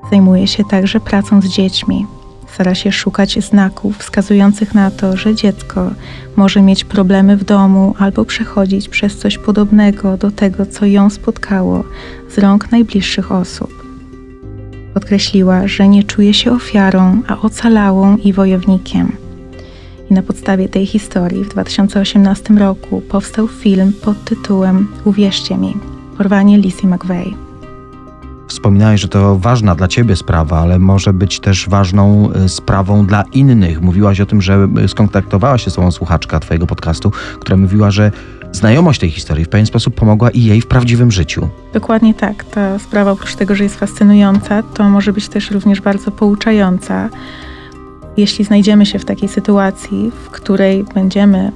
Zajmuje 0.09 0.47
się 0.47 0.63
także 0.63 0.99
pracą 0.99 1.41
z 1.41 1.45
dziećmi. 1.45 2.05
Stara 2.57 2.75
się 2.75 2.91
szukać 2.91 3.43
znaków 3.43 3.97
wskazujących 3.97 4.73
na 4.73 4.91
to, 4.91 5.17
że 5.17 5.35
dziecko 5.35 5.91
może 6.35 6.61
mieć 6.61 6.83
problemy 6.83 7.37
w 7.37 7.43
domu 7.43 7.95
albo 7.99 8.25
przechodzić 8.25 8.89
przez 8.89 9.17
coś 9.17 9.37
podobnego 9.37 10.17
do 10.17 10.31
tego, 10.31 10.65
co 10.65 10.85
ją 10.85 11.09
spotkało 11.09 11.83
z 12.29 12.37
rąk 12.37 12.71
najbliższych 12.71 13.31
osób. 13.31 13.69
Podkreśliła, 14.93 15.67
że 15.67 15.87
nie 15.87 16.03
czuje 16.03 16.33
się 16.33 16.51
ofiarą, 16.51 17.21
a 17.27 17.41
ocalałą 17.41 18.17
i 18.17 18.33
wojownikiem. 18.33 19.15
I 20.11 20.13
na 20.13 20.21
podstawie 20.21 20.69
tej 20.69 20.85
historii 20.85 21.43
w 21.43 21.49
2018 21.49 22.53
roku 22.53 23.01
powstał 23.01 23.47
film 23.47 23.93
pod 24.01 24.23
tytułem 24.23 24.87
Uwierzcie 25.05 25.57
mi 25.57 25.77
porwanie 26.17 26.57
Lizzie 26.57 26.87
McVeigh. 26.87 27.46
Wspominałeś, 28.47 29.01
że 29.01 29.07
to 29.07 29.35
ważna 29.35 29.75
dla 29.75 29.87
ciebie 29.87 30.15
sprawa, 30.15 30.59
ale 30.59 30.79
może 30.79 31.13
być 31.13 31.39
też 31.39 31.69
ważną 31.69 32.29
y, 32.45 32.49
sprawą 32.49 33.05
dla 33.05 33.23
innych. 33.33 33.81
Mówiłaś 33.81 34.21
o 34.21 34.25
tym, 34.25 34.41
że 34.41 34.67
y, 34.83 34.87
skontaktowała 34.87 35.57
się 35.57 35.71
z 35.71 35.73
tobą 35.73 35.91
słuchaczka 35.91 36.39
twojego 36.39 36.67
podcastu, 36.67 37.11
która 37.39 37.57
mówiła, 37.57 37.91
że 37.91 38.11
znajomość 38.51 38.99
tej 38.99 39.11
historii 39.11 39.45
w 39.45 39.49
pewien 39.49 39.65
sposób 39.65 39.95
pomogła 39.95 40.29
i 40.29 40.43
jej 40.43 40.61
w 40.61 40.67
prawdziwym 40.67 41.11
życiu. 41.11 41.49
Dokładnie 41.73 42.13
tak. 42.13 42.43
Ta 42.43 42.79
sprawa 42.79 43.11
oprócz 43.11 43.35
tego, 43.35 43.55
że 43.55 43.63
jest 43.63 43.79
fascynująca, 43.79 44.63
to 44.63 44.89
może 44.89 45.13
być 45.13 45.29
też 45.29 45.51
również 45.51 45.81
bardzo 45.81 46.11
pouczająca. 46.11 47.09
Jeśli 48.17 48.45
znajdziemy 48.45 48.85
się 48.85 48.99
w 48.99 49.05
takiej 49.05 49.29
sytuacji, 49.29 50.11
w 50.25 50.29
której 50.29 50.85
będziemy 50.93 51.51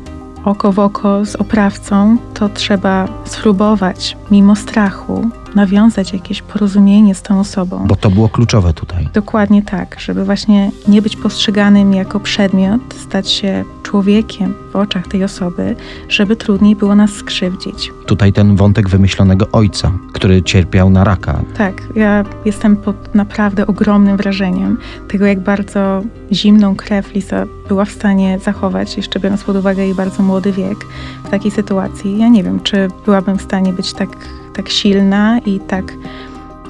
oko 0.46 0.72
w 0.72 0.80
oko 0.80 1.26
z 1.26 1.36
oprawcą, 1.36 2.18
to 2.34 2.50
trzeba 2.50 3.08
spróbować 3.26 4.18
mimo 4.32 4.56
strachu 4.56 5.30
nawiązać 5.56 6.14
jakieś 6.14 6.42
porozumienie 6.42 7.16
z 7.16 7.22
tą 7.22 7.40
osobą. 7.40 7.86
Bo 7.88 7.96
to 7.96 8.10
było 8.10 8.30
kluczowe 8.30 8.74
tutaj. 8.74 9.10
Dokładnie 9.14 9.64
tak, 9.64 10.00
żeby 10.00 10.26
właśnie 10.26 10.72
nie 10.88 11.02
być 11.02 11.16
postrzeganym 11.16 11.94
jako 11.94 12.20
przedmiot, 12.20 12.82
stać 12.98 13.30
się 13.30 13.64
człowiekiem 13.84 14.54
w 14.72 14.76
oczach 14.76 15.08
tej 15.08 15.24
osoby, 15.24 15.76
żeby 16.10 16.36
trudniej 16.36 16.76
było 16.76 16.96
nas 16.96 17.12
skrzywdzić. 17.12 17.92
Tutaj 18.06 18.34
ten 18.34 18.56
wątek 18.56 18.90
wymyślonego 18.90 19.48
ojca, 19.52 19.92
który 20.14 20.44
cierpiał 20.44 20.90
na 20.90 21.04
raka. 21.04 21.42
Tak, 21.58 21.82
ja 21.96 22.24
jestem 22.46 22.76
pod 22.76 23.16
naprawdę 23.16 23.68
ogromnym 23.68 24.18
wrażeniem 24.18 24.78
tego, 25.08 25.26
jak 25.26 25.40
bardzo 25.40 26.02
zimną 26.32 26.76
krew 26.76 27.14
Lisa 27.14 27.46
była 27.68 27.86
w 27.86 27.92
stanie 27.92 28.40
zachować, 28.40 28.98
jeszcze 28.98 29.20
biorąc 29.20 29.44
pod 29.44 29.56
uwagę 29.56 29.84
jej 29.84 29.96
bardzo 29.96 30.24
młody 30.24 30.52
wiek 30.52 30.78
w 31.24 31.30
takiej 31.30 31.52
sytuacji. 31.52 32.20
Ja 32.20 32.28
nie 32.28 32.44
wiem, 32.44 32.60
czy 32.60 32.88
byłabym 33.06 33.38
w 33.38 33.42
stanie 33.42 33.74
być 33.74 33.94
tak, 33.94 34.10
tak 34.54 34.70
silna 34.70 35.40
i 35.40 35.60
tak 35.60 35.94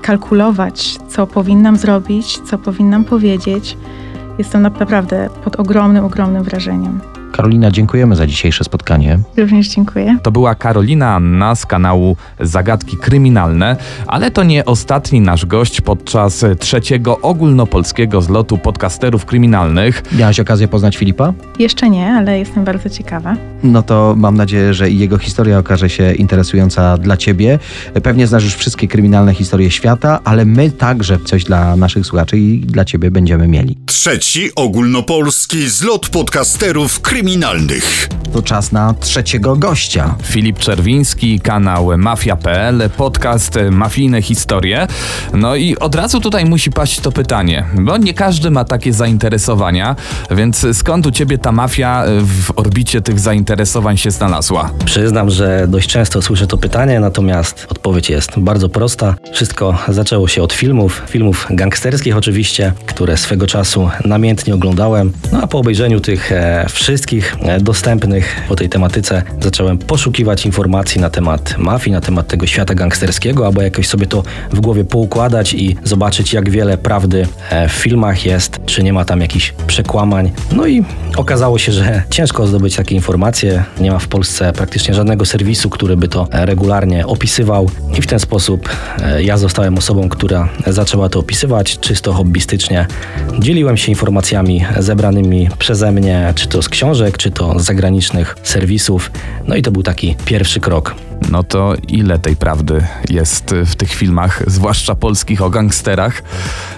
kalkulować, 0.02 0.98
co 1.08 1.28
powinnam 1.28 1.78
zrobić, 1.78 2.40
co 2.40 2.58
powinnam 2.58 3.04
powiedzieć. 3.04 3.78
Jestem 4.38 4.62
naprawdę 4.62 5.30
pod 5.44 5.60
ogromnym, 5.60 6.06
ogromnym 6.06 6.44
wrażeniem. 6.44 7.00
Karolina, 7.32 7.72
dziękujemy 7.72 8.16
za 8.16 8.28
dzisiejsze 8.28 8.64
spotkanie. 8.64 9.20
Również 9.38 9.68
dziękuję. 9.68 10.18
To 10.24 10.32
była 10.32 10.56
Karolina 10.56 11.16
Anna 11.16 11.56
z 11.56 11.66
kanału 11.66 12.18
Zagadki 12.40 12.98
Kryminalne, 12.98 13.76
ale 14.08 14.32
to 14.32 14.44
nie 14.44 14.66
ostatni 14.66 15.22
nasz 15.22 15.46
gość 15.46 15.82
podczas 15.82 16.46
trzeciego 16.60 17.22
ogólnopolskiego 17.22 18.22
zlotu 18.22 18.58
podcasterów 18.58 19.26
kryminalnych. 19.26 20.04
Miałaś 20.18 20.40
okazję 20.40 20.68
poznać 20.68 20.98
Filipa? 20.98 21.34
Jeszcze 21.60 21.90
nie, 21.90 22.14
ale 22.14 22.40
jestem 22.40 22.64
bardzo 22.64 22.90
ciekawa. 22.90 23.36
No 23.64 23.84
to 23.84 24.16
mam 24.18 24.38
nadzieję, 24.38 24.74
że 24.74 24.90
i 24.90 25.00
jego 25.00 25.18
historia 25.18 25.58
okaże 25.58 25.90
się 25.90 26.14
interesująca 26.14 26.98
dla 26.98 27.18
ciebie. 27.18 27.60
Pewnie 28.04 28.28
znasz 28.28 28.44
już 28.44 28.56
wszystkie 28.56 28.88
kryminalne 28.88 29.34
historie 29.34 29.72
świata, 29.72 30.20
ale 30.24 30.46
my 30.46 30.72
także 30.72 31.20
coś 31.26 31.44
dla 31.44 31.76
naszych 31.76 32.06
słuchaczy 32.06 32.38
i 32.38 32.60
dla 32.60 32.86
ciebie 32.86 33.12
będziemy 33.12 33.48
mieli. 33.48 33.78
Trzeci 33.86 34.50
ogólnopolski 34.56 35.70
zlot 35.70 36.10
podcasterów 36.10 37.02
kryminalnych 37.02 37.21
kryminalnych. 37.22 38.10
To 38.34 38.42
czas 38.42 38.72
na 38.72 38.94
trzeciego 39.00 39.56
gościa. 39.56 40.16
Filip 40.24 40.60
Czerwiński, 40.60 41.40
kanał 41.40 41.98
Mafia.pl, 41.98 42.90
podcast 42.98 43.60
Mafijne 43.72 44.22
Historie. 44.22 44.88
No 45.34 45.56
i 45.56 45.78
od 45.78 45.96
razu 45.96 46.20
tutaj 46.20 46.46
musi 46.46 46.72
paść 46.72 47.00
to 47.00 47.12
pytanie, 47.12 47.66
bo 47.74 47.98
nie 47.98 48.14
każdy 48.14 48.52
ma 48.52 48.66
takie 48.66 48.94
zainteresowania, 48.94 49.96
więc 50.32 50.68
skąd 50.74 51.08
u 51.08 51.12
ciebie 51.12 51.38
ta 51.38 51.52
mafia 51.52 52.04
w 52.24 52.52
orbicie 52.56 53.02
tych 53.02 53.20
zainteresowań 53.20 53.98
się 53.98 54.12
znalazła? 54.12 54.72
Przyznam, 54.86 55.30
że 55.30 55.66
dość 55.68 55.90
często 55.90 56.22
słyszę 56.22 56.48
to 56.48 56.58
pytanie, 56.58 57.00
natomiast 57.00 57.68
odpowiedź 57.70 58.10
jest 58.10 58.40
bardzo 58.40 58.70
prosta. 58.70 59.16
Wszystko 59.34 59.78
zaczęło 59.88 60.28
się 60.28 60.44
od 60.44 60.54
filmów, 60.54 61.04
filmów 61.08 61.48
gangsterskich 61.50 62.18
oczywiście, 62.18 62.74
które 62.86 63.18
swego 63.18 63.48
czasu 63.48 63.90
namiętnie 64.06 64.56
oglądałem. 64.56 65.12
No 65.32 65.42
a 65.42 65.48
po 65.48 65.60
obejrzeniu 65.60 66.00
tych 66.00 66.32
e, 66.32 66.66
wszystkich 66.70 67.36
e, 67.42 67.62
dostępnych 68.22 68.48
po 68.48 68.56
tej 68.56 68.70
tematyce 68.70 69.24
zacząłem 69.42 69.78
poszukiwać 69.78 70.46
informacji 70.46 71.02
na 71.02 71.10
temat 71.10 71.58
mafii, 71.58 71.92
na 71.92 72.02
temat 72.02 72.28
tego 72.28 72.48
świata 72.48 72.76
gangsterskiego, 72.76 73.48
aby 73.48 73.64
jakoś 73.64 73.88
sobie 73.88 74.08
to 74.08 74.24
w 74.52 74.60
głowie 74.60 74.86
poukładać 74.86 75.54
i 75.54 75.78
zobaczyć, 75.84 76.34
jak 76.34 76.50
wiele 76.50 76.78
prawdy 76.78 77.28
e, 77.50 77.70
w 77.70 77.72
filmach 77.72 78.26
jest, 78.26 78.60
czy 78.66 78.84
nie 78.84 78.94
ma 78.94 79.06
tam 79.06 79.22
jakichś 79.22 79.54
przekłamań. 79.68 80.32
No 80.52 80.68
i 80.68 80.84
okazało 81.16 81.58
się, 81.58 81.72
że 81.72 82.04
ciężko 82.10 82.48
zdobyć 82.48 82.76
takie 82.76 82.96
informacje. 82.96 83.64
Nie 83.80 83.92
ma 83.92 84.00
w 84.00 84.08
Polsce 84.08 84.54
praktycznie 84.54 84.94
żadnego 84.94 85.26
serwisu, 85.26 85.70
który 85.70 85.98
by 85.98 86.08
to 86.08 86.28
e, 86.32 86.46
regularnie 86.46 87.08
opisywał 87.08 87.70
i 87.98 88.02
w 88.02 88.08
ten 88.08 88.20
sposób 88.20 88.70
e, 89.04 89.24
ja 89.24 89.38
zostałem 89.38 89.78
osobą, 89.78 90.10
która 90.10 90.50
zaczęła 90.68 91.10
to 91.10 91.20
opisywać 91.20 91.80
czysto 91.80 92.14
hobbystycznie. 92.14 92.88
Dzieliłem 93.40 93.78
się 93.78 93.92
informacjami 93.92 94.66
zebranymi 94.80 95.50
przeze 95.60 95.92
mnie, 95.92 96.34
czy 96.36 96.48
to 96.48 96.62
z 96.62 96.70
książek, 96.70 97.18
czy 97.18 97.32
to 97.32 97.60
z 97.60 97.72
zagranicznych 97.72 98.11
serwisów. 98.44 99.12
No 99.48 99.56
i 99.56 99.62
to 99.62 99.72
był 99.72 99.84
taki 99.84 100.16
pierwszy 100.26 100.60
krok. 100.60 100.96
No 101.32 101.44
to 101.44 101.74
ile 101.88 102.20
tej 102.20 102.36
prawdy 102.36 102.88
jest 103.10 103.56
w 103.66 103.76
tych 103.76 103.94
filmach, 103.94 104.44
zwłaszcza 104.48 104.96
polskich 104.96 105.42
o 105.42 105.50
gangsterach? 105.50 106.24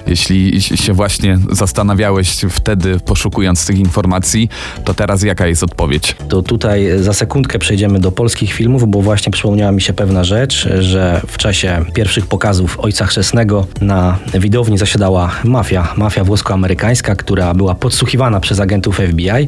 Jeśli 0.08 0.62
się 0.62 0.94
właśnie 0.94 1.38
zastanawiałeś 1.52 2.46
wtedy, 2.50 3.00
poszukując 3.00 3.66
tych 3.66 3.80
informacji, 3.80 4.50
to 4.86 4.94
teraz 4.94 5.24
jaka 5.24 5.48
jest 5.48 5.64
odpowiedź? 5.64 6.16
To 6.30 6.42
tutaj 6.42 6.90
za 7.00 7.14
sekundkę 7.14 7.60
przejdziemy 7.60 8.00
do 8.00 8.12
polskich 8.12 8.54
filmów, 8.54 8.88
bo 8.88 9.02
właśnie 9.02 9.32
przypomniała 9.32 9.72
mi 9.72 9.82
się 9.82 9.94
pewna 9.94 10.24
rzecz, 10.24 10.70
że 10.80 11.22
w 11.28 11.38
czasie 11.38 11.86
pierwszych 11.94 12.28
pokazów 12.28 12.80
Ojca 12.80 13.06
Chrzestnego 13.06 13.68
na 13.82 14.18
widowni 14.34 14.78
zasiadała 14.78 15.32
mafia, 15.44 15.94
mafia 15.98 16.24
włosko-amerykańska, 16.24 17.16
która 17.16 17.54
była 17.54 17.76
podsłuchiwana 17.76 18.40
przez 18.40 18.60
agentów 18.60 18.98
FBI 18.98 19.48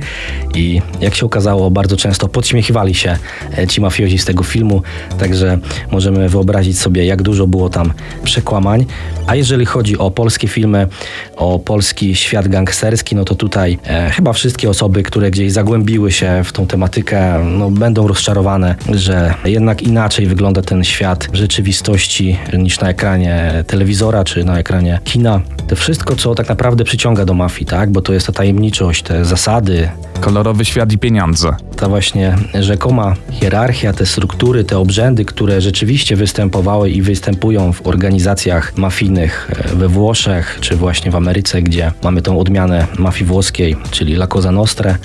i 0.53 0.81
jak 1.01 1.15
się 1.15 1.25
okazało, 1.25 1.71
bardzo 1.71 1.97
często 1.97 2.27
podśmiechiwali 2.27 2.95
się 2.95 3.17
e, 3.57 3.67
ci 3.67 3.81
mafiozi 3.81 4.17
z 4.17 4.25
tego 4.25 4.43
filmu, 4.43 4.81
także 5.19 5.57
możemy 5.91 6.29
wyobrazić 6.29 6.79
sobie, 6.79 7.05
jak 7.05 7.21
dużo 7.21 7.47
było 7.47 7.69
tam 7.69 7.93
przekłamań. 8.23 8.85
A 9.27 9.35
jeżeli 9.35 9.65
chodzi 9.65 9.97
o 9.97 10.11
polskie 10.11 10.47
filmy, 10.47 10.87
o 11.35 11.59
polski 11.59 12.15
świat 12.15 12.47
gangsterski, 12.47 13.15
no 13.15 13.25
to 13.25 13.35
tutaj 13.35 13.79
e, 13.87 14.09
chyba 14.09 14.33
wszystkie 14.33 14.69
osoby, 14.69 15.03
które 15.03 15.31
gdzieś 15.31 15.51
zagłębiły 15.51 16.11
się 16.11 16.41
w 16.43 16.51
tą 16.51 16.67
tematykę, 16.67 17.43
no, 17.43 17.71
będą 17.71 18.07
rozczarowane, 18.07 18.75
że 18.93 19.33
jednak 19.45 19.81
inaczej 19.81 20.25
wygląda 20.25 20.61
ten 20.61 20.83
świat 20.83 21.27
w 21.33 21.35
rzeczywistości 21.35 22.37
niż 22.57 22.79
na 22.79 22.89
ekranie 22.89 23.63
telewizora 23.67 24.23
czy 24.23 24.43
na 24.43 24.59
ekranie 24.59 24.99
kina. 25.03 25.41
To 25.67 25.75
wszystko, 25.75 26.15
co 26.15 26.35
tak 26.35 26.49
naprawdę 26.49 26.83
przyciąga 26.83 27.25
do 27.25 27.33
mafii, 27.33 27.65
tak? 27.65 27.91
Bo 27.91 28.01
to 28.01 28.13
jest 28.13 28.27
ta 28.27 28.33
tajemniczość, 28.33 29.03
te 29.03 29.25
zasady, 29.25 29.89
Kolorowy 30.21 30.65
świat 30.65 30.93
i 30.93 30.97
pieniądze. 30.97 31.55
ta 31.75 31.89
właśnie 31.89 32.35
rzekoma 32.53 33.13
hierarchia, 33.31 33.93
te 33.93 34.05
struktury, 34.05 34.63
te 34.63 34.77
obrzędy, 34.77 35.25
które 35.25 35.61
rzeczywiście 35.61 36.15
występowały 36.15 36.89
i 36.89 37.01
występują 37.01 37.73
w 37.73 37.87
organizacjach 37.87 38.77
mafijnych 38.77 39.51
e, 39.71 39.75
we 39.75 39.87
Włoszech, 39.87 40.57
czy 40.61 40.75
właśnie 40.75 41.11
w 41.11 41.15
Ameryce, 41.15 41.61
gdzie 41.61 41.91
mamy 42.03 42.21
tą 42.21 42.39
odmianę 42.39 42.87
mafii 42.99 43.25
włoskiej, 43.25 43.75
czyli 43.91 44.13
La 44.13 44.27
Cosa 44.27 44.51
Nostra. 44.51 44.97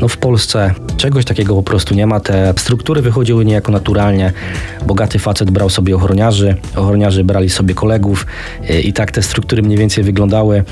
No 0.00 0.08
w 0.08 0.16
Polsce 0.16 0.74
czegoś 0.96 1.24
takiego 1.24 1.54
po 1.54 1.62
prostu 1.62 1.94
nie 1.94 2.06
ma. 2.06 2.20
Te 2.20 2.54
struktury 2.56 3.02
wychodziły 3.02 3.44
niejako 3.44 3.72
naturalnie. 3.72 4.32
Bogaty 4.86 5.18
facet 5.18 5.50
brał 5.50 5.70
sobie 5.70 5.96
ochroniarzy, 5.96 6.56
ochroniarze 6.76 7.24
brali 7.24 7.50
sobie 7.50 7.74
kolegów 7.74 8.26
e, 8.68 8.80
i 8.80 8.92
tak 8.92 9.10
te 9.10 9.22
struktury 9.22 9.62
mniej 9.62 9.78
więcej 9.78 10.04
wyglądały. 10.04 10.64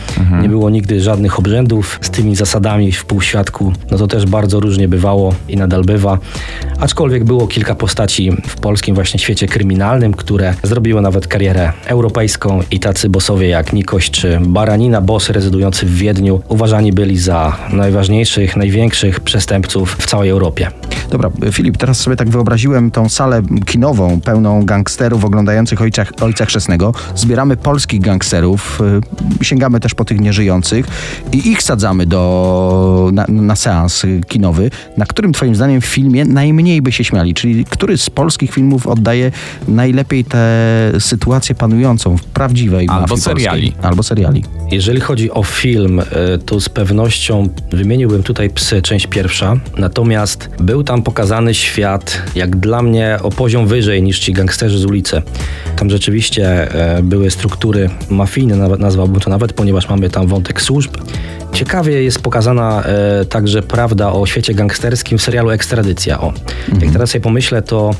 Nie 0.42 0.48
było 0.48 0.70
nigdy 0.70 1.00
żadnych 1.00 1.38
obrzędów 1.38 1.98
z 2.02 2.10
tymi 2.10 2.36
zasadami 2.36 2.92
w 2.92 3.04
półświadku. 3.04 3.72
No 3.90 3.98
to 3.98 4.06
też 4.06 4.26
bardzo 4.26 4.60
różnie 4.60 4.88
bywało 4.88 5.34
i 5.48 5.56
nadal 5.56 5.84
bywa. 5.84 6.18
Aczkolwiek 6.80 7.24
było 7.24 7.46
kilka 7.46 7.74
postaci 7.74 8.30
w 8.46 8.56
polskim 8.56 8.94
właśnie 8.94 9.20
świecie 9.20 9.48
kryminalnym, 9.48 10.14
które 10.14 10.54
zrobiły 10.62 11.00
nawet 11.00 11.26
karierę 11.26 11.72
europejską 11.86 12.62
i 12.70 12.80
tacy 12.80 13.08
bossowie 13.08 13.48
jak 13.48 13.72
Nikoś 13.72 14.10
czy 14.10 14.40
Baranina, 14.40 15.00
boss 15.00 15.30
rezydujący 15.30 15.86
w 15.86 15.94
Wiedniu, 15.94 16.40
uważani 16.48 16.92
byli 16.92 17.18
za 17.18 17.56
najważniejszych, 17.72 18.56
największych 18.56 19.15
największych 19.16 19.20
przestępców 19.20 19.96
w 19.98 20.06
całej 20.06 20.30
Europie. 20.30 20.70
Dobra, 21.10 21.30
Filip, 21.52 21.76
teraz 21.76 22.00
sobie 22.00 22.16
tak 22.16 22.28
wyobraziłem 22.28 22.90
tą 22.90 23.08
salę 23.08 23.42
kinową 23.66 24.20
pełną 24.20 24.64
gangsterów 24.64 25.24
oglądających 25.24 25.82
Ojca, 25.82 26.04
Ojca 26.20 26.46
Chrzestnego. 26.46 26.94
Zbieramy 27.14 27.56
polskich 27.56 28.00
gangsterów, 28.00 28.80
y, 29.40 29.44
sięgamy 29.44 29.80
też 29.80 29.94
po 29.94 30.04
tych 30.04 30.20
nieżyjących 30.20 30.86
i 31.32 31.48
ich 31.48 31.62
sadzamy 31.62 32.06
do, 32.06 33.10
na, 33.12 33.24
na 33.28 33.56
seans 33.56 34.02
kinowy. 34.28 34.70
Na 34.96 35.06
którym 35.06 35.32
twoim 35.32 35.54
zdaniem 35.54 35.80
filmie 35.80 36.24
najmniej 36.24 36.82
by 36.82 36.92
się 36.92 37.04
śmiali? 37.04 37.34
Czyli 37.34 37.64
który 37.64 37.98
z 37.98 38.10
polskich 38.10 38.50
filmów 38.52 38.86
oddaje 38.86 39.32
najlepiej 39.68 40.24
tę 40.24 40.46
sytuację 40.98 41.54
panującą 41.54 42.16
w 42.16 42.24
prawdziwej 42.24 42.88
Albo 42.88 43.00
mafii 43.00 43.20
seriali. 43.20 43.62
Polskiej? 43.62 43.90
Albo 43.90 44.02
seriali. 44.02 44.44
Jeżeli 44.70 45.00
chodzi 45.00 45.30
o 45.30 45.42
film, 45.42 46.00
y, 46.00 46.04
to 46.46 46.60
z 46.60 46.68
pewnością 46.68 47.48
wymieniłbym 47.70 48.22
tutaj 48.22 48.50
Psy, 48.50 48.82
część 48.82 49.05
pierwsza. 49.06 49.56
Natomiast 49.78 50.48
był 50.60 50.82
tam 50.82 51.02
pokazany 51.02 51.54
świat, 51.54 52.22
jak 52.34 52.56
dla 52.56 52.82
mnie, 52.82 53.18
o 53.22 53.30
poziom 53.30 53.66
wyżej 53.66 54.02
niż 54.02 54.18
ci 54.18 54.32
gangsterzy 54.32 54.78
z 54.78 54.84
ulicy. 54.84 55.22
Tam 55.76 55.90
rzeczywiście 55.90 56.74
e, 56.74 57.02
były 57.02 57.30
struktury 57.30 57.90
mafijne, 58.10 58.68
nazwałbym 58.78 59.20
to 59.20 59.30
nawet, 59.30 59.52
ponieważ 59.52 59.88
mamy 59.88 60.10
tam 60.10 60.26
wątek 60.26 60.62
służb. 60.62 60.96
Ciekawie 61.52 62.02
jest 62.02 62.22
pokazana 62.22 62.82
e, 62.82 63.24
także 63.24 63.62
prawda 63.62 64.12
o 64.12 64.26
świecie 64.26 64.54
gangsterskim 64.54 65.18
w 65.18 65.22
serialu 65.22 65.50
Ekstradycja. 65.50 66.20
O. 66.20 66.32
Jak 66.80 66.92
teraz 66.92 67.10
sobie 67.10 67.22
pomyślę, 67.22 67.62
to 67.62 67.90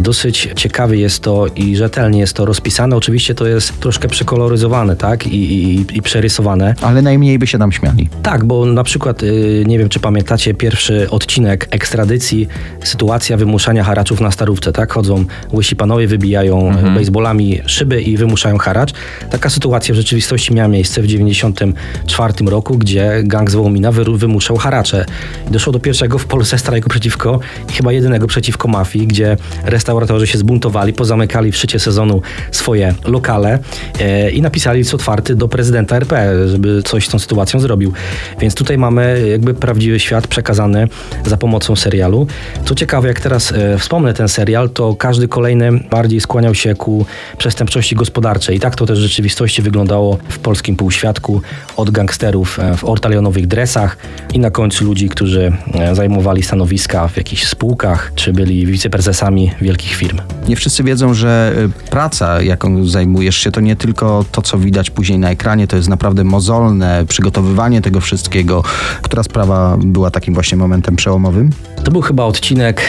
dosyć 0.00 0.48
ciekawie 0.56 0.98
jest 0.98 1.22
to 1.22 1.46
i 1.46 1.76
rzetelnie 1.76 2.20
jest 2.20 2.32
to 2.32 2.44
rozpisane. 2.44 2.96
Oczywiście 2.96 3.34
to 3.34 3.46
jest 3.46 3.80
troszkę 3.80 4.08
przekoloryzowane, 4.08 4.96
tak? 4.96 5.26
I, 5.26 5.36
i, 5.36 5.86
i 5.96 6.02
przerysowane. 6.02 6.74
Ale 6.82 7.02
najmniej 7.02 7.38
by 7.38 7.46
się 7.46 7.58
tam 7.58 7.72
śmiali. 7.72 8.08
Tak, 8.22 8.44
bo 8.44 8.66
na 8.66 8.84
przykład, 8.84 9.22
y, 9.22 9.64
nie 9.66 9.78
wiem 9.78 9.88
czy 9.88 10.00
pamiętacie 10.00 10.45
pierwszy 10.54 11.10
odcinek 11.10 11.68
ekstradycji, 11.70 12.48
sytuacja 12.84 13.36
wymuszania 13.36 13.84
haraczów 13.84 14.20
na 14.20 14.30
starówce, 14.30 14.72
tak? 14.72 14.92
Chodzą 14.92 15.24
łysi 15.52 15.76
panowie, 15.76 16.06
wybijają 16.06 16.68
mhm. 16.68 16.94
baseballami 16.94 17.60
szyby 17.66 18.02
i 18.02 18.16
wymuszają 18.16 18.58
haracz. 18.58 18.92
Taka 19.30 19.50
sytuacja 19.50 19.94
w 19.94 19.96
rzeczywistości 19.96 20.54
miała 20.54 20.68
miejsce 20.68 21.02
w 21.02 21.06
94 21.06 22.32
roku, 22.46 22.78
gdzie 22.78 23.22
gang 23.24 23.50
z 23.50 23.54
Wołomina 23.54 23.92
wy, 23.92 24.04
wymuszał 24.04 24.56
haracze. 24.56 25.04
Doszło 25.50 25.72
do 25.72 25.80
pierwszego 25.80 26.18
w 26.18 26.26
Polsce 26.26 26.58
strajku 26.58 26.88
przeciwko, 26.88 27.40
chyba 27.72 27.92
jedynego 27.92 28.26
przeciwko 28.26 28.68
mafii, 28.68 29.06
gdzie 29.06 29.36
restauratorzy 29.64 30.26
się 30.26 30.38
zbuntowali, 30.38 30.92
pozamykali 30.92 31.52
w 31.52 31.56
szczycie 31.56 31.78
sezonu 31.78 32.22
swoje 32.50 32.94
lokale 33.04 33.58
e, 34.00 34.30
i 34.30 34.42
napisali 34.42 34.78
list 34.78 34.94
otwarty 34.94 35.34
do 35.34 35.48
prezydenta 35.48 35.96
RP, 35.96 36.48
żeby 36.48 36.82
coś 36.82 37.06
z 37.06 37.08
tą 37.08 37.18
sytuacją 37.18 37.60
zrobił. 37.60 37.92
Więc 38.40 38.54
tutaj 38.54 38.78
mamy 38.78 39.28
jakby 39.30 39.54
prawdziwy 39.54 40.00
świat 40.00 40.26
przekazany 40.36 40.88
za 41.26 41.36
pomocą 41.36 41.76
serialu. 41.76 42.26
Co 42.64 42.74
ciekawe, 42.74 43.08
jak 43.08 43.20
teraz 43.20 43.52
e, 43.52 43.78
wspomnę 43.78 44.14
ten 44.14 44.28
serial, 44.28 44.70
to 44.70 44.94
każdy 44.94 45.28
kolejny 45.28 45.72
bardziej 45.90 46.20
skłaniał 46.20 46.54
się 46.54 46.74
ku 46.74 47.06
przestępczości 47.38 47.96
gospodarczej. 47.96 48.56
I 48.56 48.60
tak 48.60 48.74
to 48.76 48.86
też 48.86 48.98
w 48.98 49.02
rzeczywistości 49.02 49.62
wyglądało 49.62 50.18
w 50.28 50.38
polskim 50.38 50.76
półświadku 50.76 51.42
od 51.76 51.90
gangsterów 51.90 52.58
e, 52.58 52.76
w 52.76 52.84
ortalionowych 52.84 53.46
dresach 53.46 53.96
i 54.34 54.38
na 54.38 54.50
końcu 54.50 54.84
ludzi, 54.84 55.08
którzy 55.08 55.52
e, 55.74 55.94
zajmowali 55.94 56.42
stanowiska 56.42 57.08
w 57.08 57.16
jakichś 57.16 57.46
spółkach, 57.46 58.12
czy 58.14 58.32
byli 58.32 58.66
wiceprezesami 58.66 59.52
wielkich 59.60 59.94
firm. 59.94 60.20
Nie 60.48 60.56
wszyscy 60.56 60.82
wiedzą, 60.82 61.14
że 61.14 61.52
y, 61.58 61.90
praca, 61.90 62.42
jaką 62.42 62.86
zajmujesz 62.86 63.36
się, 63.36 63.50
to 63.50 63.60
nie 63.60 63.76
tylko 63.76 64.24
to, 64.32 64.42
co 64.42 64.58
widać 64.58 64.90
później 64.90 65.18
na 65.18 65.30
ekranie, 65.30 65.66
to 65.66 65.76
jest 65.76 65.88
naprawdę 65.88 66.24
mozolne 66.24 67.04
przygotowywanie 67.08 67.80
tego 67.82 68.00
wszystkiego. 68.00 68.62
Która 69.02 69.22
sprawa 69.22 69.76
była 69.80 70.10
takim 70.10 70.25
właśnie 70.34 70.58
momentem 70.58 70.96
przełomowym? 70.96 71.50
To 71.84 71.90
był 71.90 72.00
chyba 72.00 72.24
odcinek, 72.24 72.82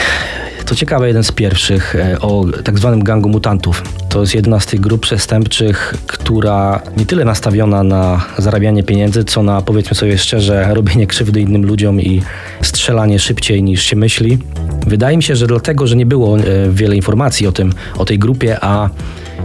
to 0.68 0.74
ciekawe, 0.74 1.06
jeden 1.06 1.24
z 1.24 1.32
pierwszych 1.32 1.96
e, 1.96 2.20
o 2.20 2.44
tak 2.64 2.78
zwanym 2.78 3.04
gangu 3.04 3.28
mutantów. 3.28 3.82
To 4.08 4.20
jest 4.20 4.34
jedna 4.34 4.60
z 4.60 4.66
tych 4.66 4.80
grup 4.80 5.00
przestępczych, 5.00 5.94
która 6.06 6.82
nie 6.96 7.06
tyle 7.06 7.24
nastawiona 7.24 7.82
na 7.82 8.24
zarabianie 8.38 8.82
pieniędzy, 8.82 9.24
co 9.24 9.42
na, 9.42 9.62
powiedzmy 9.62 9.94
sobie 9.96 10.18
szczerze, 10.18 10.74
robienie 10.74 11.06
krzywdy 11.06 11.40
innym 11.40 11.66
ludziom 11.66 12.00
i 12.00 12.22
strzelanie 12.62 13.18
szybciej 13.18 13.62
niż 13.62 13.82
się 13.82 13.96
myśli. 13.96 14.38
Wydaje 14.86 15.16
mi 15.16 15.22
się, 15.22 15.36
że 15.36 15.46
dlatego, 15.46 15.86
że 15.86 15.96
nie 15.96 16.06
było 16.06 16.38
e, 16.38 16.42
wiele 16.70 16.96
informacji 16.96 17.46
o 17.46 17.52
tym, 17.52 17.72
o 17.98 18.04
tej 18.04 18.18
grupie, 18.18 18.58
a 18.60 18.90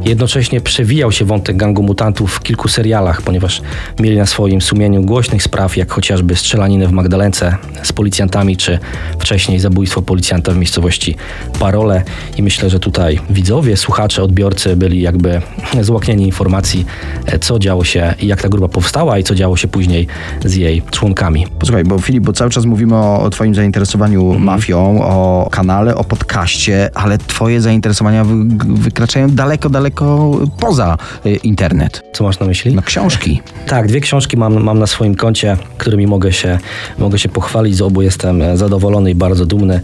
Jednocześnie 0.06 0.62
przewijał 0.62 1.12
się 1.12 1.26
wątek 1.26 1.58
gangu 1.58 1.84
mutantów 1.84 2.34
w 2.34 2.40
kilku 2.40 2.68
serialach, 2.68 3.22
ponieważ 3.22 3.62
mieli 4.00 4.18
na 4.18 4.26
swoim 4.26 4.62
sumieniu 4.62 5.02
głośnych 5.02 5.44
spraw, 5.44 5.78
jak 5.78 5.92
chociażby 5.92 6.36
strzelaninę 6.36 6.88
w 6.88 6.92
Magdalence 6.92 7.58
z 7.84 7.94
policjantami, 7.94 8.58
czy 8.58 8.80
wcześniej 9.20 9.60
zabójstwo 9.60 10.02
policjanta 10.02 10.52
w 10.52 10.58
miejscowości 10.58 11.16
Parole. 11.60 12.04
I 12.38 12.44
myślę, 12.44 12.70
że 12.70 12.80
tutaj 12.80 13.20
widzowie, 13.30 13.78
słuchacze, 13.78 14.24
odbiorcy 14.24 14.76
byli 14.76 15.02
jakby 15.02 15.42
złaknieni 15.82 16.26
informacji, 16.26 16.86
co 17.42 17.60
działo 17.60 17.84
się 17.84 18.14
i 18.22 18.28
jak 18.28 18.42
ta 18.42 18.50
grupa 18.50 18.68
powstała 18.68 19.18
i 19.20 19.24
co 19.24 19.36
działo 19.36 19.58
się 19.58 19.68
później 19.68 20.08
z 20.46 20.56
jej 20.56 20.82
członkami. 20.92 21.48
Posłuchaj, 21.60 21.84
bo 21.84 22.00
Filip, 22.00 22.24
bo 22.24 22.34
cały 22.34 22.52
czas 22.52 22.66
mówimy 22.66 22.96
o, 22.96 23.22
o 23.22 23.30
twoim 23.30 23.56
zainteresowaniu 23.56 24.24
Mhm. 24.24 24.44
mafią, 24.44 25.04
o 25.04 25.48
kanale, 25.52 25.96
o 25.96 26.04
podcaście, 26.04 26.90
ale 26.94 27.18
twoje 27.18 27.62
zainteresowania 27.62 28.24
wy, 28.26 28.34
wykraczają 28.66 29.30
daleko, 29.30 29.70
daleko 29.70 29.93
poza 30.60 30.98
y, 31.26 31.36
internet. 31.36 32.04
Co 32.14 32.24
masz 32.24 32.40
na 32.40 32.46
myśli? 32.46 32.76
No 32.76 32.82
książki. 32.82 33.42
Tak, 33.68 33.88
dwie 33.88 34.02
książki 34.02 34.38
mam, 34.38 34.64
mam 34.64 34.80
na 34.80 34.88
swoim 34.88 35.16
koncie, 35.16 35.58
którymi 35.78 36.08
mogę 36.08 36.34
się, 36.34 36.60
mogę 36.98 37.20
się 37.20 37.30
pochwalić. 37.30 37.76
Z 37.76 37.82
obu 37.82 38.02
jestem 38.02 38.42
e, 38.42 38.58
zadowolony 38.58 39.12
i 39.12 39.16
bardzo 39.16 39.46
dumny. 39.46 39.82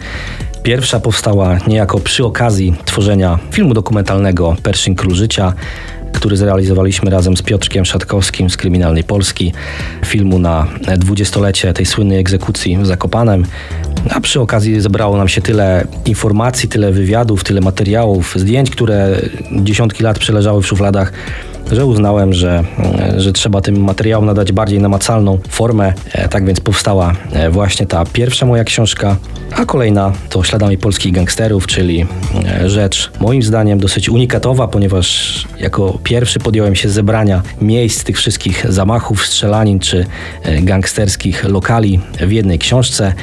Pierwsza 0.63 0.99
powstała 0.99 1.57
niejako 1.67 1.99
przy 1.99 2.25
okazji 2.25 2.73
tworzenia 2.85 3.39
filmu 3.51 3.73
dokumentalnego 3.73 4.55
Pershing 4.63 4.99
Król 4.99 5.15
Życia, 5.15 5.53
który 6.13 6.37
zrealizowaliśmy 6.37 7.11
razem 7.11 7.37
z 7.37 7.41
Piotrkiem 7.41 7.85
Szatkowskim 7.85 8.49
z 8.49 8.57
Kryminalnej 8.57 9.03
Polski. 9.03 9.53
Filmu 10.05 10.39
na 10.39 10.67
dwudziestolecie 10.97 11.73
tej 11.73 11.85
słynnej 11.85 12.19
egzekucji 12.19 12.77
w 12.77 12.85
Zakopanem. 12.85 13.45
A 14.09 14.21
przy 14.21 14.41
okazji 14.41 14.81
zebrało 14.81 15.17
nam 15.17 15.27
się 15.27 15.41
tyle 15.41 15.87
informacji, 16.05 16.69
tyle 16.69 16.91
wywiadów, 16.91 17.43
tyle 17.43 17.61
materiałów, 17.61 18.33
zdjęć, 18.35 18.69
które 18.69 19.15
dziesiątki 19.51 20.03
lat 20.03 20.19
przeleżały 20.19 20.61
w 20.61 20.67
szufladach 20.67 21.13
że 21.71 21.85
uznałem, 21.85 22.33
że, 22.33 22.63
że 23.17 23.33
trzeba 23.33 23.61
tym 23.61 23.83
materiałom 23.83 24.25
nadać 24.25 24.51
bardziej 24.51 24.79
namacalną 24.79 25.37
formę. 25.49 25.93
E, 26.13 26.29
Tak 26.29 26.45
więc 26.45 26.59
powstała 26.59 27.13
e, 27.33 27.49
właśnie 27.49 27.85
ta 27.85 28.05
pierwsza 28.05 28.45
moja 28.45 28.63
książka, 28.63 29.15
a 29.55 29.65
kolejna 29.65 30.11
to 30.29 30.43
Śladami 30.43 30.77
polskich 30.77 31.13
gangsterów, 31.13 31.67
czyli 31.67 32.05
e, 32.45 32.69
rzecz 32.69 33.11
moim 33.19 33.43
zdaniem 33.43 33.79
dosyć 33.79 34.09
unikatowa, 34.09 34.67
ponieważ 34.67 35.47
jako 35.59 35.99
pierwszy 36.03 36.39
podjąłem 36.39 36.75
się 36.75 36.89
zebrania 36.89 37.41
miejsc 37.61 38.03
tych 38.03 38.17
wszystkich 38.17 38.71
zamachów, 38.71 39.25
strzelanin 39.25 39.79
czy 39.79 40.05
e, 40.43 40.61
gangsterskich 40.61 41.43
lokali 41.43 41.99
w 42.27 42.31
jednej 42.31 42.59
książce. 42.59 43.13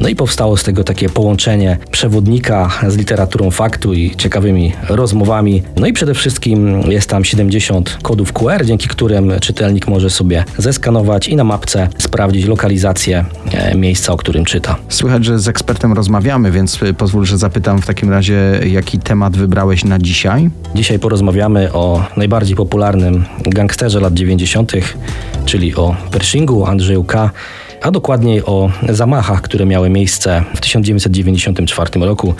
No 0.00 0.08
i 0.08 0.16
powstało 0.16 0.56
z 0.56 0.62
tego 0.62 0.84
takie 0.84 1.08
połączenie 1.08 1.78
przewodnika 1.90 2.70
z 2.88 2.96
literaturą 2.96 3.50
faktu 3.50 3.94
i 3.94 4.16
ciekawymi 4.16 4.72
rozmowami. 4.88 5.62
No 5.76 5.86
i 5.86 5.92
przede 5.92 6.14
wszystkim 6.14 6.82
jest 6.90 7.10
tam 7.10 7.24
70 7.24 7.98
kodów 8.02 8.32
QR, 8.32 8.64
dzięki 8.64 8.88
którym 8.88 9.32
czytelnik 9.40 9.88
może 9.88 10.10
sobie 10.10 10.44
zeskanować 10.58 11.28
i 11.28 11.36
na 11.36 11.44
mapce 11.44 11.88
sprawdzić 11.98 12.46
lokalizację 12.46 13.24
e, 13.52 13.74
miejsca, 13.74 14.12
o 14.12 14.16
którym 14.16 14.44
czyta. 14.44 14.76
Słychać, 14.88 15.24
że 15.24 15.38
z 15.38 15.48
ekspertem 15.48 15.92
rozmawiamy, 15.92 16.50
więc 16.50 16.82
y, 16.82 16.94
pozwól, 16.94 17.24
że 17.24 17.38
zapytam 17.38 17.82
w 17.82 17.86
takim 17.86 18.10
razie, 18.10 18.60
jaki 18.66 18.98
temat 18.98 19.36
wybrałeś 19.36 19.84
na 19.84 19.98
dzisiaj? 19.98 20.50
Dzisiaj 20.74 20.98
porozmawiamy 20.98 21.72
o 21.72 22.04
najbardziej 22.16 22.56
popularnym 22.56 23.24
gangsterze 23.44 24.00
lat 24.00 24.14
90., 24.14 24.72
czyli 25.44 25.74
o 25.74 25.96
Pershingu, 26.10 26.66
Andrzeju 26.66 27.04
K., 27.04 27.30
a 27.82 27.90
dokładniej 27.90 28.44
o 28.44 28.70
zamachach, 28.88 29.42
które 29.42 29.66
miały 29.66 29.90
miejsce 29.90 30.44
w 30.54 30.60
1994 30.60 31.90
roku, 32.00 32.34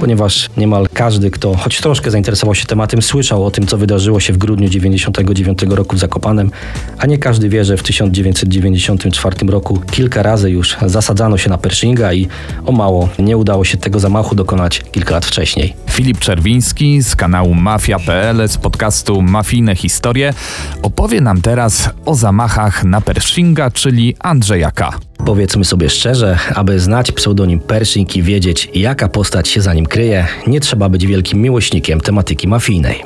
ponieważ 0.00 0.50
niemal 0.56 0.88
każdy, 0.94 1.30
kto 1.30 1.56
choć 1.56 1.80
troszkę 1.80 2.10
zainteresował 2.10 2.54
się 2.54 2.66
tematem, 2.66 3.02
słyszał 3.02 3.44
o 3.44 3.50
tym, 3.50 3.66
co 3.66 3.78
wydarzyło 3.78 4.20
się 4.20 4.32
w 4.32 4.38
grudniu 4.38 4.68
1999 4.68 5.76
roku 5.76 5.96
w 5.96 5.98
Zakopanem, 5.98 6.50
a 6.98 7.06
nie 7.06 7.18
każdy 7.18 7.48
wie, 7.48 7.64
że 7.64 7.76
w 7.76 7.82
1994 7.82 9.36
roku 9.46 9.80
kilka 9.90 10.22
razy 10.22 10.50
już 10.50 10.76
zasadzano 10.86 11.38
się 11.38 11.50
na 11.50 11.58
Pershinga 11.58 12.12
i 12.12 12.28
o 12.66 12.72
mało 12.72 13.08
nie 13.18 13.36
udało 13.36 13.64
się 13.64 13.78
tego 13.78 14.00
zamachu 14.00 14.34
dokonać 14.34 14.82
kilka 14.92 15.14
lat 15.14 15.26
wcześniej. 15.26 15.74
Filip 15.90 16.18
Czerwiński 16.18 17.02
z 17.02 17.16
kanału 17.16 17.54
Mafia.pl 17.54 18.48
z 18.48 18.56
podcastu 18.56 19.22
Mafijne 19.22 19.76
Historie 19.76 20.34
opowie 20.82 21.20
nam 21.20 21.42
teraz 21.42 21.90
o 22.06 22.14
zamachach 22.14 22.84
na 22.84 23.00
Pershinga, 23.00 23.70
czyli 23.70 24.16
Andrzeja 24.20 24.70
K. 24.70 25.07
Powiedzmy 25.26 25.64
sobie 25.64 25.90
szczerze, 25.90 26.38
aby 26.54 26.80
znać 26.80 27.12
pseudonim 27.12 27.60
Pershing 27.60 28.16
i 28.16 28.22
wiedzieć, 28.22 28.68
jaka 28.74 29.08
postać 29.08 29.48
się 29.48 29.60
za 29.60 29.74
nim 29.74 29.86
kryje, 29.86 30.26
nie 30.46 30.60
trzeba 30.60 30.88
być 30.88 31.06
wielkim 31.06 31.42
miłośnikiem 31.42 32.00
tematyki 32.00 32.48
mafijnej. 32.48 33.02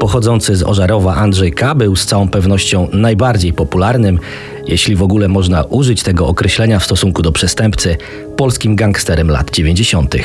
Pochodzący 0.00 0.56
z 0.56 0.62
Ożarowa 0.62 1.14
Andrzej 1.14 1.52
K. 1.52 1.74
był 1.74 1.96
z 1.96 2.06
całą 2.06 2.28
pewnością 2.28 2.88
najbardziej 2.92 3.52
popularnym, 3.52 4.18
jeśli 4.66 4.96
w 4.96 5.02
ogóle 5.02 5.28
można 5.28 5.64
użyć 5.64 6.02
tego 6.02 6.26
określenia 6.26 6.78
w 6.78 6.84
stosunku 6.84 7.22
do 7.22 7.32
przestępcy, 7.32 7.96
polskim 8.36 8.76
gangsterem 8.76 9.30
lat 9.30 9.50
90. 9.50 10.16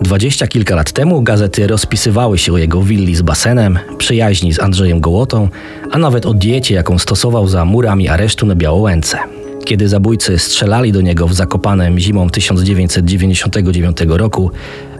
Dwadzieścia 0.00 0.46
kilka 0.46 0.74
lat 0.74 0.92
temu 0.92 1.22
gazety 1.22 1.66
rozpisywały 1.66 2.38
się 2.38 2.52
o 2.52 2.58
jego 2.58 2.82
willi 2.82 3.14
z 3.14 3.22
basenem, 3.22 3.78
przyjaźni 3.98 4.52
z 4.52 4.60
Andrzejem 4.60 5.00
Gołotą, 5.00 5.48
a 5.90 5.98
nawet 5.98 6.26
o 6.26 6.34
diecie, 6.34 6.74
jaką 6.74 6.98
stosował 6.98 7.48
za 7.48 7.64
murami 7.64 8.08
aresztu 8.08 8.46
na 8.46 8.54
Białołęce. 8.54 9.41
Kiedy 9.64 9.88
zabójcy 9.88 10.38
strzelali 10.38 10.92
do 10.92 11.00
niego 11.00 11.28
w 11.28 11.34
Zakopanem 11.34 11.98
zimą 11.98 12.30
1999 12.30 13.96
roku, 14.08 14.50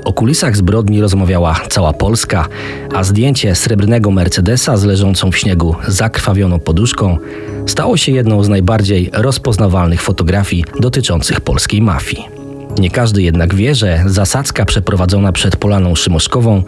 o 0.04 0.12
kulisach 0.12 0.56
zbrodni 0.56 1.00
rozmawiała 1.00 1.60
cała 1.68 1.92
Polska, 1.92 2.48
a 2.94 3.04
zdjęcie 3.04 3.54
srebrnego 3.54 4.10
Mercedesa 4.10 4.76
z 4.76 4.84
leżącą 4.84 5.30
w 5.30 5.36
śniegu 5.36 5.76
zakrwawioną 5.88 6.60
poduszką 6.60 7.18
stało 7.66 7.96
się 7.96 8.12
jedną 8.12 8.44
z 8.44 8.48
najbardziej 8.48 9.10
rozpoznawalnych 9.12 10.02
fotografii 10.02 10.64
dotyczących 10.80 11.40
polskiej 11.40 11.82
mafii. 11.82 12.42
Nie 12.78 12.90
każdy 12.90 13.22
jednak 13.22 13.54
wie, 13.54 13.74
że 13.74 14.02
zasadzka 14.06 14.64
przeprowadzona 14.64 15.32
przed 15.32 15.56
Polaną 15.56 15.94
Szymoszkową 15.94 16.62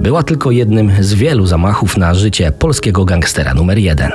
była 0.00 0.22
tylko 0.22 0.50
jednym 0.50 0.92
z 1.00 1.14
wielu 1.14 1.46
zamachów 1.46 1.96
na 1.96 2.14
życie 2.14 2.52
polskiego 2.52 3.04
gangstera 3.04 3.54
numer 3.54 3.78
jeden. 3.78 4.10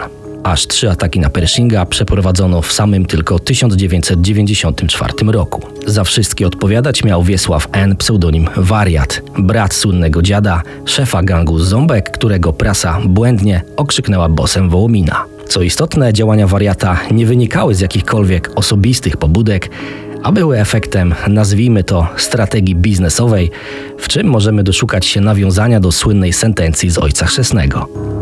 Aż 0.46 0.68
trzy 0.68 0.90
ataki 0.90 1.20
na 1.20 1.30
Pershinga 1.30 1.86
przeprowadzono 1.86 2.62
w 2.62 2.72
samym 2.72 3.06
tylko 3.06 3.40
1994 3.40 5.14
roku. 5.28 5.62
Za 5.86 6.04
wszystkie 6.04 6.48
odpowiadać 6.48 7.04
miał 7.04 7.24
Wiesław 7.24 7.68
N., 7.72 7.96
pseudonim 7.96 8.50
Wariat, 8.58 9.22
brat 9.38 9.74
słynnego 9.74 10.22
dziada, 10.22 10.62
szefa 10.86 11.24
gangu 11.24 11.60
Ząbek, 11.60 12.12
którego 12.12 12.54
prasa 12.54 13.02
błędnie 13.06 13.62
okrzyknęła 13.78 14.30
bosem 14.30 14.70
Wołomina. 14.70 15.26
Co 15.48 15.62
istotne, 15.62 16.14
działania 16.14 16.48
wariata 16.48 17.00
nie 17.12 17.26
wynikały 17.26 17.76
z 17.76 17.80
jakichkolwiek 17.80 18.52
osobistych 18.56 19.18
pobudek, 19.18 19.70
a 20.24 20.32
były 20.32 20.60
efektem, 20.60 21.16
nazwijmy 21.28 21.84
to, 21.84 22.08
strategii 22.18 22.76
biznesowej, 22.76 23.52
w 24.00 24.08
czym 24.08 24.28
możemy 24.28 24.64
doszukać 24.64 25.06
się 25.06 25.22
nawiązania 25.22 25.80
do 25.80 25.92
słynnej 25.92 26.34
sentencji 26.34 26.90
z 26.90 26.98
Ojca 26.98 27.26
Chrzestnego. 27.26 28.15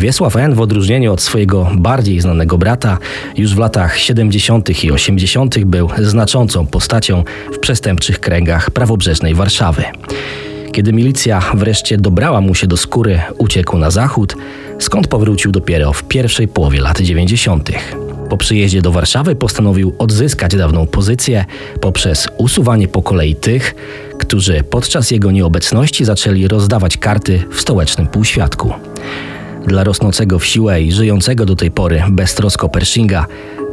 Wiesław 0.00 0.36
N. 0.36 0.54
w 0.54 0.60
odróżnieniu 0.60 1.12
od 1.12 1.22
swojego 1.22 1.70
bardziej 1.76 2.20
znanego 2.20 2.58
brata 2.58 2.98
już 3.36 3.54
w 3.54 3.58
latach 3.58 3.98
70. 3.98 4.84
i 4.84 4.92
80. 4.92 5.64
był 5.64 5.90
znaczącą 5.98 6.66
postacią 6.66 7.24
w 7.52 7.58
przestępczych 7.58 8.20
kręgach 8.20 8.70
prawobrzeżnej 8.70 9.34
Warszawy. 9.34 9.84
Kiedy 10.72 10.92
milicja 10.92 11.42
wreszcie 11.54 11.96
dobrała 11.96 12.40
mu 12.40 12.54
się 12.54 12.66
do 12.66 12.76
skóry, 12.76 13.20
uciekł 13.38 13.78
na 13.78 13.90
zachód, 13.90 14.36
skąd 14.78 15.08
powrócił 15.08 15.52
dopiero 15.52 15.92
w 15.92 16.04
pierwszej 16.04 16.48
połowie 16.48 16.80
lat 16.80 17.00
90. 17.00 17.70
Po 18.30 18.36
przyjeździe 18.36 18.82
do 18.82 18.92
Warszawy 18.92 19.34
postanowił 19.34 19.94
odzyskać 19.98 20.56
dawną 20.56 20.86
pozycję 20.86 21.44
poprzez 21.80 22.28
usuwanie 22.38 22.88
po 22.88 23.02
kolei 23.02 23.34
tych, 23.34 23.74
którzy 24.18 24.62
podczas 24.70 25.10
jego 25.10 25.30
nieobecności 25.30 26.04
zaczęli 26.04 26.48
rozdawać 26.48 26.96
karty 26.96 27.42
w 27.50 27.60
stołecznym 27.60 28.06
półświadku. 28.06 28.72
Dla 29.66 29.84
rosnącego 29.84 30.38
w 30.38 30.46
siłę 30.46 30.82
i 30.82 30.92
żyjącego 30.92 31.46
do 31.46 31.56
tej 31.56 31.70
pory 31.70 32.02
beztrosko 32.10 32.68
Pershinga 32.68 33.26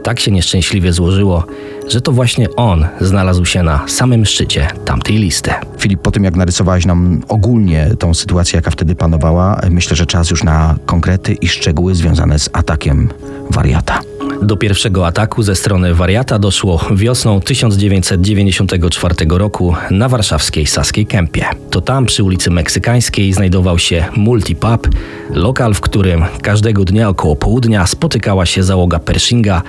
tak 0.03 0.19
się 0.19 0.31
nieszczęśliwie 0.31 0.93
złożyło, 0.93 1.43
że 1.88 2.01
to 2.01 2.11
właśnie 2.11 2.55
on 2.55 2.85
znalazł 3.01 3.45
się 3.45 3.63
na 3.63 3.88
samym 3.88 4.25
szczycie 4.25 4.67
tamtej 4.85 5.17
listy. 5.17 5.51
Filip, 5.77 6.01
po 6.01 6.11
tym 6.11 6.23
jak 6.23 6.35
narysowałeś 6.35 6.85
nam 6.85 7.21
ogólnie 7.27 7.89
tą 7.99 8.13
sytuację, 8.13 8.57
jaka 8.57 8.71
wtedy 8.71 8.95
panowała, 8.95 9.61
myślę, 9.69 9.95
że 9.95 10.05
czas 10.05 10.29
już 10.29 10.43
na 10.43 10.75
konkrety 10.85 11.33
i 11.33 11.47
szczegóły 11.47 11.95
związane 11.95 12.39
z 12.39 12.49
atakiem 12.53 13.09
wariata. 13.51 13.99
Do 14.41 14.57
pierwszego 14.57 15.07
ataku 15.07 15.43
ze 15.43 15.55
strony 15.55 15.93
wariata 15.93 16.39
doszło 16.39 16.81
wiosną 16.95 17.41
1994 17.41 19.15
roku 19.29 19.75
na 19.91 20.09
warszawskiej 20.09 20.67
Saskiej 20.67 21.05
Kępie. 21.05 21.45
To 21.69 21.81
tam 21.81 22.05
przy 22.05 22.23
ulicy 22.23 22.51
Meksykańskiej 22.51 23.33
znajdował 23.33 23.79
się 23.79 24.05
Multipub, 24.15 24.89
lokal, 25.29 25.73
w 25.73 25.81
którym 25.81 26.23
każdego 26.41 26.85
dnia 26.85 27.09
około 27.09 27.35
południa 27.35 27.87
spotykała 27.87 28.45
się 28.45 28.63
załoga 28.63 28.99
Pershinga, 28.99 29.61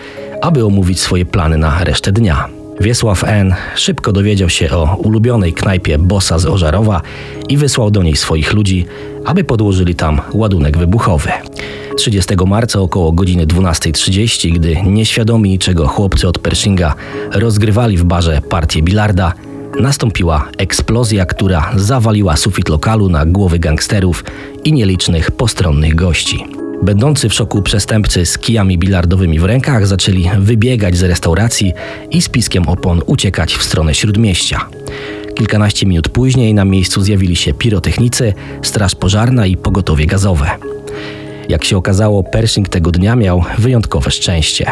aby 0.42 0.64
omówić 0.64 1.00
swoje 1.00 1.26
plany 1.26 1.58
na 1.58 1.84
resztę 1.84 2.12
dnia. 2.12 2.48
Wiesław 2.80 3.24
N. 3.24 3.54
szybko 3.74 4.12
dowiedział 4.12 4.48
się 4.48 4.70
o 4.70 4.96
ulubionej 4.96 5.52
knajpie 5.52 5.98
Bossa 5.98 6.38
z 6.38 6.46
Ożarowa 6.46 7.02
i 7.48 7.56
wysłał 7.56 7.90
do 7.90 8.02
niej 8.02 8.16
swoich 8.16 8.52
ludzi, 8.52 8.86
aby 9.24 9.44
podłożyli 9.44 9.94
tam 9.94 10.20
ładunek 10.32 10.78
wybuchowy. 10.78 11.30
30 11.98 12.34
marca 12.46 12.80
około 12.80 13.12
godziny 13.12 13.46
12.30, 13.46 14.52
gdy 14.52 14.82
nieświadomi 14.82 15.50
niczego 15.50 15.86
chłopcy 15.86 16.28
od 16.28 16.38
Pershinga 16.38 16.94
rozgrywali 17.32 17.96
w 17.96 18.04
barze 18.04 18.42
partię 18.48 18.82
bilarda, 18.82 19.32
nastąpiła 19.80 20.48
eksplozja, 20.58 21.26
która 21.26 21.72
zawaliła 21.76 22.36
sufit 22.36 22.68
lokalu 22.68 23.08
na 23.08 23.26
głowy 23.26 23.58
gangsterów 23.58 24.24
i 24.64 24.72
nielicznych 24.72 25.30
postronnych 25.30 25.94
gości. 25.94 26.44
Będący 26.82 27.28
w 27.28 27.34
szoku 27.34 27.62
przestępcy 27.62 28.26
z 28.26 28.38
kijami 28.38 28.78
bilardowymi 28.78 29.38
w 29.38 29.44
rękach 29.44 29.86
zaczęli 29.86 30.30
wybiegać 30.38 30.96
z 30.96 31.02
restauracji 31.02 31.72
i 32.10 32.22
z 32.22 32.28
piskiem 32.28 32.68
opon 32.68 33.02
uciekać 33.06 33.54
w 33.54 33.62
stronę 33.62 33.94
śródmieścia. 33.94 34.68
Kilkanaście 35.34 35.86
minut 35.86 36.08
później 36.08 36.54
na 36.54 36.64
miejscu 36.64 37.02
zjawili 37.02 37.36
się 37.36 37.52
pirotechnicy, 37.52 38.34
straż 38.62 38.94
pożarna 38.94 39.46
i 39.46 39.56
pogotowie 39.56 40.06
gazowe. 40.06 40.50
Jak 41.48 41.64
się 41.64 41.76
okazało, 41.76 42.22
Pershing 42.22 42.68
tego 42.68 42.90
dnia 42.90 43.16
miał 43.16 43.44
wyjątkowe 43.58 44.10
szczęście. 44.10 44.66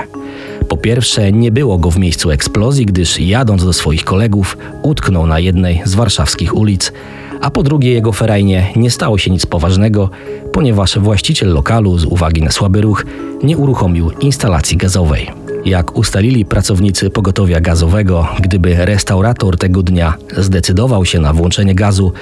Po 0.68 0.76
pierwsze, 0.76 1.32
nie 1.32 1.52
było 1.52 1.78
go 1.78 1.90
w 1.90 1.98
miejscu 1.98 2.30
eksplozji, 2.30 2.86
gdyż 2.86 3.20
jadąc 3.20 3.64
do 3.64 3.72
swoich 3.72 4.04
kolegów, 4.04 4.56
utknął 4.82 5.26
na 5.26 5.38
jednej 5.38 5.82
z 5.84 5.94
warszawskich 5.94 6.54
ulic, 6.54 6.92
a 7.40 7.50
po 7.50 7.62
drugie 7.62 7.92
jego 7.92 8.12
ferajnie 8.12 8.72
nie 8.76 8.90
stało 8.90 9.18
się 9.18 9.30
nic 9.30 9.46
poważnego, 9.46 10.10
ponieważ 10.52 10.98
właściciel 10.98 11.52
lokalu 11.52 11.98
z 11.98 12.04
uwagi 12.04 12.42
na 12.42 12.50
słaby 12.50 12.80
ruch 12.80 13.06
nie 13.42 13.56
uruchomił 13.56 14.10
instalacji 14.10 14.76
gazowej. 14.76 15.30
Jak 15.64 15.96
ustalili 15.96 16.44
pracownicy 16.44 17.10
pogotowia 17.10 17.60
gazowego, 17.60 18.28
gdyby 18.40 18.86
restaurator 18.86 19.58
tego 19.58 19.82
dnia 19.82 20.14
zdecydował 20.36 21.04
się 21.04 21.20
na 21.20 21.32
włączenie 21.32 21.74
gazu, 21.74 22.12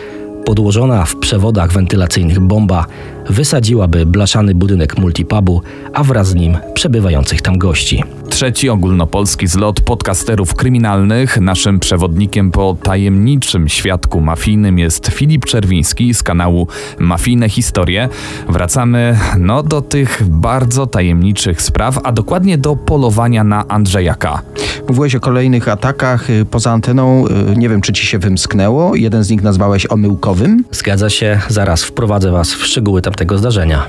podłożona 0.45 1.05
w 1.05 1.17
przewodach 1.17 1.73
wentylacyjnych 1.73 2.41
bomba 2.41 2.87
wysadziłaby 3.31 4.07
blaszany 4.07 4.55
budynek 4.55 4.99
multipubu, 4.99 5.63
a 5.93 6.05
wraz 6.05 6.29
z 6.29 6.35
nim 6.35 6.57
przebywających 6.75 7.43
tam 7.43 7.59
gości. 7.59 8.05
Trzeci 8.31 8.69
ogólnopolski 8.69 9.47
zlot 9.47 9.81
podcasterów 9.81 10.55
kryminalnych. 10.55 11.41
Naszym 11.41 11.81
przewodnikiem 11.81 12.51
po 12.51 12.77
tajemniczym 12.83 13.69
świadku 13.69 14.21
mafijnym 14.21 14.79
jest 14.79 15.07
Filip 15.09 15.45
Czerwiński 15.45 16.15
z 16.15 16.23
kanału 16.23 16.69
Mafijne 16.99 17.49
Historie. 17.49 18.09
Wracamy 18.49 19.19
no, 19.39 19.63
do 19.63 19.83
tych 19.83 20.23
bardzo 20.27 20.87
tajemniczych 20.87 21.63
spraw, 21.63 21.99
a 22.05 22.13
dokładnie 22.13 22.59
do 22.59 22.77
polowania 22.77 23.45
na 23.45 23.69
Andrzejaka. 23.69 24.43
Mówiłeś 24.89 25.15
o 25.15 25.21
kolejnych 25.21 25.69
atakach 25.69 26.31
y, 26.31 26.45
poza 26.45 26.71
anteną. 26.71 27.25
y, 27.53 27.57
Nie 27.57 27.69
wiem, 27.69 27.81
czy 27.81 27.93
ci 27.93 28.07
się 28.07 28.19
wymsknęło. 28.19 28.95
Jeden 28.95 29.25
z 29.25 29.31
nich 29.31 29.43
nazwałeś 29.43 29.87
omyłkowym. 29.91 30.65
Zgadza 30.71 31.11
się, 31.11 31.41
zaraz 31.49 31.85
wprowadzę 31.85 32.31
Was 32.31 32.55
w 32.55 32.67
szczegóły 32.67 33.03
tamtego 33.15 33.39
zdarzenia. 33.39 33.89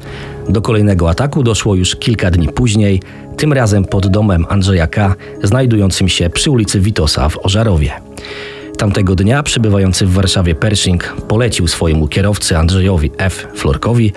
Do 0.49 0.61
kolejnego 0.61 1.09
ataku 1.09 1.43
doszło 1.43 1.75
już 1.75 1.95
kilka 1.95 2.31
dni 2.31 2.47
później, 2.47 3.01
tym 3.37 3.53
razem 3.53 3.85
pod 3.85 4.07
domem 4.07 4.45
Andrzeja 4.49 4.87
K., 4.87 5.15
znajdującym 5.43 6.09
się 6.09 6.29
przy 6.29 6.51
ulicy 6.51 6.79
Witosa 6.79 7.29
w 7.29 7.37
Ożarowie. 7.37 7.91
Tamtego 8.77 9.15
dnia 9.15 9.43
przybywający 9.43 10.05
w 10.05 10.13
Warszawie 10.13 10.55
Pershing 10.55 11.15
polecił 11.27 11.67
swojemu 11.67 12.07
kierowcy 12.07 12.57
Andrzejowi 12.57 13.11
F. 13.17 13.47
Florkowi, 13.55 14.13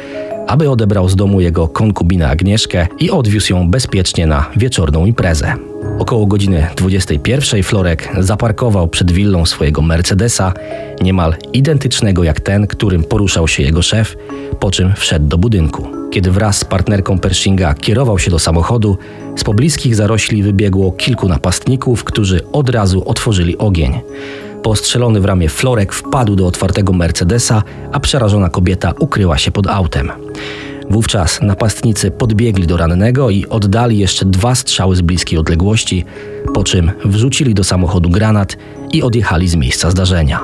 aby 0.49 0.71
odebrał 0.71 1.09
z 1.09 1.17
domu 1.17 1.41
jego 1.41 1.69
konkubinę 1.69 2.29
Agnieszkę 2.29 2.87
i 2.99 3.11
odwiózł 3.11 3.53
ją 3.53 3.71
bezpiecznie 3.71 4.27
na 4.27 4.51
wieczorną 4.57 5.07
imprezę. 5.07 5.55
Około 5.99 6.27
godziny 6.27 6.67
21 6.77 7.63
Florek 7.63 8.09
zaparkował 8.19 8.89
przed 8.89 9.13
willą 9.13 9.47
swojego 9.47 9.83
Mercedesa, 9.83 10.53
niemal 11.01 11.35
identycznego 11.53 12.25
jak 12.25 12.41
ten, 12.41 12.67
którym 12.67 13.05
poruszał 13.05 13.49
się 13.49 13.63
jego 13.63 13.83
szef, 13.83 14.17
po 14.61 14.71
czym 14.71 14.93
wszedł 14.97 15.27
do 15.27 15.39
budynku. 15.39 15.89
Kiedy 16.11 16.31
wraz 16.31 16.59
z 16.59 16.65
partnerką 16.65 17.19
Pershinga 17.19 17.75
kierował 17.75 18.19
się 18.19 18.31
do 18.31 18.39
samochodu, 18.39 18.99
z 19.37 19.45
pobliskich 19.45 19.95
zarośli 19.95 20.43
wybiegło 20.43 20.93
kilku 20.93 21.29
napastników, 21.29 22.05
którzy 22.05 22.41
od 22.53 22.69
razu 22.69 23.03
otworzyli 23.07 23.59
ogień. 23.59 24.01
Postrzelony 24.63 25.21
w 25.21 25.25
ramię 25.25 25.49
Florek 25.49 25.93
wpadł 25.93 26.37
do 26.37 26.47
otwartego 26.47 26.93
Mercedesa, 26.93 27.63
a 27.93 28.01
przerażona 28.01 28.49
kobieta 28.49 28.93
ukryła 29.01 29.39
się 29.39 29.51
pod 29.51 29.67
autem. 29.67 30.13
Wówczas 30.91 31.43
napastnicy 31.43 32.11
podbiegli 32.11 32.67
do 32.67 32.77
rannego 32.77 33.31
i 33.31 33.47
oddali 33.47 33.99
jeszcze 33.99 34.25
dwa 34.25 34.55
strzały 34.55 34.97
z 34.97 35.01
bliskiej 35.01 35.39
odległości, 35.39 36.05
po 36.55 36.65
czym 36.65 36.91
wrzucili 37.05 37.55
do 37.55 37.65
samochodu 37.65 38.11
granat 38.11 38.57
i 38.93 39.03
odjechali 39.03 39.49
z 39.49 39.55
miejsca 39.55 39.91
zdarzenia. 39.91 40.41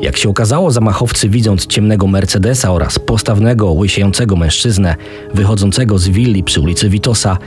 Jak 0.00 0.16
się 0.16 0.28
okazało, 0.28 0.70
zamachowcy 0.70 1.28
widząc 1.28 1.66
ciemnego 1.66 2.06
Mercedesa 2.06 2.72
oraz 2.72 2.98
postawnego, 2.98 3.72
łysiejącego 3.72 4.36
mężczyznę 4.36 4.96
wychodzącego 5.34 5.98
z 5.98 6.08
willi 6.08 6.44
przy 6.44 6.60
ulicy 6.60 6.88
Witosa, 6.88 7.38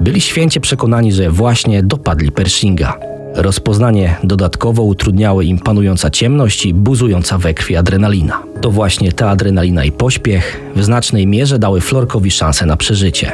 byli 0.00 0.20
święcie 0.20 0.60
przekonani, 0.60 1.12
że 1.12 1.30
właśnie 1.30 1.82
dopadli 1.82 2.32
Pershinga. 2.32 2.98
Rozpoznanie 3.34 4.16
dodatkowo 4.24 4.82
utrudniały 4.82 5.44
im 5.44 5.58
panująca 5.58 6.10
ciemność 6.10 6.66
i 6.66 6.74
buzująca 6.74 7.38
we 7.38 7.54
krwi 7.54 7.76
adrenalina. 7.76 8.42
To 8.60 8.70
właśnie 8.70 9.12
ta 9.12 9.30
adrenalina 9.30 9.84
i 9.84 9.92
pośpiech 9.92 10.60
w 10.76 10.84
znacznej 10.84 11.26
mierze 11.26 11.58
dały 11.58 11.80
Florkowi 11.80 12.30
szansę 12.30 12.66
na 12.66 12.76
przeżycie. 12.76 13.32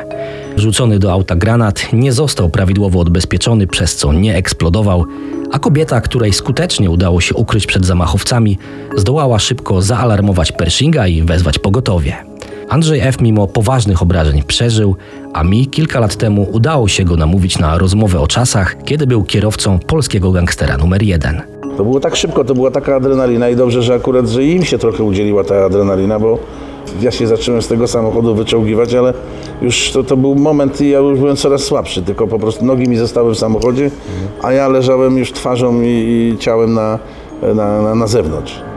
Rzucony 0.57 0.99
do 0.99 1.13
auta 1.13 1.37
granat 1.37 1.93
nie 1.93 2.13
został 2.13 2.51
prawidłowo 2.51 3.01
odbezpieczony, 3.01 3.67
przez 3.67 3.97
co 3.97 4.13
nie 4.13 4.37
eksplodował, 4.37 5.07
a 5.53 5.59
kobieta, 5.59 6.01
której 6.01 6.33
skutecznie 6.33 6.91
udało 6.91 7.21
się 7.21 7.35
ukryć 7.35 7.67
przed 7.67 7.87
zamachowcami, 7.87 8.59
zdołała 8.97 9.39
szybko 9.39 9.83
zaalarmować 9.83 10.53
Pershinga 10.53 11.07
i 11.07 11.23
wezwać 11.23 11.59
pogotowie. 11.59 12.17
Andrzej 12.71 13.01
F. 13.01 13.21
mimo 13.21 13.47
poważnych 13.47 14.03
obrażeń 14.03 14.43
przeżył, 14.43 14.97
a 15.33 15.45
mi 15.45 15.67
kilka 15.67 16.01
lat 16.01 16.17
temu 16.17 16.47
udało 16.53 16.89
się 16.89 17.05
go 17.05 17.17
namówić 17.17 17.59
na 17.59 17.79
rozmowę 17.79 18.21
o 18.21 18.27
czasach, 18.27 18.77
kiedy 18.85 19.07
był 19.07 19.25
kierowcą 19.25 19.79
polskiego 19.79 20.33
gangstera 20.33 20.77
numer 20.77 21.03
jeden. 21.03 21.43
To 21.77 21.85
było 21.85 22.01
tak 22.01 22.17
szybko, 22.17 22.45
to 22.45 22.55
była 22.55 22.71
taka 22.71 22.97
adrenalina 22.97 23.49
i 23.49 23.57
dobrze, 23.57 23.83
że 23.83 23.95
akurat, 23.95 24.29
że 24.29 24.45
im 24.45 24.65
się 24.65 24.79
trochę 24.79 25.05
udzieliła 25.05 25.45
ta 25.45 25.65
adrenalina, 25.65 26.19
bo 26.19 26.39
ja 27.01 27.11
się 27.11 27.27
zacząłem 27.27 27.63
z 27.63 27.69
tego 27.69 27.87
samochodu 27.87 28.35
wyczołgiwać, 28.35 28.95
ale 28.95 29.15
już 29.63 29.91
to, 29.91 30.05
to 30.05 30.17
był 30.17 30.35
moment 30.35 30.81
i 30.81 30.91
ja 30.91 30.99
już 30.99 31.19
byłem 31.19 31.37
coraz 31.37 31.63
słabszy, 31.63 32.03
tylko 32.03 32.27
po 32.27 32.39
prostu 32.39 32.65
nogi 32.65 32.89
mi 32.89 32.97
zostały 32.97 33.35
w 33.35 33.39
samochodzie, 33.39 33.91
a 34.43 34.53
ja 34.53 34.69
leżałem 34.69 35.19
już 35.19 35.33
twarzą 35.33 35.83
i, 35.83 35.87
i 35.87 36.39
ciałem 36.39 36.75
na, 36.75 36.99
na, 37.55 37.83
na, 37.83 37.95
na 37.95 38.07
zewnątrz. 38.07 38.70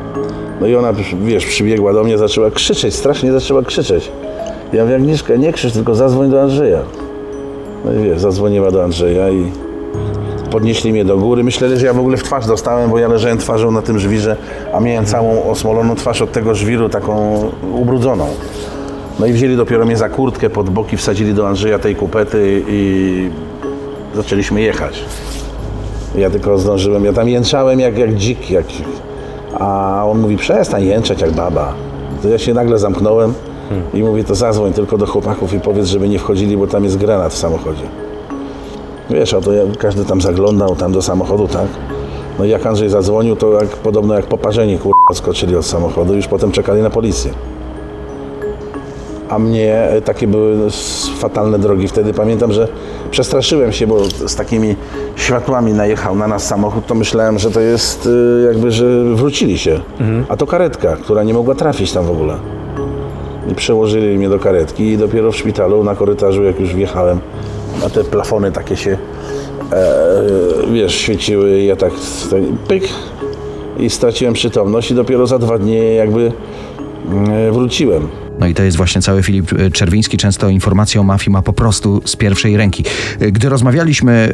No 0.61 0.67
i 0.67 0.75
ona, 0.75 0.93
wiesz, 1.23 1.45
przybiegła 1.45 1.93
do 1.93 2.03
mnie, 2.03 2.17
zaczęła 2.17 2.51
krzyczeć, 2.51 2.95
strasznie 2.95 3.31
zaczęła 3.31 3.61
krzyczeć. 3.61 4.11
Ja 4.73 4.83
mówię, 4.83 4.95
Agnieszka, 4.95 5.35
nie 5.35 5.53
krzycz, 5.53 5.73
tylko 5.73 5.95
zadzwoń 5.95 6.29
do 6.29 6.41
Andrzeja. 6.41 6.79
No 7.85 7.93
i 7.93 8.03
wiesz, 8.03 8.19
zadzwoniła 8.19 8.71
do 8.71 8.83
Andrzeja 8.83 9.29
i 9.29 9.51
podnieśli 10.51 10.91
mnie 10.91 11.05
do 11.05 11.17
góry. 11.17 11.43
Myśleli, 11.43 11.77
że 11.77 11.85
ja 11.85 11.93
w 11.93 11.99
ogóle 11.99 12.17
w 12.17 12.23
twarz 12.23 12.45
dostałem, 12.45 12.89
bo 12.89 12.99
ja 12.99 13.07
leżałem 13.07 13.37
twarzą 13.37 13.71
na 13.71 13.81
tym 13.81 13.99
żwirze, 13.99 14.35
a 14.73 14.79
miałem 14.79 15.05
całą 15.05 15.43
osmoloną 15.43 15.95
twarz 15.95 16.21
od 16.21 16.31
tego 16.31 16.55
żwiru, 16.55 16.89
taką 16.89 17.41
ubrudzoną. 17.73 18.27
No 19.19 19.25
i 19.25 19.33
wzięli 19.33 19.55
dopiero 19.55 19.85
mnie 19.85 19.97
za 19.97 20.09
kurtkę, 20.09 20.49
pod 20.49 20.69
boki 20.69 20.97
wsadzili 20.97 21.33
do 21.33 21.47
Andrzeja 21.47 21.79
tej 21.79 21.95
kupety 21.95 22.63
i 22.67 23.29
zaczęliśmy 24.15 24.61
jechać. 24.61 25.05
Ja 26.15 26.29
tylko 26.29 26.57
zdążyłem, 26.57 27.05
ja 27.05 27.13
tam 27.13 27.29
jęczałem 27.29 27.79
jak, 27.79 27.97
jak 27.97 28.15
dzik, 28.15 28.51
jak... 28.51 28.65
a 29.59 30.01
on 30.05 30.19
mówi, 30.19 30.37
przestań 30.37 30.83
jęczeć 30.85 31.21
jak 31.21 31.31
baba. 31.31 31.73
To 32.21 32.29
ja 32.29 32.37
się 32.37 32.53
nagle 32.53 32.79
zamknąłem 32.79 33.33
i 33.93 34.03
mówię, 34.03 34.23
to 34.23 34.35
zadzwoń 34.35 34.73
tylko 34.73 34.97
do 34.97 35.05
chłopaków 35.05 35.53
i 35.53 35.59
powiedz, 35.59 35.87
żeby 35.87 36.09
nie 36.09 36.19
wchodzili, 36.19 36.57
bo 36.57 36.67
tam 36.67 36.83
jest 36.83 36.97
granat 36.97 37.33
w 37.33 37.37
samochodzie. 37.37 37.83
Wiesz, 39.09 39.33
a 39.33 39.41
to 39.41 39.51
każdy 39.79 40.05
tam 40.05 40.21
zaglądał 40.21 40.75
tam 40.75 40.91
do 40.91 41.01
samochodu, 41.01 41.47
tak? 41.47 41.67
No 42.39 42.45
i 42.45 42.49
jak 42.49 42.65
Andrzej 42.65 42.89
zadzwonił, 42.89 43.35
to 43.35 43.53
jak, 43.53 43.69
podobno 43.69 44.13
jak 44.13 44.25
poparzeni 44.25 44.77
kurwa 44.77 45.13
skoczyli 45.13 45.55
od 45.55 45.65
samochodu, 45.65 46.15
już 46.15 46.27
potem 46.27 46.51
czekali 46.51 46.81
na 46.81 46.89
policję. 46.89 47.31
A 49.33 49.39
mnie 49.39 49.87
takie 50.05 50.27
były 50.27 50.57
fatalne 51.17 51.59
drogi 51.59 51.87
wtedy. 51.87 52.13
Pamiętam, 52.13 52.51
że 52.51 52.67
przestraszyłem 53.11 53.71
się, 53.71 53.87
bo 53.87 54.05
z 54.05 54.35
takimi 54.35 54.75
światłami 55.15 55.73
najechał 55.73 56.15
na 56.15 56.27
nas 56.27 56.47
samochód, 56.47 56.85
to 56.85 56.95
myślałem, 56.95 57.39
że 57.39 57.51
to 57.51 57.59
jest 57.59 58.05
y, 58.05 58.43
jakby, 58.47 58.71
że 58.71 59.03
wrócili 59.03 59.57
się. 59.57 59.79
A 60.29 60.37
to 60.37 60.47
karetka, 60.47 60.95
która 60.95 61.23
nie 61.23 61.33
mogła 61.33 61.55
trafić 61.55 61.91
tam 61.91 62.05
w 62.05 62.11
ogóle. 62.11 62.37
I 63.51 63.55
przełożyli 63.55 64.17
mnie 64.17 64.29
do 64.29 64.39
karetki 64.39 64.83
i 64.83 64.97
dopiero 64.97 65.31
w 65.31 65.35
szpitalu 65.35 65.83
na 65.83 65.95
korytarzu, 65.95 66.43
jak 66.43 66.59
już 66.59 66.75
wjechałem, 66.75 67.19
a 67.85 67.89
te 67.89 68.03
plafony 68.03 68.51
takie 68.51 68.75
się, 68.75 68.97
e, 69.71 69.93
wiesz, 70.73 70.95
świeciły 70.95 71.61
ja 71.61 71.75
tak, 71.75 71.91
tak 72.31 72.39
pyk 72.67 72.83
i 73.79 73.89
straciłem 73.89 74.33
przytomność 74.33 74.91
i 74.91 74.95
dopiero 74.95 75.27
za 75.27 75.39
dwa 75.39 75.57
dni 75.57 75.95
jakby 75.95 76.31
wróciłem. 77.51 78.07
No 78.39 78.47
i 78.47 78.53
to 78.53 78.63
jest 78.63 78.77
właśnie 78.77 79.01
cały 79.01 79.23
Filip 79.23 79.53
e, 79.53 79.71
Czerwiński. 79.71 80.17
Często 80.17 80.49
informacje 80.49 81.01
o 81.01 81.03
mafii 81.03 81.31
ma 81.31 81.41
po 81.41 81.53
prostu 81.53 82.01
z 82.05 82.15
pierwszej 82.15 82.57
ręki. 82.57 82.83
E, 83.19 83.31
Gdy 83.31 83.49
rozmawialiśmy 83.49 84.33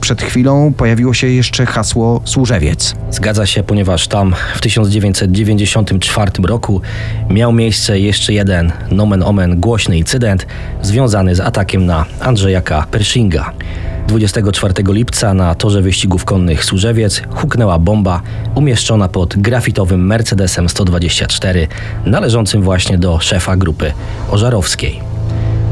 przed 0.00 0.22
chwilą, 0.22 0.72
pojawiło 0.76 1.14
się 1.14 1.26
jeszcze 1.26 1.66
hasło 1.66 2.20
Służewiec. 2.24 2.94
Zgadza 3.10 3.46
się, 3.46 3.62
ponieważ 3.62 4.08
tam 4.08 4.34
w 4.54 4.60
1994 4.60 6.30
roku 6.42 6.80
miał 7.30 7.52
miejsce 7.52 8.00
jeszcze 8.00 8.32
jeden 8.32 8.72
nomen 8.90 9.22
omen 9.22 9.60
głośny 9.60 9.98
incydent 9.98 10.46
związany 10.82 11.34
z 11.34 11.40
atakiem 11.40 11.86
na 11.86 12.04
Andrzeja 12.20 12.62
K. 12.62 12.86
Pershinga. 12.90 13.52
24 14.10 14.74
lipca 14.88 15.34
na 15.34 15.54
torze 15.54 15.82
wyścigów 15.82 16.24
konnych 16.24 16.64
Służewiec 16.64 17.22
huknęła 17.30 17.78
bomba 17.78 18.22
umieszczona 18.54 19.08
pod 19.08 19.36
grafitowym 19.36 20.06
Mercedesem 20.06 20.68
124 20.68 21.68
należącym 22.06 22.62
właśnie 22.62 22.98
do 22.98 23.20
szefa 23.20 23.56
grupy 23.56 23.92
Ożarowskiej. 24.30 25.00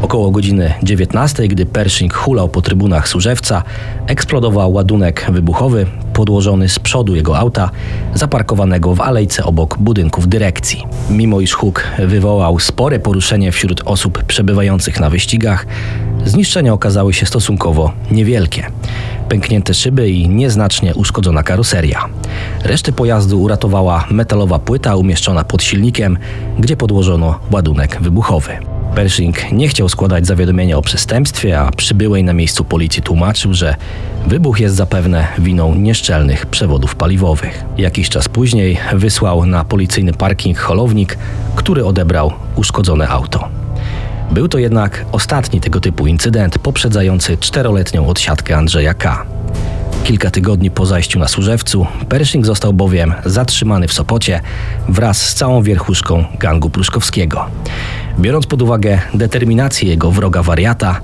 Około 0.02 0.30
godziny 0.30 0.74
19, 0.82 1.48
gdy 1.48 1.66
Pershing 1.66 2.14
hulał 2.14 2.48
po 2.48 2.62
trybunach 2.62 3.08
Służewca, 3.08 3.62
eksplodował 4.06 4.72
ładunek 4.72 5.26
wybuchowy 5.32 5.86
podłożony 6.18 6.68
z 6.68 6.78
przodu 6.78 7.14
jego 7.14 7.38
auta, 7.38 7.70
zaparkowanego 8.14 8.94
w 8.94 9.00
alejce 9.00 9.44
obok 9.44 9.78
budynków 9.78 10.28
dyrekcji. 10.28 10.84
Mimo 11.10 11.40
iż 11.40 11.54
huk 11.54 11.84
wywołał 11.98 12.58
spore 12.58 13.00
poruszenie 13.00 13.52
wśród 13.52 13.82
osób 13.84 14.22
przebywających 14.22 15.00
na 15.00 15.10
wyścigach, 15.10 15.66
zniszczenia 16.24 16.72
okazały 16.72 17.14
się 17.14 17.26
stosunkowo 17.26 17.92
niewielkie. 18.10 18.66
Pęknięte 19.28 19.74
szyby 19.74 20.10
i 20.10 20.28
nieznacznie 20.28 20.94
uszkodzona 20.94 21.42
karoseria. 21.42 22.04
Resztę 22.64 22.92
pojazdu 22.92 23.42
uratowała 23.42 24.04
metalowa 24.10 24.58
płyta 24.58 24.96
umieszczona 24.96 25.44
pod 25.44 25.62
silnikiem, 25.62 26.18
gdzie 26.58 26.76
podłożono 26.76 27.38
ładunek 27.50 27.98
wybuchowy. 28.00 28.77
Pershing 28.94 29.52
nie 29.52 29.68
chciał 29.68 29.88
składać 29.88 30.26
zawiadomienia 30.26 30.78
o 30.78 30.82
przestępstwie, 30.82 31.60
a 31.60 31.70
przybyłej 31.70 32.24
na 32.24 32.32
miejscu 32.32 32.64
policji 32.64 33.02
tłumaczył, 33.02 33.54
że 33.54 33.76
wybuch 34.26 34.60
jest 34.60 34.76
zapewne 34.76 35.26
winą 35.38 35.74
nieszczelnych 35.74 36.46
przewodów 36.46 36.94
paliwowych. 36.94 37.64
Jakiś 37.78 38.08
czas 38.08 38.28
później 38.28 38.78
wysłał 38.92 39.46
na 39.46 39.64
policyjny 39.64 40.12
parking 40.12 40.58
holownik, 40.58 41.18
który 41.56 41.84
odebrał 41.84 42.32
uszkodzone 42.56 43.08
auto. 43.08 43.48
Był 44.30 44.48
to 44.48 44.58
jednak 44.58 45.04
ostatni 45.12 45.60
tego 45.60 45.80
typu 45.80 46.06
incydent 46.06 46.58
poprzedzający 46.58 47.36
czteroletnią 47.36 48.06
odsiadkę 48.06 48.56
Andrzeja 48.56 48.94
K. 48.94 49.26
Kilka 50.04 50.30
tygodni 50.30 50.70
po 50.70 50.86
zajściu 50.86 51.18
na 51.18 51.28
Służewcu, 51.28 51.86
Pershing 52.08 52.46
został 52.46 52.72
bowiem 52.72 53.14
zatrzymany 53.24 53.88
w 53.88 53.92
Sopocie 53.92 54.40
wraz 54.88 55.28
z 55.28 55.34
całą 55.34 55.62
wierchuszką 55.62 56.24
gangu 56.38 56.70
pruszkowskiego. 56.70 57.46
Biorąc 58.18 58.46
pod 58.46 58.62
uwagę 58.62 59.00
determinację 59.14 59.88
jego 59.88 60.10
wroga 60.10 60.42
wariata, 60.42 61.00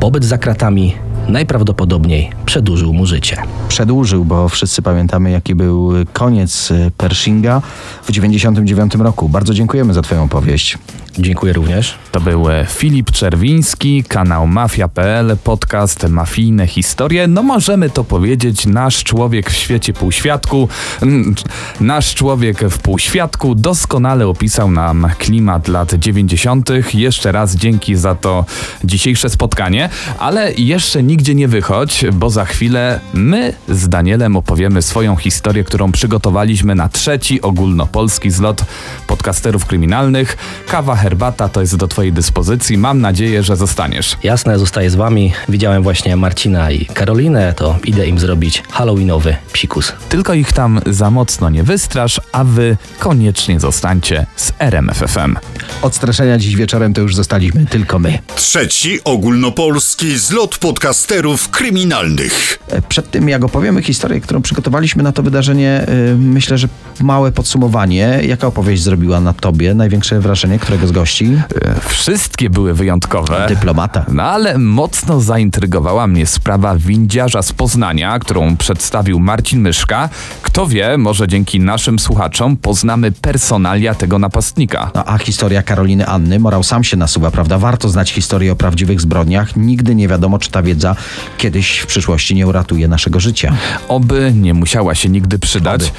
pobyt 0.00 0.24
za 0.24 0.38
kratami 0.38 0.94
najprawdopodobniej 1.28 2.30
przedłużył 2.46 2.92
mu 2.92 3.06
życie. 3.06 3.42
Przedłużył, 3.68 4.24
bo 4.24 4.48
wszyscy 4.48 4.82
pamiętamy, 4.82 5.30
jaki 5.30 5.54
był 5.54 5.92
koniec 6.12 6.70
e, 6.70 6.90
Pershinga 6.90 7.62
w 8.02 8.10
99 8.10 8.94
roku. 8.94 9.28
Bardzo 9.28 9.54
dziękujemy 9.54 9.94
za 9.94 10.02
Twoją 10.02 10.24
opowieść. 10.24 10.78
Dziękuję 11.18 11.52
również. 11.52 11.94
To 12.12 12.20
był 12.20 12.50
e, 12.50 12.66
Filip 12.68 13.10
Czerwiński, 13.10 14.04
kanał 14.04 14.46
Mafia.pl, 14.46 15.36
podcast 15.44 16.08
Mafijne 16.08 16.66
Historie. 16.66 17.26
No 17.26 17.42
możemy 17.42 17.90
to 17.90 18.04
powiedzieć, 18.04 18.66
nasz 18.66 19.04
człowiek 19.04 19.50
w 19.50 19.56
świecie 19.56 19.92
półświadku, 19.92 20.68
mm, 21.02 21.34
nasz 21.80 22.14
człowiek 22.14 22.60
w 22.70 22.78
półświadku 22.78 23.54
doskonale 23.54 24.26
opisał 24.26 24.70
nam 24.70 25.06
klimat 25.18 25.68
lat 25.68 25.94
90. 25.94 26.70
Jeszcze 26.94 27.32
raz 27.32 27.56
dzięki 27.56 27.96
za 27.96 28.14
to 28.14 28.44
dzisiejsze 28.84 29.30
spotkanie, 29.30 29.88
ale 30.18 30.52
jeszcze 30.54 31.02
nikt 31.02 31.15
nigdzie 31.16 31.34
nie 31.34 31.48
wychodź, 31.48 32.04
bo 32.12 32.30
za 32.30 32.44
chwilę 32.44 33.00
my 33.14 33.52
z 33.68 33.88
Danielem 33.88 34.36
opowiemy 34.36 34.82
swoją 34.82 35.16
historię, 35.16 35.64
którą 35.64 35.92
przygotowaliśmy 35.92 36.74
na 36.74 36.88
trzeci 36.88 37.42
ogólnopolski 37.42 38.30
zlot 38.30 38.64
podcasterów 39.06 39.66
kryminalnych. 39.66 40.36
Kawa, 40.68 40.96
herbata 40.96 41.48
to 41.48 41.60
jest 41.60 41.76
do 41.76 41.88
Twojej 41.88 42.12
dyspozycji. 42.12 42.78
Mam 42.78 43.00
nadzieję, 43.00 43.42
że 43.42 43.56
zostaniesz. 43.56 44.16
Jasne, 44.22 44.58
zostaję 44.58 44.90
z 44.90 44.94
wami. 44.94 45.32
Widziałem 45.48 45.82
właśnie 45.82 46.16
Marcina 46.16 46.70
i 46.70 46.86
Karolinę, 46.86 47.54
to 47.54 47.78
idę 47.84 48.06
im 48.06 48.18
zrobić 48.18 48.62
halloweenowy 48.70 49.36
psikus. 49.52 49.92
Tylko 50.08 50.34
ich 50.34 50.52
tam 50.52 50.80
za 50.86 51.10
mocno 51.10 51.50
nie 51.50 51.62
wystrasz, 51.62 52.20
a 52.32 52.44
Wy 52.44 52.76
koniecznie 52.98 53.60
zostańcie 53.60 54.26
z 54.36 54.52
RMFFM. 54.58 55.36
Od 55.82 55.94
straszenia 55.94 56.38
dziś 56.38 56.56
wieczorem 56.56 56.94
to 56.94 57.00
już 57.00 57.14
zostaliśmy 57.14 57.66
tylko 57.66 57.98
my. 57.98 58.18
Trzeci 58.36 59.04
ogólnopolski 59.04 60.18
zlot 60.18 60.58
podcasterów 60.58 61.05
kryminalnych. 61.50 62.58
E, 62.68 62.82
Przed 62.82 63.10
tym, 63.10 63.28
jak 63.28 63.44
opowiemy 63.44 63.82
historię, 63.82 64.20
którą 64.20 64.42
przygotowaliśmy 64.42 65.02
na 65.02 65.12
to 65.12 65.22
wydarzenie, 65.22 65.86
y, 66.12 66.16
myślę, 66.18 66.58
że 66.58 66.68
małe 67.00 67.32
podsumowanie. 67.32 68.20
Jaka 68.22 68.46
opowieść 68.46 68.82
zrobiła 68.82 69.20
na 69.20 69.32
tobie 69.32 69.74
największe 69.74 70.20
wrażenie 70.20 70.58
którego 70.58 70.86
z 70.86 70.92
gości? 70.92 71.38
E, 71.64 71.80
Wszystkie 71.88 72.50
były 72.50 72.74
wyjątkowe. 72.74 73.46
Dyplomata. 73.48 74.04
No 74.12 74.22
ale 74.22 74.58
mocno 74.58 75.20
zaintrygowała 75.20 76.06
mnie 76.06 76.26
sprawa 76.26 76.76
windziarza 76.76 77.42
z 77.42 77.52
Poznania, 77.52 78.18
którą 78.18 78.56
przedstawił 78.56 79.20
Marcin 79.20 79.60
Myszka. 79.60 80.08
Kto 80.42 80.66
wie, 80.66 80.98
może 80.98 81.28
dzięki 81.28 81.60
naszym 81.60 81.98
słuchaczom 81.98 82.56
poznamy 82.56 83.12
personalia 83.12 83.94
tego 83.94 84.18
napastnika. 84.18 84.90
No, 84.94 85.04
a 85.06 85.18
historia 85.18 85.62
Karoliny 85.62 86.06
Anny, 86.06 86.38
morał 86.38 86.62
sam 86.62 86.84
się 86.84 86.96
nasuwa, 86.96 87.30
prawda? 87.30 87.58
Warto 87.58 87.88
znać 87.88 88.10
historię 88.12 88.52
o 88.52 88.56
prawdziwych 88.56 89.00
zbrodniach. 89.00 89.56
Nigdy 89.56 89.94
nie 89.94 90.08
wiadomo, 90.08 90.38
czy 90.38 90.50
ta 90.50 90.62
wiedza 90.62 90.95
kiedyś 91.38 91.78
w 91.78 91.86
przyszłości 91.86 92.34
nie 92.34 92.46
uratuje 92.46 92.88
naszego 92.88 93.20
życia. 93.20 93.56
Oby 93.88 94.32
nie 94.34 94.54
musiała 94.54 94.94
się 94.94 95.08
nigdy 95.08 95.38
przydać. 95.38 95.92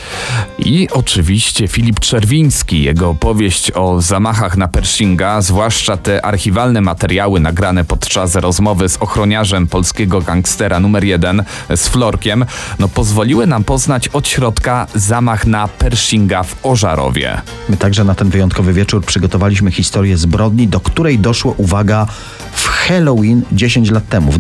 I 0.59 0.87
oczywiście 0.91 1.67
Filip 1.67 1.99
Czerwiński, 1.99 2.83
jego 2.83 3.09
opowieść 3.09 3.71
o 3.71 4.01
zamachach 4.01 4.57
na 4.57 4.67
Pershinga, 4.67 5.41
zwłaszcza 5.41 5.97
te 5.97 6.25
archiwalne 6.25 6.81
materiały 6.81 7.39
nagrane 7.39 7.85
podczas 7.85 8.35
rozmowy 8.35 8.89
z 8.89 8.97
ochroniarzem 8.97 9.67
polskiego 9.67 10.21
gangstera 10.21 10.79
numer 10.79 11.03
jeden, 11.03 11.43
z 11.75 11.87
Florkiem, 11.87 12.45
no 12.79 12.87
pozwoliły 12.87 13.47
nam 13.47 13.63
poznać 13.63 14.07
od 14.07 14.27
środka 14.27 14.87
zamach 14.95 15.47
na 15.47 15.67
Pershinga 15.67 16.43
w 16.43 16.65
Ożarowie. 16.65 17.41
My 17.69 17.77
także 17.77 18.03
na 18.03 18.15
ten 18.15 18.29
wyjątkowy 18.29 18.73
wieczór 18.73 19.05
przygotowaliśmy 19.05 19.71
historię 19.71 20.17
zbrodni, 20.17 20.67
do 20.67 20.79
której 20.79 21.19
doszło, 21.19 21.53
uwaga, 21.57 22.07
w 22.53 22.67
Halloween 22.67 23.41
10 23.51 23.91
lat 23.91 24.09
temu, 24.09 24.31
w 24.31 24.37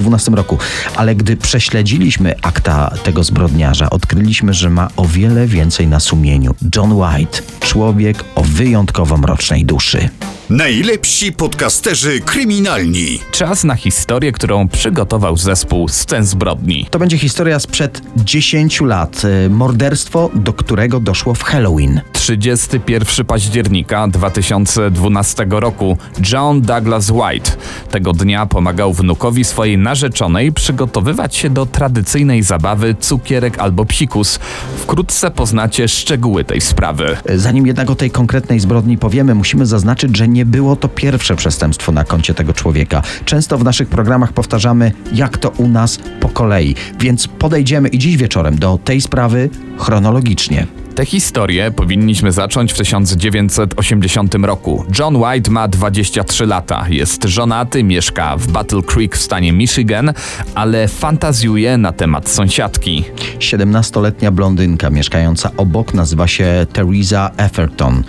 2012 0.00 0.30
roku. 0.30 0.58
Ale 0.96 1.14
gdy 1.14 1.36
prześledziliśmy 1.36 2.34
akta 2.42 2.90
tego 3.04 3.24
zbrodniarza, 3.24 3.90
odkryliśmy, 3.90 4.54
że 4.54 4.70
ma 4.70 4.88
o 4.96 5.04
wiele 5.04 5.46
więcej 5.46 5.86
na 5.86 6.00
sumieniu. 6.00 6.54
John 6.76 6.92
White, 6.92 7.38
człowiek 7.60 8.24
o 8.34 8.42
wyjątkowo 8.42 9.16
mrocznej 9.16 9.64
duszy. 9.64 10.08
Najlepsi 10.50 11.32
podcasterzy 11.32 12.20
kryminalni. 12.20 13.18
Czas 13.32 13.64
na 13.64 13.74
historię, 13.74 14.32
którą 14.32 14.68
przygotował 14.68 15.36
zespół 15.36 15.88
Scen 15.88 16.24
Zbrodni. 16.24 16.86
To 16.90 16.98
będzie 16.98 17.18
historia 17.18 17.58
sprzed 17.60 18.02
10 18.16 18.80
lat. 18.80 19.22
e, 19.24 19.48
Morderstwo, 19.48 20.30
do 20.34 20.52
którego 20.52 21.00
doszło 21.00 21.34
w 21.34 21.42
Halloween. 21.42 22.00
31 22.12 23.26
października 23.26 24.08
2012 24.08 25.46
roku 25.50 25.98
John 26.32 26.62
Douglas 26.62 27.10
White 27.10 27.50
tego 27.90 28.12
dnia 28.12 28.46
pomagał 28.46 28.92
wnukowi 28.92 29.44
swojej 29.44 29.78
narzeczonej 29.78 30.52
przygotowywać 30.52 31.36
się 31.36 31.50
do 31.50 31.66
tradycyjnej 31.66 32.42
zabawy 32.42 32.94
cukierek 33.00 33.58
albo 33.58 33.84
psikus. 33.84 34.38
Wkrótce 34.76 35.30
poznacie 35.30 35.88
szczegóły 35.88 36.44
tej 36.44 36.60
sprawy. 36.60 37.16
Zanim 37.34 37.66
jednak 37.66 37.90
o 37.90 37.94
tej 37.94 38.10
konkretnej 38.10 38.60
zbrodni 38.60 38.98
powiemy, 38.98 39.34
musimy 39.34 39.66
zaznaczyć, 39.66 40.16
że 40.16 40.28
nie 40.28 40.39
było 40.44 40.76
to 40.76 40.88
pierwsze 40.88 41.36
przestępstwo 41.36 41.92
na 41.92 42.04
koncie 42.04 42.34
tego 42.34 42.52
człowieka. 42.52 43.02
Często 43.24 43.58
w 43.58 43.64
naszych 43.64 43.88
programach 43.88 44.32
powtarzamy, 44.32 44.92
jak 45.12 45.38
to 45.38 45.48
u 45.50 45.68
nas 45.68 45.98
po 46.20 46.28
kolei, 46.28 46.74
więc 47.00 47.28
podejdziemy 47.28 47.88
i 47.88 47.98
dziś 47.98 48.16
wieczorem 48.16 48.58
do 48.58 48.78
tej 48.84 49.00
sprawy 49.00 49.50
chronologicznie. 49.78 50.66
Tę 50.94 51.06
historię 51.06 51.70
powinniśmy 51.70 52.32
zacząć 52.32 52.72
w 52.72 52.76
1980 52.76 54.34
roku. 54.34 54.84
John 54.98 55.16
White 55.16 55.50
ma 55.50 55.68
23 55.68 56.46
lata, 56.46 56.86
jest 56.88 57.24
żonaty, 57.24 57.84
mieszka 57.84 58.36
w 58.36 58.46
Battle 58.46 58.82
Creek 58.82 59.16
w 59.16 59.22
stanie 59.22 59.52
Michigan, 59.52 60.12
ale 60.54 60.88
fantazjuje 60.88 61.78
na 61.78 61.92
temat 61.92 62.28
sąsiadki. 62.28 63.04
17-letnia 63.38 64.30
blondynka 64.30 64.90
mieszkająca 64.90 65.50
obok 65.56 65.94
nazywa 65.94 66.26
się 66.26 66.66
Teresa 66.72 67.30
Efferton. 67.36 68.02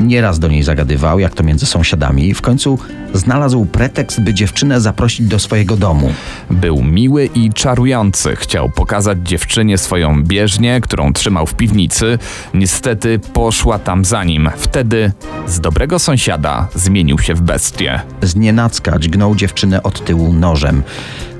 Nieraz 0.00 0.38
do 0.38 0.48
niej 0.48 0.62
zagadywał, 0.62 1.18
jak 1.18 1.34
to 1.34 1.42
między 1.42 1.66
sąsiadami. 1.66 2.34
W 2.34 2.42
końcu 2.42 2.78
znalazł 3.14 3.64
pretekst, 3.64 4.20
by 4.20 4.34
dziewczynę 4.34 4.80
zaprosić 4.80 5.26
do 5.26 5.38
swojego 5.38 5.76
domu. 5.76 6.12
Był 6.50 6.82
miły 6.82 7.28
i 7.34 7.52
czarujący. 7.52 8.36
Chciał 8.36 8.70
pokazać 8.70 9.18
dziewczynie 9.22 9.78
swoją 9.78 10.22
bieżnię, 10.22 10.80
którą 10.80 11.12
trzymał 11.12 11.46
w 11.46 11.54
piwnicy. 11.54 12.18
Niestety 12.54 13.18
poszła 13.18 13.78
tam 13.78 14.04
za 14.04 14.24
nim. 14.24 14.50
Wtedy 14.56 15.12
z 15.46 15.60
dobrego 15.60 15.98
sąsiada 15.98 16.68
zmienił 16.74 17.18
się 17.18 17.34
w 17.34 17.40
bestię. 17.40 18.00
Znienacka 18.22 18.98
dźgnął 18.98 19.34
dziewczynę 19.34 19.82
od 19.82 20.04
tyłu 20.04 20.32
nożem. 20.32 20.82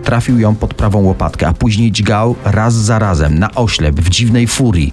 Trafił 0.05 0.39
ją 0.39 0.55
pod 0.55 0.75
prawą 0.75 1.03
łopatkę, 1.03 1.49
a 1.49 1.53
później 1.53 1.93
dźgał 1.93 2.35
raz 2.45 2.75
za 2.75 2.99
razem, 2.99 3.39
na 3.39 3.55
oślep, 3.55 4.01
w 4.01 4.09
dziwnej 4.09 4.47
furii. 4.47 4.93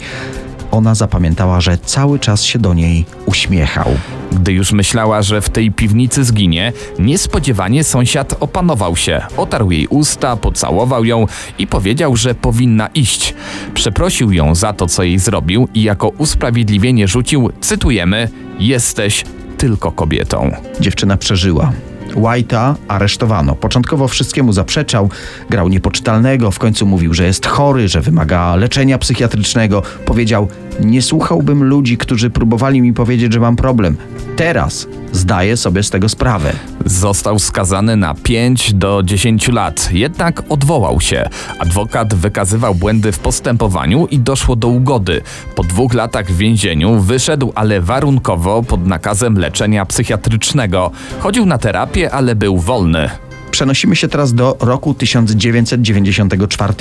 Ona 0.73 0.95
zapamiętała, 0.95 1.61
że 1.61 1.77
cały 1.77 2.19
czas 2.19 2.43
się 2.43 2.59
do 2.59 2.73
niej 2.73 3.05
uśmiechał. 3.25 3.87
Gdy 4.31 4.51
już 4.51 4.71
myślała, 4.71 5.21
że 5.21 5.41
w 5.41 5.49
tej 5.49 5.71
piwnicy 5.71 6.23
zginie, 6.23 6.73
niespodziewanie 6.99 7.83
sąsiad 7.83 8.35
opanował 8.39 8.95
się. 8.95 9.21
Otarł 9.37 9.71
jej 9.71 9.87
usta, 9.87 10.35
pocałował 10.37 11.05
ją 11.05 11.25
i 11.59 11.67
powiedział, 11.67 12.15
że 12.15 12.35
powinna 12.35 12.87
iść. 12.87 13.33
Przeprosił 13.73 14.31
ją 14.31 14.55
za 14.55 14.73
to, 14.73 14.87
co 14.87 15.03
jej 15.03 15.19
zrobił 15.19 15.67
i 15.73 15.83
jako 15.83 16.09
usprawiedliwienie 16.09 17.07
rzucił, 17.07 17.49
cytujemy, 17.61 18.29
jesteś 18.59 19.25
tylko 19.57 19.91
kobietą. 19.91 20.51
Dziewczyna 20.79 21.17
przeżyła. 21.17 21.71
White'a 22.15 22.75
aresztowano. 22.87 23.55
Początkowo 23.55 24.07
wszystkiemu 24.07 24.53
zaprzeczał, 24.53 25.09
grał 25.49 25.69
niepoczytalnego, 25.69 26.51
w 26.51 26.59
końcu 26.59 26.85
mówił, 26.85 27.13
że 27.13 27.25
jest 27.25 27.45
chory, 27.45 27.87
że 27.87 28.01
wymaga 28.01 28.55
leczenia 28.55 28.97
psychiatrycznego. 28.97 29.81
Powiedział: 30.05 30.47
Nie 30.79 31.01
słuchałbym 31.01 31.63
ludzi, 31.63 31.97
którzy 31.97 32.29
próbowali 32.29 32.81
mi 32.81 32.93
powiedzieć, 32.93 33.33
że 33.33 33.39
mam 33.39 33.55
problem. 33.55 33.97
Teraz 34.35 34.87
zdaję 35.11 35.57
sobie 35.57 35.83
z 35.83 35.89
tego 35.89 36.09
sprawę. 36.09 36.53
Został 36.85 37.39
skazany 37.39 37.97
na 37.97 38.13
5 38.13 38.73
do 38.73 39.03
10 39.03 39.47
lat, 39.47 39.89
jednak 39.91 40.43
odwołał 40.49 41.01
się. 41.01 41.29
Adwokat 41.59 42.13
wykazywał 42.13 42.75
błędy 42.75 43.11
w 43.11 43.19
postępowaniu 43.19 44.07
i 44.07 44.19
doszło 44.19 44.55
do 44.55 44.67
ugody. 44.67 45.21
Po 45.55 45.63
dwóch 45.63 45.93
latach 45.93 46.31
w 46.31 46.37
więzieniu 46.37 46.99
wyszedł, 46.99 47.51
ale 47.55 47.81
warunkowo 47.81 48.63
pod 48.63 48.87
nakazem 48.87 49.37
leczenia 49.37 49.85
psychiatrycznego. 49.85 50.91
Chodził 51.19 51.45
na 51.45 51.57
terapię, 51.57 52.11
ale 52.11 52.35
był 52.35 52.57
wolny. 52.57 53.09
Przenosimy 53.53 53.95
się 53.95 54.07
teraz 54.07 54.33
do 54.33 54.57
roku 54.59 54.93
1994. 54.93 56.73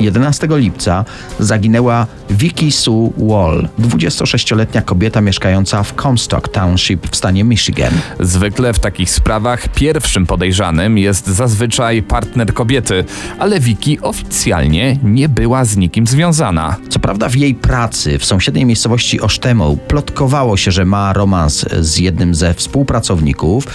11 0.00 0.48
lipca 0.50 1.04
zaginęła 1.40 2.06
Vicky 2.30 2.72
Sue 2.72 3.12
Wall, 3.18 3.68
26-letnia 3.78 4.82
kobieta 4.82 5.20
mieszkająca 5.20 5.82
w 5.82 5.94
Comstock 6.02 6.48
Township 6.48 7.10
w 7.10 7.16
stanie 7.16 7.44
Michigan. 7.44 7.92
Zwykle 8.20 8.72
w 8.72 8.78
takich 8.78 9.10
sprawach 9.10 9.68
pierwszym 9.68 10.26
podejrzanym 10.26 10.98
jest 10.98 11.26
zazwyczaj 11.26 12.02
partner 12.02 12.54
kobiety, 12.54 13.04
ale 13.38 13.60
Vicky 13.60 13.98
oficjalnie 14.02 14.98
nie 15.02 15.28
była 15.28 15.64
z 15.64 15.76
nikim 15.76 16.06
związana. 16.06 16.76
Co 16.88 16.98
prawda 16.98 17.28
w 17.28 17.36
jej 17.36 17.54
pracy 17.54 18.18
w 18.18 18.24
sąsiedniej 18.24 18.64
miejscowości 18.64 19.20
Osztemo 19.20 19.76
plotkowało 19.88 20.56
się, 20.56 20.70
że 20.70 20.84
ma 20.84 21.12
romans 21.12 21.66
z 21.80 21.98
jednym 21.98 22.34
ze 22.34 22.54
współpracowników, 22.54 23.66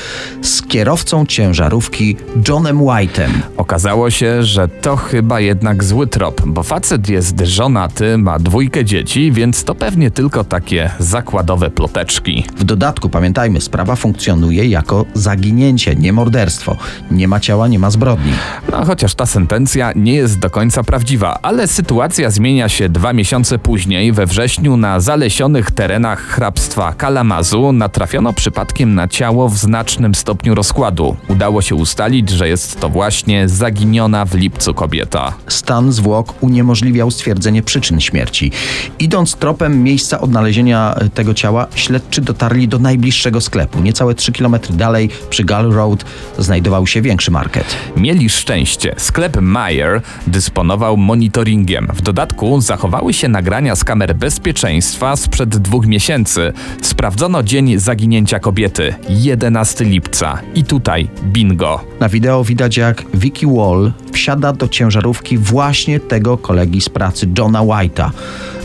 z 0.42 0.62
kierowcą 0.62 1.26
ciężarówki 1.26 2.18
Johnem 2.48 2.80
White'em. 2.80 3.30
Okazało 3.58 4.10
się, 4.10 4.44
że 4.44 4.68
to 4.68 4.96
chyba 4.96 5.40
jednak 5.40 5.84
zły 5.84 6.08
trop, 6.08 6.42
bo 6.46 6.64
facet 6.64 7.10
jest 7.10 7.40
żonaty, 7.40 8.18
ma 8.18 8.40
dwójkę 8.40 8.86
dzieci, 8.86 9.32
więc 9.32 9.64
to 9.64 9.76
pewnie 9.76 10.12
tylko 10.12 10.44
takie 10.44 10.92
zakładowe 11.00 11.70
ploteczki. 11.70 12.46
W 12.58 12.64
dodatku, 12.64 13.10
pamiętajmy, 13.10 13.62
sprawa 13.62 13.96
funkcjonuje 13.96 14.66
jako 14.66 15.06
zaginięcie, 15.14 15.96
nie 15.96 16.14
morderstwo. 16.14 16.78
Nie 17.12 17.28
ma 17.28 17.40
ciała, 17.40 17.68
nie 17.68 17.80
ma 17.80 17.90
zbrodni. 17.90 18.32
No 18.72 18.86
chociaż 18.86 19.16
ta 19.16 19.26
sentencja 19.26 19.92
nie 19.96 20.14
jest 20.14 20.40
do 20.40 20.50
końca 20.50 20.84
prawdziwa, 20.84 21.40
ale 21.42 21.68
sytuacja 21.68 22.30
zmienia 22.30 22.70
się 22.70 22.90
dwa 22.90 23.14
miesiące 23.14 23.60
później. 23.60 24.12
We 24.12 24.26
wrześniu 24.26 24.78
na 24.78 25.00
zalesionych 25.00 25.72
terenach 25.72 26.20
hrabstwa 26.20 26.94
Kalamazu 26.94 27.72
natrafiono 27.72 28.34
przypadkiem 28.34 28.96
na 28.96 29.08
ciało 29.08 29.50
w 29.50 29.58
znacznym 29.58 30.16
stopniu 30.16 30.56
rozkładu. 30.56 31.16
Udało 31.28 31.62
się 31.62 31.76
ustalić, 31.76 32.29
że 32.30 32.48
jest 32.48 32.80
to 32.80 32.90
właśnie 32.90 33.50
zaginiona 33.50 34.26
w 34.26 34.36
lipcu 34.36 34.74
kobieta. 34.74 35.34
Stan 35.48 35.92
zwłok 35.92 36.44
uniemożliwiał 36.44 37.12
stwierdzenie 37.12 37.64
przyczyn 37.64 38.02
śmierci. 38.02 38.52
Idąc 39.00 39.36
tropem 39.36 39.84
miejsca 39.84 40.22
odnalezienia 40.22 40.96
tego 41.14 41.34
ciała, 41.34 41.68
śledczy 41.76 42.22
dotarli 42.22 42.68
do 42.68 42.80
najbliższego 42.80 43.42
sklepu. 43.42 43.80
Niecałe 43.80 44.16
3 44.16 44.32
km 44.32 44.56
dalej, 44.70 45.10
przy 45.30 45.44
Gull 45.44 45.72
Road, 45.72 46.06
znajdował 46.38 46.88
się 46.88 47.02
większy 47.02 47.32
market. 47.32 47.76
Mieli 47.98 48.30
szczęście. 48.30 48.96
Sklep 48.98 49.42
Meyer 49.42 50.02
dysponował 50.28 50.98
monitoringiem. 50.98 51.88
W 51.94 52.02
dodatku 52.02 52.62
zachowały 52.62 53.14
się 53.14 53.28
nagrania 53.28 53.76
z 53.76 53.84
kamer 53.84 54.16
bezpieczeństwa 54.16 55.16
sprzed 55.16 55.58
dwóch 55.58 55.86
miesięcy. 55.86 56.54
Sprawdzono 56.82 57.44
dzień 57.44 57.78
zaginięcia 57.80 58.40
kobiety 58.40 58.96
11 59.10 59.86
lipca. 59.86 60.40
I 60.56 60.64
tutaj 60.64 61.08
bingo. 61.24 61.84
Na 62.00 62.10
wideo 62.20 62.44
widać, 62.44 62.78
jak 62.78 63.06
Vicky 63.14 63.48
Wall 63.48 63.92
wsiada 64.12 64.54
do 64.54 64.68
ciężarówki 64.68 65.38
właśnie 65.38 66.00
tego 66.00 66.38
kolegi 66.38 66.82
z 66.82 66.90
pracy, 66.90 67.28
Johna 67.38 67.60
White'a. 67.60 68.10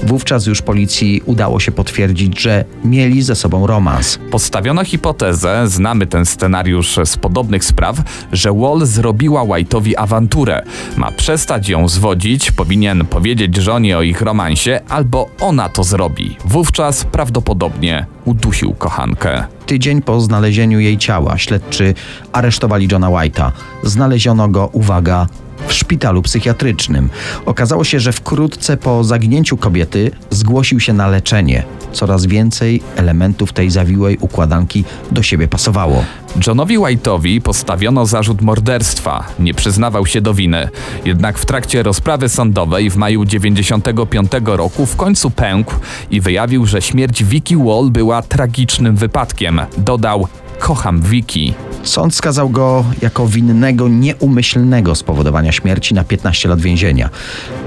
Wówczas 0.03 0.47
już 0.47 0.63
policji 0.63 1.23
udało 1.27 1.61
się 1.61 1.73
potwierdzić, 1.73 2.41
że 2.41 2.65
mieli 2.85 3.23
ze 3.23 3.35
sobą 3.35 3.67
romans. 3.67 4.19
Postawiono 4.31 4.85
hipotezę, 4.85 5.69
znamy 5.69 6.07
ten 6.07 6.27
scenariusz 6.27 6.99
z 7.05 7.17
podobnych 7.17 7.65
spraw, 7.65 7.97
że 8.33 8.53
Wall 8.53 8.87
zrobiła 8.87 9.43
White'owi 9.43 9.93
awanturę. 9.97 10.63
Ma 10.97 11.13
przestać 11.13 11.69
ją 11.69 11.89
zwodzić, 11.89 12.51
powinien 12.53 13.07
powiedzieć 13.07 13.57
żonie 13.57 13.99
o 13.99 14.03
ich 14.03 14.23
romansie, 14.23 14.81
albo 14.89 15.29
ona 15.41 15.69
to 15.69 15.85
zrobi. 15.85 16.37
Wówczas 16.45 17.05
prawdopodobnie 17.05 18.07
udusił 18.25 18.75
kochankę. 18.75 19.45
Tydzień 19.67 20.03
po 20.03 20.21
znalezieniu 20.21 20.81
jej 20.81 20.99
ciała 20.99 21.39
śledczy 21.39 21.95
aresztowali 22.33 22.89
Johna 22.93 23.09
White'a. 23.09 23.51
Znaleziono 23.83 24.49
go, 24.49 24.69
uwaga, 24.73 25.27
w 25.67 25.73
szpitalu 25.73 26.23
psychiatrycznym. 26.23 27.11
Okazało 27.47 27.85
się, 27.85 28.01
że 28.01 28.13
wkrótce 28.13 28.77
po 28.77 29.05
zaginięciu 29.05 29.57
kobiety 29.57 30.11
zgłosił 30.31 30.81
się 30.81 30.93
na 30.93 31.09
leczenie. 31.09 31.65
Coraz 31.93 32.27
więcej 32.27 32.83
elementów 32.97 33.53
tej 33.53 33.71
zawiłej 33.71 34.19
układanki 34.21 34.85
do 35.11 35.23
siebie 35.23 35.49
pasowało. 35.49 36.05
Johnowi 36.47 36.79
White'owi 36.79 37.41
postawiono 37.41 38.07
zarzut 38.07 38.43
morderstwa. 38.43 39.25
Nie 39.39 39.55
przyznawał 39.55 40.07
się 40.07 40.21
do 40.21 40.35
winy. 40.35 40.69
Jednak 41.05 41.39
w 41.39 41.47
trakcie 41.47 41.83
rozprawy 41.83 42.29
sądowej 42.29 42.91
w 42.91 42.97
maju 42.97 43.25
95 43.25 44.31
roku 44.45 44.87
w 44.87 44.97
końcu 44.97 45.31
pękł 45.31 45.75
i 46.11 46.21
wyjawił, 46.21 46.67
że 46.67 46.83
śmierć 46.83 47.25
Vicky 47.25 47.57
Wall 47.57 47.91
była 47.91 48.23
tragicznym 48.23 48.97
wypadkiem. 48.97 49.61
Dodał: 49.79 50.29
Kocham 50.59 51.01
Vicky. 51.01 51.55
Sąd 51.83 52.15
skazał 52.15 52.51
go 52.51 52.85
jako 53.03 53.27
winnego 53.27 53.89
nieumyślnego 53.89 54.95
spowodowania 54.95 55.53
śmierci 55.53 55.95
na 55.95 56.05
15 56.05 56.49
lat 56.49 56.61
więzienia. 56.61 57.11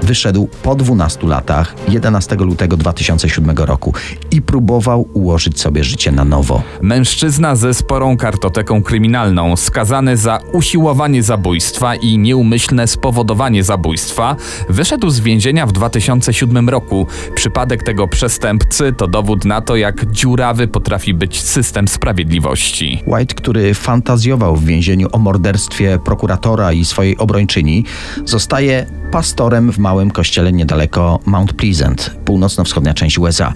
Wyszedł 0.02 0.48
po 0.62 0.74
12 0.74 1.26
latach 1.26 1.74
11 1.88 2.36
lutego 2.36 2.76
2007 2.76 3.56
roku 3.56 3.94
i 4.30 4.42
próbował 4.42 5.08
ułożyć 5.14 5.60
sobie 5.60 5.84
życie 5.84 6.12
na 6.12 6.24
nowo. 6.24 6.62
Mężczyzna 6.82 7.56
ze 7.56 7.74
sporą 7.74 8.16
kartoteką 8.16 8.82
kryminalną, 8.82 9.56
skazany 9.56 10.16
za 10.16 10.38
usiłowanie 10.52 11.22
zabójstwa 11.22 11.94
i 11.94 12.18
nieumyślne 12.18 12.86
spowodowanie 12.86 13.64
zabójstwa, 13.64 14.36
wyszedł 14.68 15.10
z 15.10 15.20
więzienia 15.20 15.66
w 15.66 15.72
2007 15.72 16.68
roku. 16.68 17.06
Przypadek 17.34 17.82
tego 17.82 18.08
przestępcy 18.08 18.92
to 18.92 19.06
dowód 19.08 19.44
na 19.44 19.60
to, 19.60 19.76
jak 19.76 20.12
dziurawy 20.12 20.68
potrafi 20.68 21.14
być 21.14 21.40
system 21.40 21.88
sprawiedliwości. 21.88 22.77
White, 23.06 23.34
który 23.34 23.74
fantazjował 23.74 24.56
w 24.56 24.64
więzieniu 24.64 25.08
o 25.12 25.18
morderstwie 25.18 25.98
prokuratora 26.04 26.72
i 26.72 26.84
swojej 26.84 27.18
obrończyni, 27.18 27.84
zostaje 28.24 28.86
pastorem 29.10 29.72
w 29.72 29.78
małym 29.78 30.10
kościele 30.10 30.52
niedaleko 30.52 31.20
Mount 31.26 31.52
Pleasant, 31.52 32.16
północno-wschodnia 32.24 32.94
część 32.94 33.18
USA. 33.18 33.52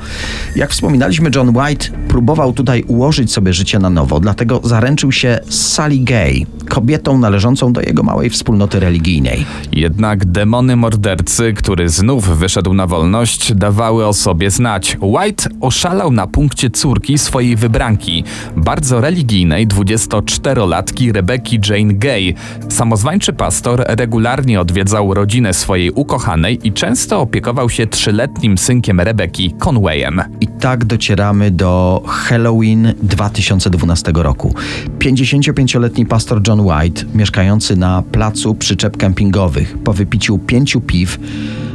Jak 0.56 0.70
wspominaliśmy, 0.70 1.30
John 1.34 1.56
White 1.56 1.88
próbował 2.08 2.52
tutaj 2.52 2.82
ułożyć 2.82 3.32
sobie 3.32 3.52
życie 3.52 3.78
na 3.78 3.90
nowo, 3.90 4.20
dlatego 4.20 4.60
zaręczył 4.64 5.12
się 5.12 5.38
z 5.48 5.72
Sally 5.72 5.98
Gay, 5.98 6.46
kobietą 6.68 7.18
należącą 7.18 7.72
do 7.72 7.80
jego 7.80 8.02
małej 8.02 8.30
wspólnoty 8.30 8.80
religijnej. 8.80 9.46
Jednak 9.72 10.24
demony 10.24 10.76
mordercy, 10.76 11.52
który 11.52 11.88
znów 11.88 12.38
wyszedł 12.38 12.74
na 12.74 12.86
wolność, 12.86 13.54
dawały 13.54 14.06
o 14.06 14.12
sobie 14.12 14.50
znać. 14.50 14.96
White 15.00 15.48
oszalał 15.60 16.12
na 16.12 16.26
punkcie 16.26 16.70
córki 16.70 17.18
swojej 17.18 17.56
wybranki, 17.56 18.24
bardzo 18.56 19.00
religijnej 19.00 19.68
24-latki 19.68 21.12
Rebeki 21.12 21.60
Jane 21.68 21.94
Gay. 21.94 22.34
Samozwańczy 22.68 23.32
pastor 23.32 23.84
regularnie 23.86 24.60
odwiedzał 24.60 25.14
rodzinę 25.14 25.41
swojej 25.52 25.90
ukochanej 25.90 26.58
i 26.66 26.72
często 26.72 27.20
opiekował 27.20 27.70
się 27.70 27.86
trzyletnim 27.86 28.58
synkiem 28.58 29.00
Rebeki, 29.00 29.54
Conwayem. 29.66 30.22
I 30.40 30.46
tak 30.46 30.84
docieramy 30.84 31.50
do 31.50 32.02
Halloween 32.06 32.94
2012 33.02 34.12
roku. 34.14 34.54
55-letni 34.98 36.06
pastor 36.06 36.40
John 36.48 36.60
White, 36.60 37.04
mieszkający 37.14 37.76
na 37.76 38.02
placu 38.02 38.54
przyczep 38.54 38.96
kempingowych, 38.96 39.78
po 39.78 39.92
wypiciu 39.92 40.38
pięciu 40.38 40.80
piw, 40.80 41.18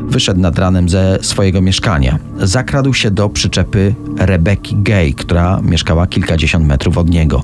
wyszedł 0.08 0.40
nad 0.40 0.60
ranem 0.60 0.90
ze 0.90 1.20
swojego 1.22 1.62
mieszkania. 1.62 2.20
Zakradł 2.40 2.94
się 2.94 3.12
do 3.12 3.30
przyczepy 3.30 3.96
Rebeki 4.18 4.76
Gay, 4.80 5.14
która 5.14 5.62
mieszkała 5.62 6.08
kilkadziesiąt 6.08 6.66
metrów 6.66 6.98
od 6.98 7.10
niego. 7.10 7.44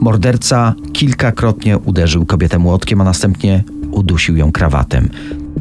Morderca 0.00 0.74
kilkakrotnie 0.92 1.78
uderzył 1.78 2.26
kobietę 2.26 2.58
młotkiem, 2.58 3.00
a 3.00 3.04
następnie 3.04 3.64
udusił 3.90 4.36
ją 4.36 4.52
krawatem. 4.52 5.08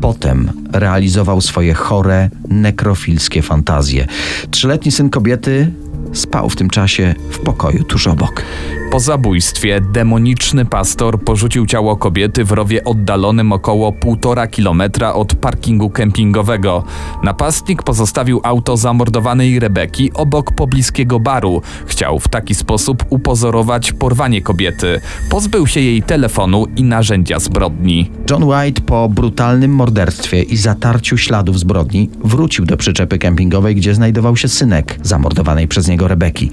Potem 0.01 0.51
realizował 0.71 1.41
swoje 1.41 1.73
chore, 1.73 2.29
nekrofilskie 2.49 3.41
fantazje. 3.41 4.07
Trzyletni 4.51 4.91
syn 4.91 5.09
kobiety 5.09 5.71
spał 6.13 6.49
w 6.49 6.55
tym 6.55 6.69
czasie 6.69 7.15
w 7.29 7.39
pokoju 7.39 7.83
tuż 7.83 8.07
obok. 8.07 8.43
Po 8.91 8.99
zabójstwie 8.99 9.81
demoniczny 9.81 10.65
pastor 10.65 11.23
porzucił 11.23 11.65
ciało 11.65 11.97
kobiety 11.97 12.45
w 12.45 12.51
rowie 12.51 12.83
oddalonym 12.83 13.51
około 13.51 13.91
1,5 13.91 14.49
kilometra 14.49 15.13
od 15.13 15.35
parkingu 15.35 15.89
kempingowego. 15.89 16.83
Napastnik 17.23 17.83
pozostawił 17.83 18.41
auto 18.43 18.77
zamordowanej 18.77 19.59
Rebeki 19.59 20.11
obok 20.13 20.51
pobliskiego 20.51 21.19
baru. 21.19 21.61
Chciał 21.85 22.19
w 22.19 22.27
taki 22.27 22.55
sposób 22.55 23.05
upozorować 23.09 23.91
porwanie 23.91 24.41
kobiety. 24.41 25.01
Pozbył 25.29 25.67
się 25.67 25.79
jej 25.79 26.03
telefonu 26.03 26.65
i 26.75 26.83
narzędzia 26.83 27.39
zbrodni. 27.39 28.11
John 28.29 28.43
White 28.43 28.81
po 28.81 29.09
brutalnym 29.09 29.75
morderstwie 29.75 30.43
i 30.43 30.57
zatarciu 30.57 31.17
śladów 31.17 31.59
zbrodni 31.59 32.09
wrócił 32.23 32.65
do 32.65 32.77
przyczepy 32.77 33.17
kempingowej, 33.17 33.75
gdzie 33.75 33.95
znajdował 33.95 34.37
się 34.37 34.47
synek 34.47 34.99
zamordowanej 35.03 35.67
przez 35.67 35.87
niego 35.87 36.07
Rebeki. 36.07 36.51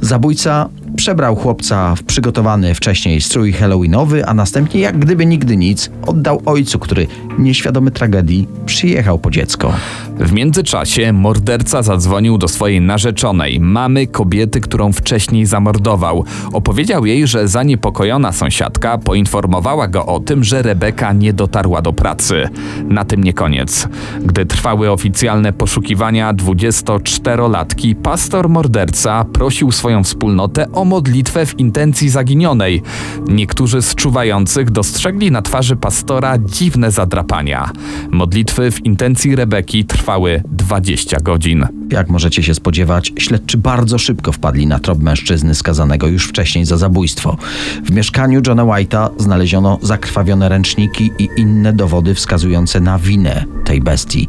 Zabójca 0.00 0.68
przebrał 0.96 1.36
chłopca 1.36 1.94
w 1.94 2.02
przygotowany 2.02 2.74
wcześniej 2.74 3.20
strój 3.20 3.52
halloweenowy, 3.52 4.26
a 4.26 4.34
następnie, 4.34 4.80
jak 4.80 4.98
gdyby 4.98 5.26
nigdy 5.26 5.56
nic, 5.56 5.90
oddał 6.06 6.42
ojcu, 6.46 6.78
który 6.78 7.06
nieświadomy 7.38 7.90
tragedii 7.90 8.48
przyjechał 8.66 9.18
po 9.18 9.30
dziecko. 9.30 9.72
W 10.18 10.32
międzyczasie 10.32 11.12
morderca 11.12 11.82
zadzwonił 11.82 12.38
do 12.38 12.48
swojej 12.48 12.80
narzeczonej, 12.80 13.60
mamy 13.60 14.06
kobiety, 14.06 14.60
którą 14.60 14.92
wcześniej 14.92 15.46
zamordował. 15.46 16.24
Opowiedział 16.52 17.06
jej, 17.06 17.26
że 17.26 17.48
zaniepokojona 17.48 18.32
sąsiadka 18.32 18.98
poinformowała 18.98 19.88
go 19.88 20.06
o 20.06 20.20
tym, 20.20 20.44
że 20.44 20.62
Rebeka 20.62 21.12
nie 21.12 21.32
dotarła 21.32 21.82
do 21.82 21.92
pracy. 21.92 22.48
Na 22.88 23.04
tym 23.04 23.24
nie 23.24 23.32
koniec. 23.32 23.88
Gdy 24.24 24.46
trwały 24.46 24.90
oficjalne 24.90 25.52
poszukiwania 25.52 26.34
24-latki, 26.34 27.94
pastor 27.94 28.48
morderca 28.48 29.24
prosił 29.24 29.72
swoją 29.72 30.04
wspólnotę 30.04 30.72
o 30.72 30.77
modlitwę 30.84 31.46
w 31.46 31.58
intencji 31.58 32.08
zaginionej. 32.08 32.82
Niektórzy 33.28 33.82
z 33.82 33.94
czuwających 33.94 34.70
dostrzegli 34.70 35.30
na 35.30 35.42
twarzy 35.42 35.76
pastora 35.76 36.38
dziwne 36.38 36.90
zadrapania. 36.90 37.70
Modlitwy 38.10 38.70
w 38.70 38.86
intencji 38.86 39.36
Rebeki 39.36 39.84
trwały 39.84 40.42
20 40.48 41.20
godzin. 41.20 41.66
Jak 41.90 42.10
możecie 42.10 42.42
się 42.42 42.54
spodziewać, 42.54 43.12
śledczy 43.18 43.58
bardzo 43.58 43.98
szybko 43.98 44.32
wpadli 44.32 44.66
na 44.66 44.78
trop 44.78 45.02
mężczyzny 45.02 45.54
skazanego 45.54 46.06
już 46.06 46.26
wcześniej 46.26 46.64
za 46.64 46.76
zabójstwo. 46.76 47.36
W 47.84 47.90
mieszkaniu 47.90 48.40
Johna 48.46 48.64
White'a 48.64 49.10
znaleziono 49.18 49.78
zakrwawione 49.82 50.48
ręczniki 50.48 51.10
i 51.18 51.28
inne 51.36 51.72
dowody 51.72 52.14
wskazujące 52.14 52.80
na 52.80 52.98
winę 52.98 53.44
tej 53.64 53.80
bestii. 53.80 54.28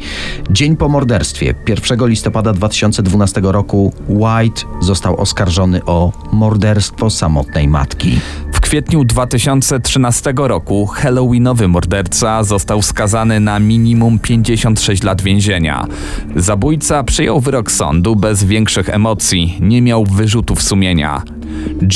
Dzień 0.51 0.77
po 0.77 0.89
morderstwie, 0.89 1.53
1 1.67 2.07
listopada 2.07 2.53
2012 2.53 3.41
roku, 3.43 3.93
White 4.09 4.61
został 4.81 5.17
oskarżony 5.21 5.85
o 5.85 6.11
morderstwo 6.39 7.09
samotnej 7.09 7.67
matki. 7.67 8.21
Kwietniu 8.69 9.03
2013 9.03 10.33
roku 10.37 10.85
halloweenowy 10.85 11.67
morderca 11.67 12.43
został 12.43 12.81
skazany 12.81 13.39
na 13.39 13.59
minimum 13.59 14.19
56 14.19 15.03
lat 15.03 15.21
więzienia. 15.21 15.87
Zabójca 16.35 17.03
przyjął 17.03 17.39
wyrok 17.39 17.71
sądu 17.71 18.15
bez 18.15 18.43
większych 18.43 18.89
emocji, 18.89 19.57
nie 19.61 19.81
miał 19.81 20.05
wyrzutów 20.05 20.61
sumienia. 20.61 21.23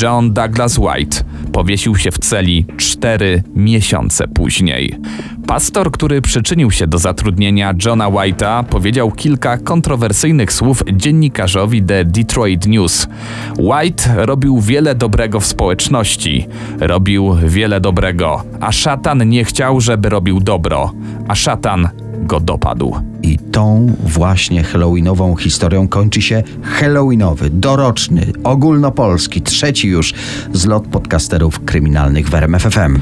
John 0.01 0.34
Douglas 0.34 0.78
White 0.78 1.24
powiesił 1.51 1.95
się 1.95 2.11
w 2.11 2.17
celi 2.17 2.65
cztery 2.78 3.43
miesiące 3.55 4.28
później. 4.28 4.95
Pastor, 5.47 5.91
który 5.91 6.21
przyczynił 6.21 6.71
się 6.71 6.88
do 6.88 6.97
zatrudnienia 6.97 7.74
Johna 7.86 8.11
White'a, 8.11 8.63
powiedział 8.63 9.11
kilka 9.11 9.57
kontrowersyjnych 9.57 10.53
słów 10.53 10.84
dziennikarzowi 10.93 11.84
The 11.84 12.05
Detroit 12.05 12.67
News. 12.67 13.07
White 13.57 14.26
robił 14.26 14.61
wiele 14.61 14.95
dobrego 14.95 15.39
w 15.39 15.45
społeczności, 15.45 16.47
robił 16.80 17.36
wiele 17.47 17.82
dobrego, 17.82 18.43
a 18.59 18.72
szatan 18.72 19.30
nie 19.30 19.45
chciał, 19.45 19.82
żeby 19.82 20.09
robił 20.09 20.39
dobro, 20.39 20.91
a 21.28 21.36
szatan 21.36 21.89
go 22.24 22.39
dopadł. 22.39 22.95
I 23.24 23.38
tą 23.38 23.95
właśnie 24.03 24.64
halloweenową 24.64 25.36
historią 25.36 25.88
kończy 25.88 26.22
się 26.22 26.43
halloweenowy, 26.64 27.49
doroczny, 27.49 28.32
ogólnopolski, 28.43 29.41
trzeci 29.41 29.88
już 29.88 30.14
zlot 30.53 30.88
podcasterów 30.88 31.59
kryminalnych 31.66 32.30
w 32.30 32.36
RMFFM. 32.36 32.99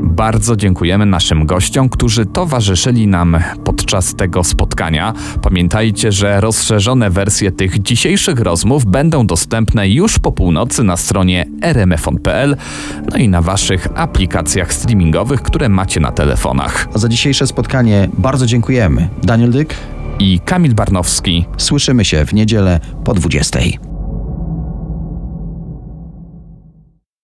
Bardzo 0.00 0.56
dziękujemy 0.56 1.06
naszym 1.06 1.46
gościom, 1.46 1.88
którzy 1.88 2.26
towarzyszyli 2.26 3.06
nam 3.06 3.36
podczas 3.64 4.14
tego 4.14 4.44
spotkania. 4.44 5.12
Pamiętajcie, 5.42 6.12
że 6.12 6.40
rozszerzone 6.40 7.10
wersje 7.10 7.52
tych 7.52 7.82
dzisiejszych 7.82 8.40
rozmów 8.40 8.86
będą 8.86 9.26
dostępne 9.26 9.88
już 9.88 10.18
po 10.18 10.32
północy 10.32 10.82
na 10.82 10.96
stronie 10.96 11.46
rmfon.pl, 11.62 12.56
no 13.10 13.16
i 13.16 13.28
na 13.28 13.42
waszych 13.42 13.88
aplikacjach 13.94 14.72
streamingowych, 14.72 15.42
które 15.42 15.68
macie 15.68 16.00
na 16.00 16.12
telefonach. 16.12 16.88
Za 16.94 17.08
dzisiejsze 17.08 17.46
spotkanie 17.46 18.08
bardzo 18.18 18.46
dziękujemy. 18.46 19.08
Daniel 19.22 19.50
Dyk, 19.50 19.74
I 20.18 20.40
Kamil 20.40 20.74
Barnowski 20.74 21.44
słyszymy 21.56 22.04
się 22.04 22.24
w 22.26 22.34
niedzielę 22.34 22.80
po 23.04 23.14
20. 23.14 23.58